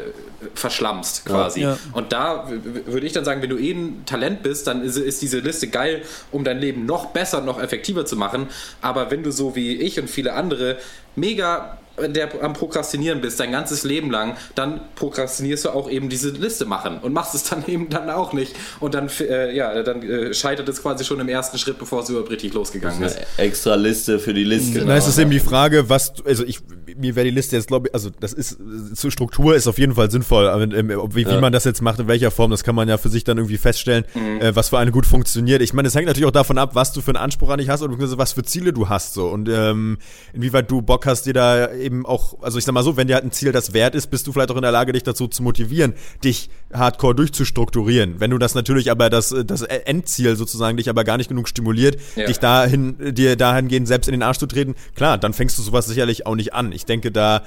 verschlammst 0.53 1.25
quasi. 1.25 1.61
Ja, 1.61 1.71
ja. 1.71 1.77
Und 1.93 2.13
da 2.13 2.47
würde 2.49 3.05
ich 3.05 3.13
dann 3.13 3.25
sagen, 3.25 3.41
wenn 3.41 3.49
du 3.49 3.57
eh 3.57 3.71
ein 3.71 4.03
Talent 4.05 4.43
bist, 4.43 4.67
dann 4.67 4.83
ist, 4.83 4.97
ist, 4.97 5.21
diese 5.21 5.39
Liste 5.39 5.67
geil, 5.67 6.03
um 6.31 6.43
dein 6.43 6.59
Leben 6.59 6.85
noch 6.85 7.07
besser, 7.07 7.41
noch 7.41 7.61
effektiver 7.61 8.05
zu 8.05 8.15
machen. 8.15 8.47
Aber 8.81 9.11
wenn 9.11 9.23
du 9.23 9.31
so 9.31 9.55
wie 9.55 9.75
ich 9.75 9.99
und 9.99 10.09
viele 10.09 10.33
andere 10.33 10.77
mega 11.15 11.77
der 11.99 12.43
am 12.43 12.53
Prokrastinieren 12.53 13.21
bist, 13.21 13.39
dein 13.39 13.51
ganzes 13.51 13.83
Leben 13.83 14.11
lang, 14.11 14.37
dann 14.55 14.81
prokrastinierst 14.95 15.65
du 15.65 15.69
auch 15.69 15.89
eben 15.89 16.09
diese 16.09 16.29
Liste 16.29 16.65
machen 16.65 16.99
und 16.99 17.13
machst 17.13 17.33
es 17.33 17.43
dann 17.43 17.65
eben 17.67 17.89
dann 17.89 18.09
auch 18.09 18.33
nicht. 18.33 18.55
Und 18.79 18.93
dann, 18.93 19.09
äh, 19.19 19.55
ja, 19.55 19.81
dann 19.83 20.03
äh, 20.03 20.33
scheitert 20.33 20.69
es 20.69 20.81
quasi 20.81 21.03
schon 21.03 21.19
im 21.19 21.27
ersten 21.27 21.57
Schritt, 21.57 21.79
bevor 21.79 22.03
es 22.03 22.09
überhaupt 22.09 22.29
richtig 22.29 22.53
losgegangen 22.53 23.01
ist. 23.01 23.17
Extra 23.37 23.75
Liste 23.75 24.19
für 24.19 24.33
die 24.33 24.43
Liste. 24.43 24.79
Genau. 24.79 24.87
Da 24.87 24.97
ist 24.97 25.07
es 25.07 25.17
eben 25.17 25.31
die 25.31 25.39
Frage, 25.39 25.89
was, 25.89 26.13
also 26.23 26.43
ich, 26.43 26.59
mir 26.97 27.15
wäre 27.15 27.25
die 27.25 27.31
Liste 27.31 27.55
jetzt, 27.55 27.67
glaube 27.67 27.87
ich, 27.87 27.93
also 27.93 28.09
das 28.19 28.33
ist, 28.33 28.57
zur 28.95 29.11
Struktur 29.11 29.55
ist 29.55 29.67
auf 29.67 29.77
jeden 29.79 29.95
Fall 29.95 30.11
sinnvoll. 30.11 30.47
Aber, 30.47 30.63
ähm, 30.63 30.89
wie, 31.13 31.23
ja. 31.23 31.31
wie 31.31 31.41
man 31.41 31.53
das 31.53 31.63
jetzt 31.63 31.81
macht, 31.81 31.99
in 31.99 32.07
welcher 32.07 32.31
Form, 32.31 32.51
das 32.51 32.63
kann 32.63 32.75
man 32.75 32.87
ja 32.89 32.97
für 32.97 33.09
sich 33.09 33.23
dann 33.23 33.37
irgendwie 33.37 33.57
feststellen, 33.57 34.05
mhm. 34.13 34.41
äh, 34.41 34.55
was 34.55 34.69
für 34.69 34.77
eine 34.77 34.91
gut 34.91 35.05
funktioniert. 35.05 35.61
Ich 35.61 35.73
meine, 35.73 35.87
es 35.87 35.95
hängt 35.95 36.07
natürlich 36.07 36.27
auch 36.27 36.31
davon 36.31 36.57
ab, 36.57 36.75
was 36.75 36.93
du 36.93 37.01
für 37.01 37.11
einen 37.11 37.17
Anspruch 37.17 37.49
an 37.49 37.59
dich 37.59 37.69
hast 37.69 37.81
und 37.81 37.97
was 38.17 38.33
für 38.33 38.43
Ziele 38.43 38.73
du 38.73 38.89
hast, 38.89 39.13
so. 39.13 39.27
Und 39.27 39.49
ähm, 39.49 39.97
inwieweit 40.33 40.69
du 40.71 40.81
Bock 40.81 41.05
hast, 41.05 41.23
dir 41.23 41.33
da 41.33 41.73
eben 41.73 42.05
auch, 42.05 42.41
also 42.41 42.57
ich 42.57 42.65
sag 42.65 42.73
mal 42.73 42.83
so, 42.83 42.97
wenn 42.97 43.07
dir 43.07 43.15
halt 43.15 43.25
ein 43.25 43.31
Ziel 43.31 43.51
das 43.51 43.73
wert 43.73 43.95
ist, 43.95 44.07
bist 44.07 44.27
du 44.27 44.33
vielleicht 44.33 44.51
auch 44.51 44.55
in 44.55 44.61
der 44.61 44.71
Lage, 44.71 44.93
dich 44.93 45.03
dazu 45.03 45.27
zu 45.27 45.43
motivieren, 45.43 45.93
dich 46.23 46.49
hardcore 46.73 47.15
durchzustrukturieren. 47.15 48.19
Wenn 48.19 48.31
du 48.31 48.37
das 48.37 48.55
natürlich 48.55 48.91
aber 48.91 49.09
das, 49.09 49.35
das 49.45 49.61
Endziel 49.61 50.35
sozusagen 50.35 50.77
dich 50.77 50.89
aber 50.89 51.03
gar 51.03 51.17
nicht 51.17 51.29
genug 51.29 51.47
stimuliert, 51.47 51.97
ja. 52.15 52.25
dich 52.25 52.39
dahin, 52.39 53.13
dir 53.13 53.35
dahingehend 53.35 53.87
selbst 53.87 54.07
in 54.07 54.13
den 54.13 54.23
Arsch 54.23 54.37
zu 54.37 54.47
treten, 54.47 54.75
klar, 54.95 55.17
dann 55.17 55.33
fängst 55.33 55.57
du 55.57 55.61
sowas 55.61 55.85
sicherlich 55.85 56.25
auch 56.25 56.35
nicht 56.35 56.53
an. 56.53 56.71
Ich 56.71 56.85
denke, 56.87 57.11
da 57.11 57.43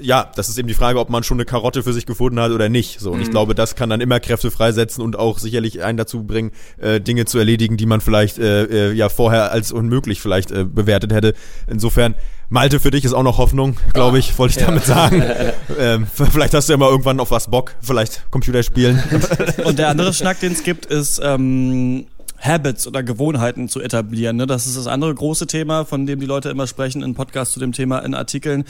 ja, 0.00 0.30
das 0.34 0.48
ist 0.48 0.56
eben 0.58 0.68
die 0.68 0.74
Frage, 0.74 0.98
ob 0.98 1.10
man 1.10 1.22
schon 1.24 1.36
eine 1.36 1.44
Karotte 1.44 1.82
für 1.82 1.92
sich 1.92 2.06
gefunden 2.06 2.40
hat 2.40 2.52
oder 2.52 2.68
nicht. 2.68 3.00
So, 3.00 3.10
und 3.10 3.18
Mhm. 3.18 3.22
ich 3.22 3.30
glaube, 3.30 3.54
das 3.54 3.74
kann 3.74 3.90
dann 3.90 4.00
immer 4.00 4.20
Kräfte 4.20 4.50
freisetzen 4.50 5.04
und 5.04 5.18
auch 5.18 5.38
sicherlich 5.38 5.82
einen 5.82 5.98
dazu 5.98 6.22
bringen, 6.24 6.52
äh, 6.78 7.00
Dinge 7.00 7.24
zu 7.26 7.38
erledigen, 7.38 7.76
die 7.76 7.86
man 7.86 8.00
vielleicht 8.00 8.38
äh, 8.38 8.64
äh, 8.64 8.92
ja 8.92 9.08
vorher 9.08 9.52
als 9.52 9.72
unmöglich 9.72 10.20
vielleicht 10.22 10.52
äh, 10.52 10.64
bewertet 10.64 11.12
hätte. 11.12 11.34
Insofern, 11.68 12.14
Malte, 12.48 12.80
für 12.80 12.90
dich 12.90 13.04
ist 13.04 13.12
auch 13.12 13.22
noch 13.24 13.38
Hoffnung, 13.38 13.76
glaube 13.92 14.18
ich, 14.18 14.38
wollte 14.38 14.58
ich 14.58 14.64
damit 14.64 14.84
sagen. 14.84 15.22
ähm, 15.78 16.06
vielleicht 16.06 16.54
hast 16.54 16.68
du 16.68 16.72
ja 16.72 16.76
mal 16.78 16.88
irgendwann 16.88 17.20
auf 17.20 17.30
was 17.30 17.50
Bock, 17.50 17.74
vielleicht 17.80 18.30
Computer 18.30 18.62
spielen. 18.62 19.02
Und 19.64 19.78
der 19.78 19.88
andere 19.88 20.14
Schnack, 20.14 20.40
den 20.40 20.52
es 20.52 20.62
gibt, 20.62 20.86
ist 20.86 21.20
ähm, 21.22 22.06
Habits 22.40 22.86
oder 22.86 23.02
Gewohnheiten 23.02 23.68
zu 23.68 23.80
etablieren. 23.80 24.36
Ne? 24.36 24.46
Das 24.46 24.66
ist 24.66 24.76
das 24.76 24.86
andere 24.86 25.14
große 25.14 25.46
Thema, 25.46 25.84
von 25.84 26.06
dem 26.06 26.20
die 26.20 26.26
Leute 26.26 26.48
immer 26.48 26.66
sprechen 26.66 27.02
in 27.02 27.14
Podcasts 27.14 27.54
zu 27.54 27.60
dem 27.60 27.72
Thema, 27.72 27.98
in 27.98 28.14
Artikeln, 28.14 28.64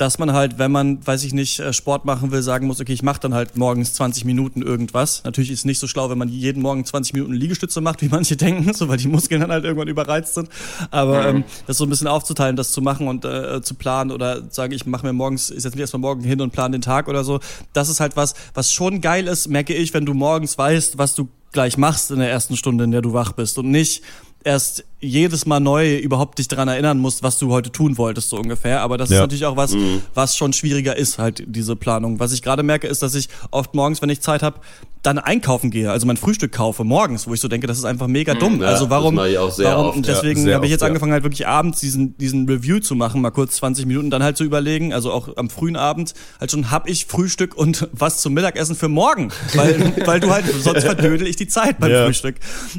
dass 0.00 0.18
man 0.18 0.32
halt, 0.32 0.58
wenn 0.58 0.72
man, 0.72 1.06
weiß 1.06 1.24
ich 1.24 1.34
nicht, 1.34 1.60
äh, 1.60 1.74
Sport 1.74 2.06
machen 2.06 2.30
will, 2.30 2.42
sagen 2.42 2.66
muss, 2.66 2.80
okay, 2.80 2.92
ich 2.92 3.02
mache 3.02 3.20
dann 3.20 3.34
halt 3.34 3.58
morgens 3.58 3.92
20 3.94 4.24
Minuten 4.24 4.62
irgendwas. 4.62 5.22
Natürlich 5.24 5.50
ist 5.50 5.60
es 5.60 5.64
nicht 5.66 5.78
so 5.78 5.86
schlau, 5.86 6.08
wenn 6.08 6.16
man 6.16 6.30
jeden 6.30 6.62
Morgen 6.62 6.84
20 6.84 7.12
Minuten 7.12 7.34
Liegestütze 7.34 7.82
macht, 7.82 8.00
wie 8.02 8.08
manche 8.08 8.36
denken, 8.36 8.72
so 8.72 8.88
weil 8.88 8.96
die 8.96 9.08
Muskeln 9.08 9.42
dann 9.42 9.50
halt 9.50 9.64
irgendwann 9.64 9.88
überreizt 9.88 10.34
sind. 10.34 10.48
Aber 10.90 11.26
ähm, 11.26 11.44
das 11.66 11.76
so 11.76 11.84
ein 11.84 11.90
bisschen 11.90 12.06
aufzuteilen, 12.06 12.56
das 12.56 12.72
zu 12.72 12.80
machen 12.80 13.08
und 13.08 13.26
äh, 13.26 13.60
zu 13.60 13.74
planen 13.74 14.10
oder 14.10 14.50
sagen, 14.50 14.72
ich 14.72 14.86
mache 14.86 15.04
mir 15.04 15.12
morgens, 15.12 15.50
ich 15.50 15.60
setze 15.60 15.76
mich 15.76 15.82
erstmal 15.82 16.00
morgen 16.00 16.22
hin 16.22 16.40
und 16.40 16.50
plane 16.52 16.78
den 16.78 16.82
Tag 16.82 17.08
oder 17.08 17.22
so. 17.22 17.40
Das 17.74 17.90
ist 17.90 18.00
halt 18.00 18.16
was, 18.16 18.34
was 18.54 18.72
schon 18.72 19.02
geil 19.02 19.26
ist, 19.26 19.48
merke 19.48 19.74
ich, 19.74 19.92
wenn 19.92 20.06
du 20.06 20.14
morgens 20.14 20.56
weißt, 20.56 20.96
was 20.96 21.14
du 21.14 21.28
gleich 21.52 21.76
machst 21.76 22.10
in 22.10 22.18
der 22.18 22.30
ersten 22.30 22.56
Stunde, 22.56 22.84
in 22.84 22.90
der 22.90 23.02
du 23.02 23.12
wach 23.12 23.32
bist 23.32 23.58
und 23.58 23.70
nicht 23.70 24.02
erst 24.44 24.84
jedes 25.00 25.46
Mal 25.46 25.60
neu 25.60 25.96
überhaupt 25.96 26.38
dich 26.38 26.48
daran 26.48 26.68
erinnern 26.68 26.98
musst, 26.98 27.22
was 27.22 27.38
du 27.38 27.50
heute 27.52 27.72
tun 27.72 27.96
wolltest, 27.98 28.28
so 28.30 28.36
ungefähr. 28.36 28.82
Aber 28.82 28.98
das 28.98 29.10
ist 29.10 29.14
Ja. 29.16 29.22
natürlich 29.22 29.46
auch 29.46 29.56
was, 29.56 29.74
was 30.14 30.36
schon 30.36 30.52
schwieriger 30.52 30.96
ist, 30.96 31.18
halt 31.18 31.42
diese 31.46 31.76
Planung. 31.76 32.20
Was 32.20 32.32
ich 32.32 32.42
gerade 32.42 32.62
merke, 32.62 32.86
ist, 32.86 33.02
dass 33.02 33.14
ich 33.14 33.28
oft 33.50 33.74
morgens, 33.74 34.02
wenn 34.02 34.10
ich 34.10 34.20
Zeit 34.20 34.42
habe, 34.42 34.60
dann 35.02 35.18
einkaufen 35.18 35.70
gehe, 35.70 35.90
also 35.90 36.06
mein 36.06 36.18
Frühstück 36.18 36.52
kaufe 36.52 36.84
morgens, 36.84 37.26
wo 37.26 37.32
ich 37.32 37.40
so 37.40 37.48
denke, 37.48 37.66
das 37.66 37.78
ist 37.78 37.86
einfach 37.86 38.06
mega 38.06 38.34
dumm. 38.34 38.60
ja, 38.60 38.68
also 38.68 38.84
das 38.84 38.90
warum? 38.90 39.14
mache 39.14 39.30
ich 39.30 39.38
auch 39.38 39.50
sehr 39.50 39.68
warum? 39.70 39.86
oft, 39.86 39.96
und 39.96 40.06
ja. 40.06 40.12
deswegen 40.12 40.42
Sehr 40.42 40.54
habe 40.56 40.66
ich 40.66 40.68
oft, 40.68 40.72
jetzt 40.72 40.80
ja. 40.82 40.88
angefangen, 40.88 41.12
halt 41.12 41.22
wirklich 41.22 41.46
abends 41.46 41.80
diesen 41.80 42.18
diesen 42.18 42.46
Review 42.46 42.80
zu 42.80 42.94
machen, 42.94 43.22
mal 43.22 43.30
kurz 43.30 43.56
20 43.56 43.86
Minuten, 43.86 44.10
dann 44.10 44.22
halt 44.22 44.36
zu 44.36 44.44
überlegen, 44.44 44.92
also 44.92 45.10
auch 45.10 45.34
am 45.38 45.48
frühen 45.48 45.76
Abend 45.76 46.12
halt 46.38 46.50
schon, 46.50 46.70
hab 46.70 46.86
ich 46.86 47.06
Frühstück 47.06 47.56
und 47.56 47.88
was 47.92 48.20
zum 48.20 48.34
Mittagessen 48.34 48.76
für 48.76 48.88
morgen, 48.88 49.30
weil 49.54 49.94
weil 50.06 50.20
du 50.20 50.30
halt 50.30 50.44
sonst 50.62 50.84
verdödel 50.84 51.26
ich 51.26 51.36
die 51.36 51.46
Zeit 51.48 51.78
beim 51.80 51.90
Ja. 51.90 52.04
Frühstück. 52.04 52.34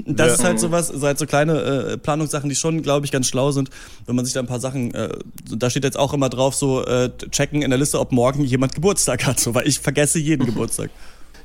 Das 0.05 0.27
Ja. 0.27 0.33
ist 0.35 0.43
halt 0.43 0.59
sowas, 0.59 0.89
so 0.89 1.01
halt 1.07 1.17
so 1.17 1.25
kleine 1.25 1.59
äh, 1.93 1.97
Planungssachen, 2.11 2.49
die 2.49 2.55
schon, 2.55 2.81
glaube 2.81 3.05
ich, 3.05 3.11
ganz 3.11 3.27
schlau 3.27 3.51
sind, 3.51 3.69
wenn 4.05 4.15
man 4.15 4.25
sich 4.25 4.33
da 4.33 4.41
ein 4.41 4.47
paar 4.47 4.59
Sachen, 4.59 4.93
äh, 4.93 5.09
da 5.49 5.69
steht 5.69 5.83
jetzt 5.83 5.97
auch 5.97 6.13
immer 6.13 6.29
drauf, 6.29 6.55
so 6.55 6.83
äh, 6.83 7.09
checken 7.31 7.61
in 7.61 7.69
der 7.69 7.79
Liste, 7.79 7.99
ob 7.99 8.11
morgen 8.11 8.43
jemand 8.43 8.75
Geburtstag 8.75 9.25
hat, 9.25 9.39
so, 9.39 9.55
weil 9.55 9.67
ich 9.67 9.79
vergesse 9.79 10.19
jeden 10.19 10.45
Geburtstag. 10.51 10.89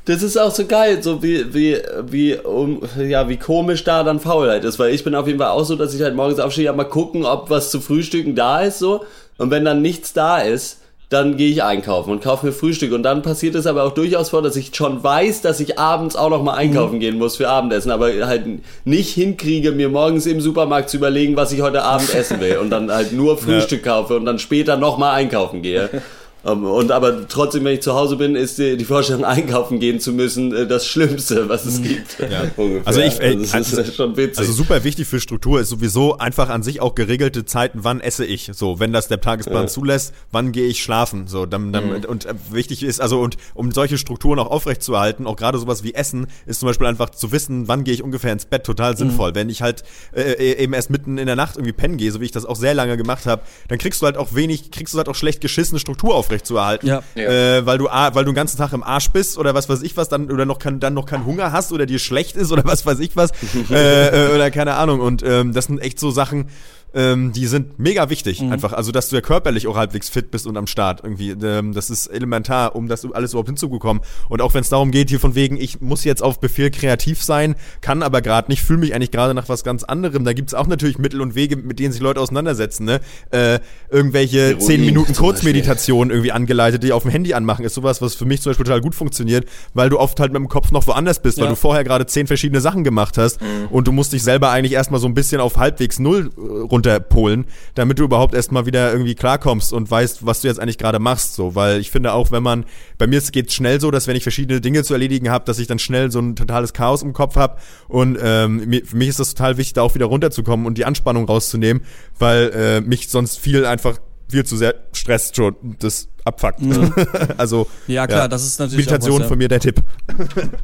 Das 0.07 0.23
ist 0.23 0.37
auch 0.37 0.53
so 0.53 0.67
geil, 0.67 1.03
so 1.03 1.23
wie, 1.23 1.53
wie, 1.53 1.79
wie, 2.09 2.35
um, 2.35 2.83
ja, 2.97 3.29
wie 3.29 3.37
komisch 3.37 3.83
da 3.83 4.05
dann 4.05 4.21
Faulheit 4.21 4.65
ist, 4.65 4.79
weil 4.79 4.95
ich 4.95 5.03
bin 5.03 5.15
auf 5.15 5.27
jeden 5.27 5.39
Fall 5.39 5.51
auch 5.51 5.65
so, 5.65 5.75
dass 5.75 5.95
ich 5.95 6.03
halt 6.03 6.15
morgens 6.15 6.39
aufstehe, 6.39 6.65
ja 6.65 6.73
mal 6.73 6.85
gucken, 6.85 7.25
ob 7.25 7.51
was 7.51 7.71
zu 7.71 7.81
frühstücken 7.81 8.35
da 8.35 8.61
ist, 8.61 8.79
so. 8.79 9.05
Und 9.39 9.51
wenn 9.51 9.65
dann 9.65 9.83
nichts 9.83 10.13
da 10.13 10.39
ist, 10.39 10.79
dann 11.09 11.37
gehe 11.37 11.51
ich 11.51 11.63
einkaufen 11.63 12.11
und 12.11 12.23
kaufe 12.23 12.47
mir 12.47 12.53
Frühstück. 12.53 12.93
Und 12.93 13.05
dann 13.05 13.23
passiert 13.23 13.55
es 13.55 13.67
aber 13.67 13.85
auch 13.85 13.93
durchaus 13.93 14.31
vor, 14.31 14.43
dass 14.43 14.57
ich 14.57 14.75
schon 14.75 15.05
weiß, 15.05 15.41
dass 15.41 15.61
ich 15.61 15.79
abends 15.79 16.17
auch 16.17 16.31
noch 16.31 16.43
mal 16.43 16.55
einkaufen 16.55 16.99
gehen 16.99 17.17
muss 17.17 17.37
für 17.37 17.49
Abendessen, 17.49 17.93
aber 17.93 18.09
halt 18.27 18.45
nicht 18.85 19.15
hinkriege, 19.15 19.71
mir 19.71 19.89
morgens 19.89 20.27
im 20.27 20.41
Supermarkt 20.41 20.91
zu 20.91 20.97
überlegen, 20.97 21.37
was 21.37 21.53
ich 21.53 21.63
heute 21.63 21.85
Abend 21.85 22.13
essen 22.15 22.41
will. 22.41 22.59
Und 22.59 22.71
dann 22.71 22.91
halt 22.91 23.13
nur 23.13 23.39
Frühstück 23.39 23.85
kaufe 23.85 24.17
und 24.17 24.25
dann 24.25 24.41
später 24.41 24.77
noch 24.77 24.99
mal 24.99 25.13
einkaufen 25.13 25.63
gehe. 25.63 25.89
Ähm, 26.47 26.65
Und 26.65 26.93
aber 26.93 27.27
trotzdem, 27.29 27.65
wenn 27.65 27.75
ich 27.75 27.81
zu 27.83 27.95
Hause 27.95 28.17
bin, 28.17 28.37
ist 28.37 28.59
die, 28.59 28.77
die 28.77 28.85
Vorstellung, 28.85 29.25
einkaufen 29.37 29.81
gehen 29.81 30.01
zu 30.01 30.13
müssen, 30.13 30.55
äh, 30.55 30.67
das 30.67 30.87
Schlimmste, 30.87 31.49
was 31.49 31.65
es 31.67 31.83
gibt. 31.83 32.17
Ungefähr. 32.57 32.87
Also 32.87 33.01
ich- 33.01 33.21
ey, 33.21 33.37
das 33.37 33.47
ist 33.47 33.55
also- 33.79 33.85
schon 33.93 34.17
witzig. 34.17 34.39
Also 34.39 34.53
super 34.53 34.85
wichtig 34.85 35.07
für 35.09 35.21
Struktur 35.21 35.61
ist 35.61 35.69
sowieso 35.71 36.19
einfach 36.19 36.49
an 36.49 36.63
sich 36.63 36.81
auch 36.81 36.95
geregelte 36.95 37.45
Zeiten, 37.45 37.81
wann 37.83 38.01
esse 38.01 38.25
ich. 38.25 38.51
So, 38.55 38.79
wenn 38.81 38.93
das 38.93 39.09
der 39.09 39.21
Tagesplan 39.21 39.69
zulässt, 39.69 40.15
wann 40.33 40.53
gehe 40.53 40.67
ich 40.67 40.83
schlafen. 40.83 41.27
So, 41.27 41.47
dann, 41.47 41.73
dann 41.73 41.87
Mhm. 41.89 42.05
und 42.07 42.27
äh, 42.27 42.35
wichtig 42.51 42.83
ist, 42.83 43.01
also 43.01 43.21
und 43.21 43.37
um 43.55 43.73
solche 43.73 43.99
Strukturen 43.99 44.39
auch 44.39 44.51
aufrechtzuerhalten, 44.51 45.27
auch 45.27 45.37
gerade 45.37 45.59
sowas 45.59 45.83
wie 45.83 45.95
Essen, 45.95 46.27
ist 46.47 46.61
zum 46.61 46.69
Beispiel 46.69 46.87
einfach 46.87 47.11
zu 47.11 47.33
wissen, 47.33 47.69
wann 47.69 47.85
gehe 47.85 47.95
ich 47.95 48.03
ungefähr 48.03 48.33
ins 48.33 48.47
Bett, 48.47 48.65
total 48.65 48.97
sinnvoll. 48.97 49.35
Wenn 49.35 49.49
ich 49.49 49.63
halt 49.63 49.83
äh, 50.15 50.55
eben 50.63 50.73
erst 50.75 50.91
mitten 50.91 51.19
in 51.19 51.27
der 51.27 51.37
Nacht 51.37 51.57
irgendwie 51.57 51.73
pennen 51.73 51.97
gehe, 51.97 52.13
so 52.13 52.21
wie 52.21 52.25
ich 52.25 52.33
das 52.33 52.45
auch 52.45 52.57
sehr 52.57 52.75
lange 52.75 52.97
gemacht 52.97 53.27
habe, 53.27 53.43
dann 53.69 53.79
kriegst 53.79 54.01
du 54.03 54.07
halt 54.07 54.17
auch 54.17 54.35
wenig, 54.35 54.71
kriegst 54.71 54.95
du 54.95 54.99
halt 54.99 55.09
auch 55.09 55.15
schlecht 55.15 55.41
geschissene 55.41 55.81
Struktur 55.81 56.15
aufrechtzuerhalten. 56.37 56.87
Ja. 56.87 57.03
Äh, 57.15 57.65
weil 57.67 57.79
du 57.79 57.87
weil 57.87 58.25
du 58.25 58.31
den 58.31 58.35
ganzen 58.35 58.59
Tag 58.59 58.73
im 58.73 58.83
Arsch 58.83 59.11
bist 59.11 59.39
oder 59.39 59.55
was 59.55 59.69
weiß 59.69 59.83
ich 59.83 59.97
was 59.97 60.09
dann 60.09 60.31
oder 60.31 60.45
noch 60.45 60.59
kein, 60.59 60.81
dann 60.81 60.95
noch 60.95 61.07
keinen 61.07 61.25
Hunger 61.25 61.53
hast 61.53 61.73
oder 61.73 61.87
dir 61.87 61.99
schlecht 61.99 62.37
ist 62.37 62.53
oder 62.53 62.65
was 62.65 62.85
weiß 62.85 62.99
ich 63.01 63.17
was 63.17 63.31
äh, 63.71 64.29
äh, 64.29 64.35
oder 64.35 64.51
keine 64.51 64.75
Ahnung 64.75 65.01
und 65.01 65.23
ähm, 65.23 65.53
das 65.53 65.67
sind 65.67 65.81
echt 65.81 65.99
so 65.99 66.11
Sachen 66.11 66.49
ähm, 66.95 67.33
die 67.33 67.47
sind 67.47 67.79
mega 67.79 68.09
wichtig 68.11 68.41
einfach. 68.43 68.73
Also 68.73 68.91
dass 68.93 69.09
du 69.11 69.17
ja 69.17 69.23
körperlich 69.23 69.67
auch 69.67 69.77
halbwegs 69.77 70.09
fit 70.09 70.31
bist 70.31 70.47
und 70.47 70.57
am 70.57 70.67
Start 70.67 71.01
irgendwie. 71.03 71.31
Ähm, 71.31 71.73
das 71.73 71.91
ist 71.91 72.07
elementar 72.07 72.75
um 72.75 72.89
das 72.89 73.05
alles 73.13 73.33
überhaupt 73.33 73.49
hinzubekommen. 73.49 74.03
Und 74.29 74.41
auch 74.41 74.55
wenn 74.55 74.63
es 74.63 74.69
darum 74.69 74.91
geht 74.91 75.11
hier 75.11 75.21
von 75.21 75.35
wegen 75.35 75.57
ich 75.57 75.81
muss 75.81 76.05
jetzt 76.05 76.23
auf 76.23 76.41
Befehl 76.41 76.71
kreativ 76.71 77.23
sein 77.23 77.55
kann 77.81 78.03
aber 78.03 78.23
gerade 78.23 78.51
nicht 78.51 78.63
fühle 78.63 78.79
mich 78.81 78.95
eigentlich 78.95 79.11
gerade 79.11 79.35
nach 79.35 79.49
was 79.49 79.63
ganz 79.65 79.85
anderem. 79.85 80.25
Da 80.25 80.33
gibt's 80.33 80.55
auch 80.55 80.67
natürlich 80.67 80.99
Mittel 80.99 81.21
und 81.21 81.35
Wege 81.35 81.57
mit 81.57 81.79
denen 81.79 81.93
sich 81.93 82.01
Leute 82.01 82.21
auseinandersetzen 82.21 82.85
ne? 82.85 83.01
Äh, 83.31 83.59
irgendwelche 83.91 84.51
Ironie 84.51 84.65
zehn 84.65 84.81
Minuten 84.81 85.15
zum 85.15 85.27
Beispiel. 85.27 85.27
Kurzmeditation 85.53 86.11
irgendwie 86.11 86.33
angeleitet, 86.33 86.83
die 86.83 86.93
auf 86.93 87.03
dem 87.03 87.11
Handy 87.11 87.35
anmachen, 87.35 87.65
ist 87.65 87.75
sowas, 87.75 88.01
was 88.01 88.15
für 88.15 88.25
mich 88.25 88.41
zum 88.43 88.51
Beispiel 88.51 88.65
total 88.67 88.81
gut 88.81 88.95
funktioniert, 88.95 89.47
weil 89.75 89.89
du 89.91 89.99
oft 89.99 90.19
halt 90.21 90.33
mit 90.33 90.41
dem 90.41 90.49
Kopf 90.49 90.71
noch 90.73 90.87
woanders 90.87 91.21
bist, 91.21 91.39
weil 91.39 91.45
Ja. 91.45 91.51
du 91.51 91.57
vorher 91.57 91.85
gerade 91.85 92.07
zehn 92.07 92.27
verschiedene 92.27 92.61
Sachen 92.61 92.85
gemacht 92.85 93.19
hast 93.19 93.39
und 93.71 93.87
du 93.87 93.93
musst 93.93 94.13
dich 94.13 94.23
selber 94.23 94.51
eigentlich 94.51 94.73
erstmal 94.73 95.01
so 95.01 95.07
ein 95.07 95.15
bisschen 95.15 95.41
auf 95.41 95.57
halbwegs 95.57 95.99
null 95.99 96.31
äh, 96.37 96.67
runterpolen, 96.87 97.47
damit 97.75 97.99
du 97.99 98.05
überhaupt 98.05 98.35
erstmal 98.35 98.67
wieder 98.67 98.93
irgendwie 98.93 99.15
klarkommst 99.15 99.73
und 99.73 99.91
weißt, 99.91 100.25
was 100.25 100.41
du 100.41 100.49
jetzt 100.49 100.61
eigentlich 100.61 100.79
gerade 100.79 100.99
machst, 100.99 101.35
so, 101.35 101.55
weil 101.55 101.81
ich 101.81 101.91
finde 101.91 102.13
auch, 102.13 102.31
wenn 102.31 102.43
man, 102.43 102.65
bei 102.99 103.07
mir 103.07 103.21
geht 103.21 103.49
es 103.49 103.55
schnell 103.55 103.81
so, 103.81 103.91
dass 103.91 104.07
wenn 104.07 104.17
ich 104.17 104.23
verschiedene 104.23 104.61
Dinge 104.61 104.85
zu 104.85 104.93
erledigen 104.95 105.31
habe, 105.31 105.45
dass 105.45 105.59
ich 105.59 105.67
dann 105.67 105.79
schnell 105.79 106.11
so 106.11 106.21
ein 106.21 106.37
totales 106.37 106.73
Chaos 106.73 107.03
im 107.03 107.13
Kopf 107.13 107.37
habe 107.37 107.57
und 107.89 108.19
ähm, 108.23 108.69
mir, 108.69 108.85
für 108.85 108.97
mich 108.97 109.09
ist 109.09 109.21
das 109.21 109.35
total 109.35 109.57
wichtig, 109.57 109.75
da 109.75 109.83
auch 109.83 109.95
wieder 109.95 110.07
runterzukommen 110.07 110.67
und 110.67 110.79
die 110.79 110.85
Anspannung 110.85 111.27
rauszunehmen, 111.27 111.83
weil 112.19 112.51
äh, 112.55 112.81
mich 112.81 113.09
sonst 113.09 113.39
viel 113.39 113.67
einfach 113.67 113.99
viel 114.29 114.45
zu 114.45 114.57
sehr 114.57 114.75
stresst 114.93 115.37
schon 115.37 115.55
das 115.79 116.09
abfuckt. 116.25 116.61
also 117.37 117.69
Ja, 117.87 118.07
klar, 118.09 118.29
das 118.29 118.45
ist 118.45 118.59
natürlich 118.59 118.87
Meditation 118.87 119.15
was, 119.15 119.21
ja. 119.23 119.29
von 119.29 119.39
mir 119.39 119.49
der 119.49 119.61
Tipp. 119.61 119.83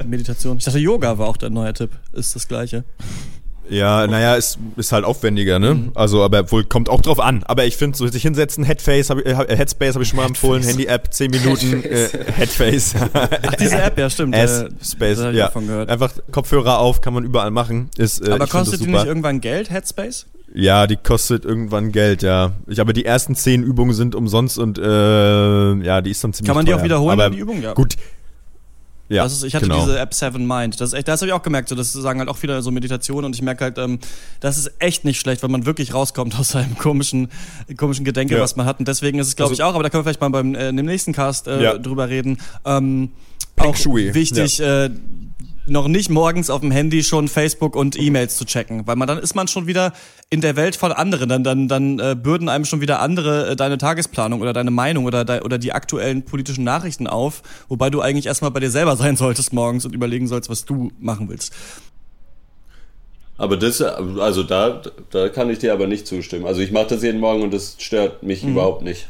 Meditation. 0.04 0.58
Ich 0.58 0.64
dachte, 0.64 0.80
Yoga 0.80 1.16
war 1.18 1.28
auch 1.28 1.36
der 1.36 1.50
neue 1.50 1.72
Tipp. 1.72 1.90
Ist 2.12 2.34
das 2.34 2.48
gleiche. 2.48 2.84
Ja, 3.72 4.06
naja, 4.06 4.34
ist, 4.34 4.58
ist 4.76 4.92
halt 4.92 5.04
aufwendiger, 5.06 5.58
ne? 5.58 5.74
Mhm. 5.74 5.92
Also, 5.94 6.22
aber 6.22 6.50
wohl 6.52 6.64
kommt 6.64 6.90
auch 6.90 7.00
drauf 7.00 7.18
an. 7.18 7.42
Aber 7.44 7.64
ich 7.64 7.76
finde, 7.78 7.96
so 7.96 8.06
sich 8.06 8.22
hinsetzen, 8.22 8.64
Headface, 8.64 9.08
hab, 9.08 9.18
äh, 9.18 9.34
Headspace 9.34 9.94
habe 9.94 10.02
ich 10.02 10.10
schon 10.10 10.18
mal 10.18 10.26
empfohlen, 10.26 10.62
Handy-App, 10.62 11.12
10 11.12 11.30
Minuten, 11.30 11.82
äh, 11.82 12.08
Headface. 12.36 12.94
Ach, 13.14 13.54
diese 13.58 13.80
App, 13.80 13.98
ja, 13.98 14.10
stimmt. 14.10 14.34
S, 14.34 14.62
äh, 14.62 14.68
Space, 14.84 15.18
ja. 15.32 15.50
Einfach 15.86 16.12
Kopfhörer 16.30 16.78
auf, 16.78 17.00
kann 17.00 17.14
man 17.14 17.24
überall 17.24 17.50
machen. 17.50 17.88
Ist, 17.96 18.26
äh, 18.26 18.32
Aber 18.32 18.46
kostet 18.46 18.80
die 18.80 18.86
nicht 18.88 19.06
irgendwann 19.06 19.40
Geld, 19.40 19.70
Headspace? 19.70 20.26
Ja, 20.54 20.86
die 20.86 20.96
kostet 20.96 21.46
irgendwann 21.46 21.92
Geld, 21.92 22.22
ja. 22.22 22.52
Ich, 22.66 22.78
aber 22.78 22.92
die 22.92 23.06
ersten 23.06 23.34
zehn 23.34 23.62
Übungen 23.62 23.94
sind 23.94 24.14
umsonst 24.14 24.58
und 24.58 24.78
äh, 24.78 24.82
ja, 24.82 26.02
die 26.02 26.10
ist 26.10 26.22
dann 26.22 26.34
ziemlich 26.34 26.48
Kann 26.48 26.56
man 26.56 26.66
die 26.66 26.72
teuer. 26.72 26.80
auch 26.80 26.84
wiederholen, 26.84 27.20
aber 27.20 27.30
die 27.30 27.38
Übung? 27.38 27.62
Ja. 27.62 27.72
Gut. 27.72 27.96
Ja, 29.12 29.24
das 29.24 29.32
ist, 29.34 29.42
ich 29.44 29.54
hatte 29.54 29.66
genau. 29.66 29.80
diese 29.84 29.98
App 29.98 30.14
Seven 30.14 30.46
Mind. 30.46 30.80
Das, 30.80 30.88
ist 30.90 30.94
echt, 30.94 31.08
das 31.08 31.20
habe 31.20 31.28
ich 31.28 31.32
auch 31.32 31.42
gemerkt. 31.42 31.68
So, 31.68 31.74
das 31.74 31.92
sagen 31.92 32.18
halt 32.20 32.28
auch 32.28 32.36
viele 32.36 32.60
so 32.62 32.70
Meditationen 32.70 33.26
und 33.26 33.34
ich 33.34 33.42
merke 33.42 33.64
halt, 33.64 33.78
ähm, 33.78 33.98
das 34.40 34.58
ist 34.58 34.72
echt 34.78 35.04
nicht 35.04 35.20
schlecht, 35.20 35.42
wenn 35.42 35.50
man 35.50 35.66
wirklich 35.66 35.94
rauskommt 35.94 36.34
aus 36.38 36.50
seinem 36.50 36.76
komischen, 36.78 37.28
komischen 37.76 38.04
Gedenke, 38.04 38.34
Ja. 38.36 38.40
was 38.40 38.56
man 38.56 38.66
hat. 38.66 38.78
Und 38.78 38.88
deswegen 38.88 39.18
ist 39.18 39.28
es, 39.28 39.36
glaube 39.36 39.50
Also- 39.50 39.62
ich, 39.62 39.64
auch, 39.64 39.74
aber 39.74 39.82
da 39.82 39.90
können 39.90 40.00
wir 40.00 40.04
vielleicht 40.04 40.20
mal 40.20 40.28
beim 40.30 40.54
äh, 40.54 40.68
in 40.68 40.76
dem 40.76 40.86
nächsten 40.86 41.12
Cast 41.12 41.46
äh, 41.48 41.62
Ja. 41.62 41.78
drüber 41.78 42.08
reden. 42.08 42.38
Ähm, 42.64 43.10
Peng 43.56 43.66
auch 43.70 43.76
Shui. 43.76 44.14
wichtig, 44.14 44.60
äh, 44.60 44.88
noch 45.66 45.86
nicht 45.86 46.10
morgens 46.10 46.50
auf 46.50 46.60
dem 46.60 46.70
Handy 46.70 47.04
schon 47.04 47.28
Facebook 47.28 47.76
und 47.76 47.98
E-Mails 47.98 48.36
zu 48.36 48.44
checken, 48.44 48.86
weil 48.86 48.96
man 48.96 49.06
dann 49.06 49.18
ist 49.18 49.34
man 49.34 49.46
schon 49.48 49.66
wieder 49.66 49.92
in 50.28 50.40
der 50.40 50.56
Welt 50.56 50.74
von 50.76 50.92
anderen, 50.92 51.28
dann 51.28 51.44
dann 51.44 51.68
dann 51.68 51.98
äh, 51.98 52.16
bürden 52.20 52.48
einem 52.48 52.64
schon 52.64 52.80
wieder 52.80 53.00
andere 53.00 53.50
äh, 53.50 53.56
deine 53.56 53.78
Tagesplanung 53.78 54.40
oder 54.40 54.52
deine 54.52 54.70
Meinung 54.72 55.04
oder 55.04 55.24
de 55.24 55.40
oder 55.42 55.58
die 55.58 55.72
aktuellen 55.72 56.24
politischen 56.24 56.64
Nachrichten 56.64 57.06
auf, 57.06 57.42
wobei 57.68 57.90
du 57.90 58.00
eigentlich 58.00 58.26
erstmal 58.26 58.50
bei 58.50 58.60
dir 58.60 58.70
selber 58.70 58.96
sein 59.02 59.16
solltest 59.16 59.52
morgens 59.52 59.84
und 59.84 59.94
überlegen 59.94 60.26
sollst, 60.26 60.50
was 60.50 60.64
du 60.64 60.90
machen 60.98 61.28
willst. 61.28 61.52
Aber 63.38 63.56
das, 63.56 63.80
also 63.80 64.42
da, 64.42 64.82
da 65.10 65.28
kann 65.28 65.50
ich 65.50 65.58
dir 65.58 65.72
aber 65.72 65.86
nicht 65.86 66.06
zustimmen. 66.06 66.46
Also 66.46 66.60
ich 66.60 66.70
mache 66.70 66.88
das 66.88 67.02
jeden 67.02 67.18
Morgen 67.18 67.42
und 67.42 67.52
das 67.52 67.76
stört 67.78 68.22
mich 68.22 68.44
Mhm. 68.44 68.52
überhaupt 68.52 68.82
nicht. 68.82 69.08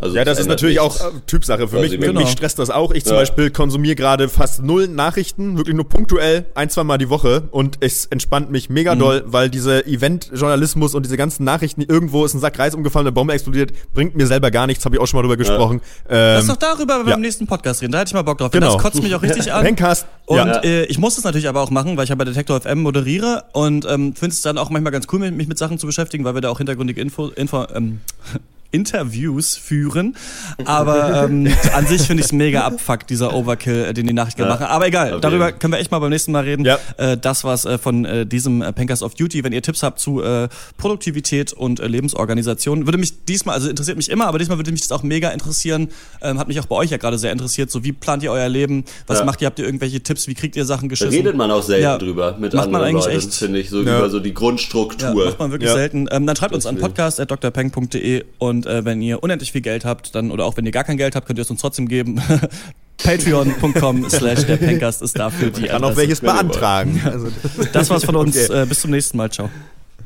Also 0.00 0.14
Ja, 0.16 0.24
das 0.24 0.38
ist 0.38 0.46
natürlich 0.46 0.78
nichts. 0.80 1.00
auch 1.00 1.08
äh, 1.08 1.20
Typsache. 1.26 1.66
Für 1.68 1.80
mich, 1.80 1.90
mich 1.92 2.00
Genau. 2.00 2.24
stresst 2.26 2.58
das 2.60 2.70
auch. 2.70 2.92
Ich 2.92 3.04
zum 3.04 3.14
Ja. 3.14 3.20
Beispiel 3.20 3.50
konsumiere 3.50 3.96
gerade 3.96 4.28
fast 4.28 4.62
null 4.62 4.86
Nachrichten, 4.86 5.56
wirklich 5.56 5.74
nur 5.74 5.88
punktuell, 5.88 6.46
ein, 6.54 6.70
zwei 6.70 6.84
Mal 6.84 6.98
die 6.98 7.08
Woche. 7.10 7.44
Und 7.50 7.78
es 7.80 8.06
entspannt 8.06 8.50
mich 8.50 8.70
mega 8.70 8.94
Mhm. 8.94 8.98
doll, 9.00 9.22
weil 9.26 9.50
diese 9.50 9.84
Event-Journalismus 9.86 10.94
und 10.94 11.04
diese 11.04 11.16
ganzen 11.16 11.44
Nachrichten, 11.44 11.82
irgendwo 11.82 12.24
ist 12.24 12.34
ein 12.34 12.40
Sack 12.40 12.58
Reis 12.58 12.74
umgefallen, 12.74 13.06
eine 13.06 13.12
Bombe 13.12 13.32
explodiert, 13.32 13.72
bringt 13.92 14.14
mir 14.14 14.26
selber 14.26 14.50
gar 14.50 14.66
nichts, 14.66 14.84
habe 14.84 14.94
ich 14.96 15.00
auch 15.02 15.06
schon 15.06 15.18
mal 15.18 15.22
drüber 15.22 15.36
gesprochen. 15.36 15.80
Lass 16.08 16.42
Ähm, 16.44 16.48
doch 16.48 16.56
darüber 16.56 16.98
beim 17.00 17.08
ja. 17.08 17.16
nächsten 17.16 17.46
Podcast 17.46 17.82
reden. 17.82 17.92
Da 17.92 17.98
hätte 18.00 18.10
ich 18.10 18.14
mal 18.14 18.22
Bock 18.22 18.38
drauf. 18.38 18.50
Genau. 18.52 18.74
Das 18.74 18.82
kotzt 18.82 19.02
mich 19.02 19.14
auch 19.14 19.22
richtig 19.22 19.52
an. 19.52 19.64
Pencast, 19.64 20.06
Und 20.26 20.36
ja. 20.36 20.60
äh, 20.62 20.84
ich 20.84 20.98
muss 20.98 21.16
das 21.16 21.24
natürlich 21.24 21.48
aber 21.48 21.60
auch 21.60 21.70
machen, 21.70 21.96
weil 21.96 22.04
ich 22.04 22.10
ja 22.10 22.14
bei 22.14 22.24
Detektor 22.24 22.60
FM 22.60 22.82
moderiere 22.82 23.44
und 23.52 23.84
ähm, 23.88 24.14
finde 24.14 24.34
es 24.34 24.42
dann 24.42 24.58
auch 24.58 24.70
manchmal 24.70 24.92
ganz 24.92 25.06
cool, 25.12 25.30
mich 25.30 25.48
mit 25.48 25.58
Sachen 25.58 25.78
zu 25.78 25.86
beschäftigen, 25.86 26.24
weil 26.24 26.34
wir 26.34 26.40
da 26.40 26.50
auch 26.50 26.58
hintergründige 26.58 27.00
Info, 27.00 27.28
Info 27.28 27.66
ähm, 27.74 28.00
Interviews 28.70 29.56
führen. 29.56 30.16
Aber 30.64 31.24
ähm, 31.24 31.48
an 31.74 31.86
sich 31.86 32.02
finde 32.02 32.20
ich 32.22 32.26
es 32.26 32.32
mega 32.32 32.62
abfuck, 32.64 33.06
dieser 33.06 33.32
Overkill, 33.34 33.86
äh, 33.86 33.94
den 33.94 34.06
die 34.06 34.12
Nachrichten 34.12 34.42
Ja, 34.42 34.48
machen. 34.48 34.66
Aber 34.66 34.86
egal, 34.86 35.20
darüber 35.20 35.46
jeden. 35.46 35.58
können 35.58 35.72
wir 35.72 35.78
echt 35.80 35.90
mal 35.90 35.98
beim 35.98 36.10
nächsten 36.10 36.32
Mal 36.32 36.44
reden. 36.44 36.64
Ja. 36.64 36.78
Äh, 36.96 37.16
das 37.16 37.44
war's 37.44 37.64
äh, 37.64 37.78
von 37.78 38.04
äh, 38.04 38.26
diesem 38.26 38.62
äh, 38.62 38.72
Pankers 38.72 39.02
of 39.02 39.14
Duty. 39.14 39.44
Wenn 39.44 39.52
ihr 39.52 39.62
Tipps 39.62 39.82
habt 39.82 39.98
zu 40.00 40.22
äh, 40.22 40.48
Produktivität 40.76 41.52
und 41.52 41.80
äh, 41.80 41.86
Lebensorganisation, 41.86 42.86
würde 42.86 42.98
mich 42.98 43.24
diesmal, 43.24 43.54
also 43.54 43.68
interessiert 43.70 43.96
mich 43.96 44.10
immer, 44.10 44.26
aber 44.26 44.38
diesmal 44.38 44.58
würde 44.58 44.70
mich 44.70 44.80
das 44.82 44.92
auch 44.92 45.02
mega 45.02 45.30
interessieren. 45.30 45.88
Ähm, 46.22 46.38
hat 46.38 46.48
mich 46.48 46.60
auch 46.60 46.66
bei 46.66 46.76
euch 46.76 46.90
ja 46.90 46.96
gerade 46.98 47.18
sehr 47.18 47.32
interessiert. 47.32 47.70
So, 47.70 47.84
wie 47.84 47.92
plant 47.92 48.22
ihr 48.22 48.32
euer 48.32 48.48
Leben? 48.48 48.84
Was 49.06 49.20
Ja. 49.20 49.24
macht 49.24 49.40
ihr? 49.40 49.46
Habt 49.46 49.58
ihr 49.58 49.64
irgendwelche 49.64 50.00
Tipps? 50.02 50.26
Wie 50.28 50.34
kriegt 50.34 50.56
ihr 50.56 50.64
Sachen 50.64 50.88
geschissen? 50.88 51.12
redet 51.12 51.36
man 51.36 51.50
auch 51.50 51.62
selten 51.62 51.98
drüber 52.04 52.36
mit 52.38 52.52
Macht 52.54 52.70
man 52.70 52.82
anderen 52.82 53.02
eigentlich 53.06 53.14
Leuten, 53.22 53.32
finde 53.32 53.58
ich, 53.60 53.70
so 53.70 53.80
über 53.80 54.10
so 54.10 54.20
die 54.20 54.34
Grundstruktur. 54.34 55.24
macht 55.26 55.38
man 55.38 55.50
wirklich 55.52 55.70
selten. 55.70 56.06
Ähm, 56.10 56.26
dann 56.26 56.36
schreibt 56.36 56.54
uns 56.54 56.66
an 56.66 56.76
podcast.drpeng.de 56.76 58.24
und 58.38 58.57
äh, 58.66 58.84
wenn 58.84 59.00
ihr 59.02 59.22
unendlich 59.22 59.52
viel 59.52 59.60
Geld 59.60 59.84
habt, 59.84 60.14
dann 60.14 60.30
oder 60.30 60.44
auch 60.44 60.56
wenn 60.56 60.66
ihr 60.66 60.72
gar 60.72 60.84
kein 60.84 60.96
Geld 60.96 61.14
habt, 61.14 61.26
könnt 61.26 61.38
ihr 61.38 61.42
es 61.42 61.50
uns 61.50 61.60
trotzdem 61.60 61.88
geben. 61.88 62.20
Patreon.com 63.02 64.10
slash 64.10 64.44
der 64.44 64.56
Pencast 64.56 65.02
ist 65.02 65.18
dafür 65.18 65.50
die 65.50 65.66
kann 65.66 65.84
auch 65.84 65.96
welches 65.96 66.20
beantragen. 66.20 67.00
Also, 67.08 67.28
Das 67.72 67.88
war's 67.90 68.04
von 68.04 68.16
uns. 68.16 68.50
Okay. 68.50 68.62
Äh, 68.62 68.66
bis 68.66 68.80
zum 68.80 68.90
nächsten 68.90 69.16
Mal. 69.16 69.30
Ciao. 69.30 69.48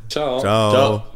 Ciao. 0.08 0.40
ciao. 0.40 0.70
Ciao. 0.70 1.11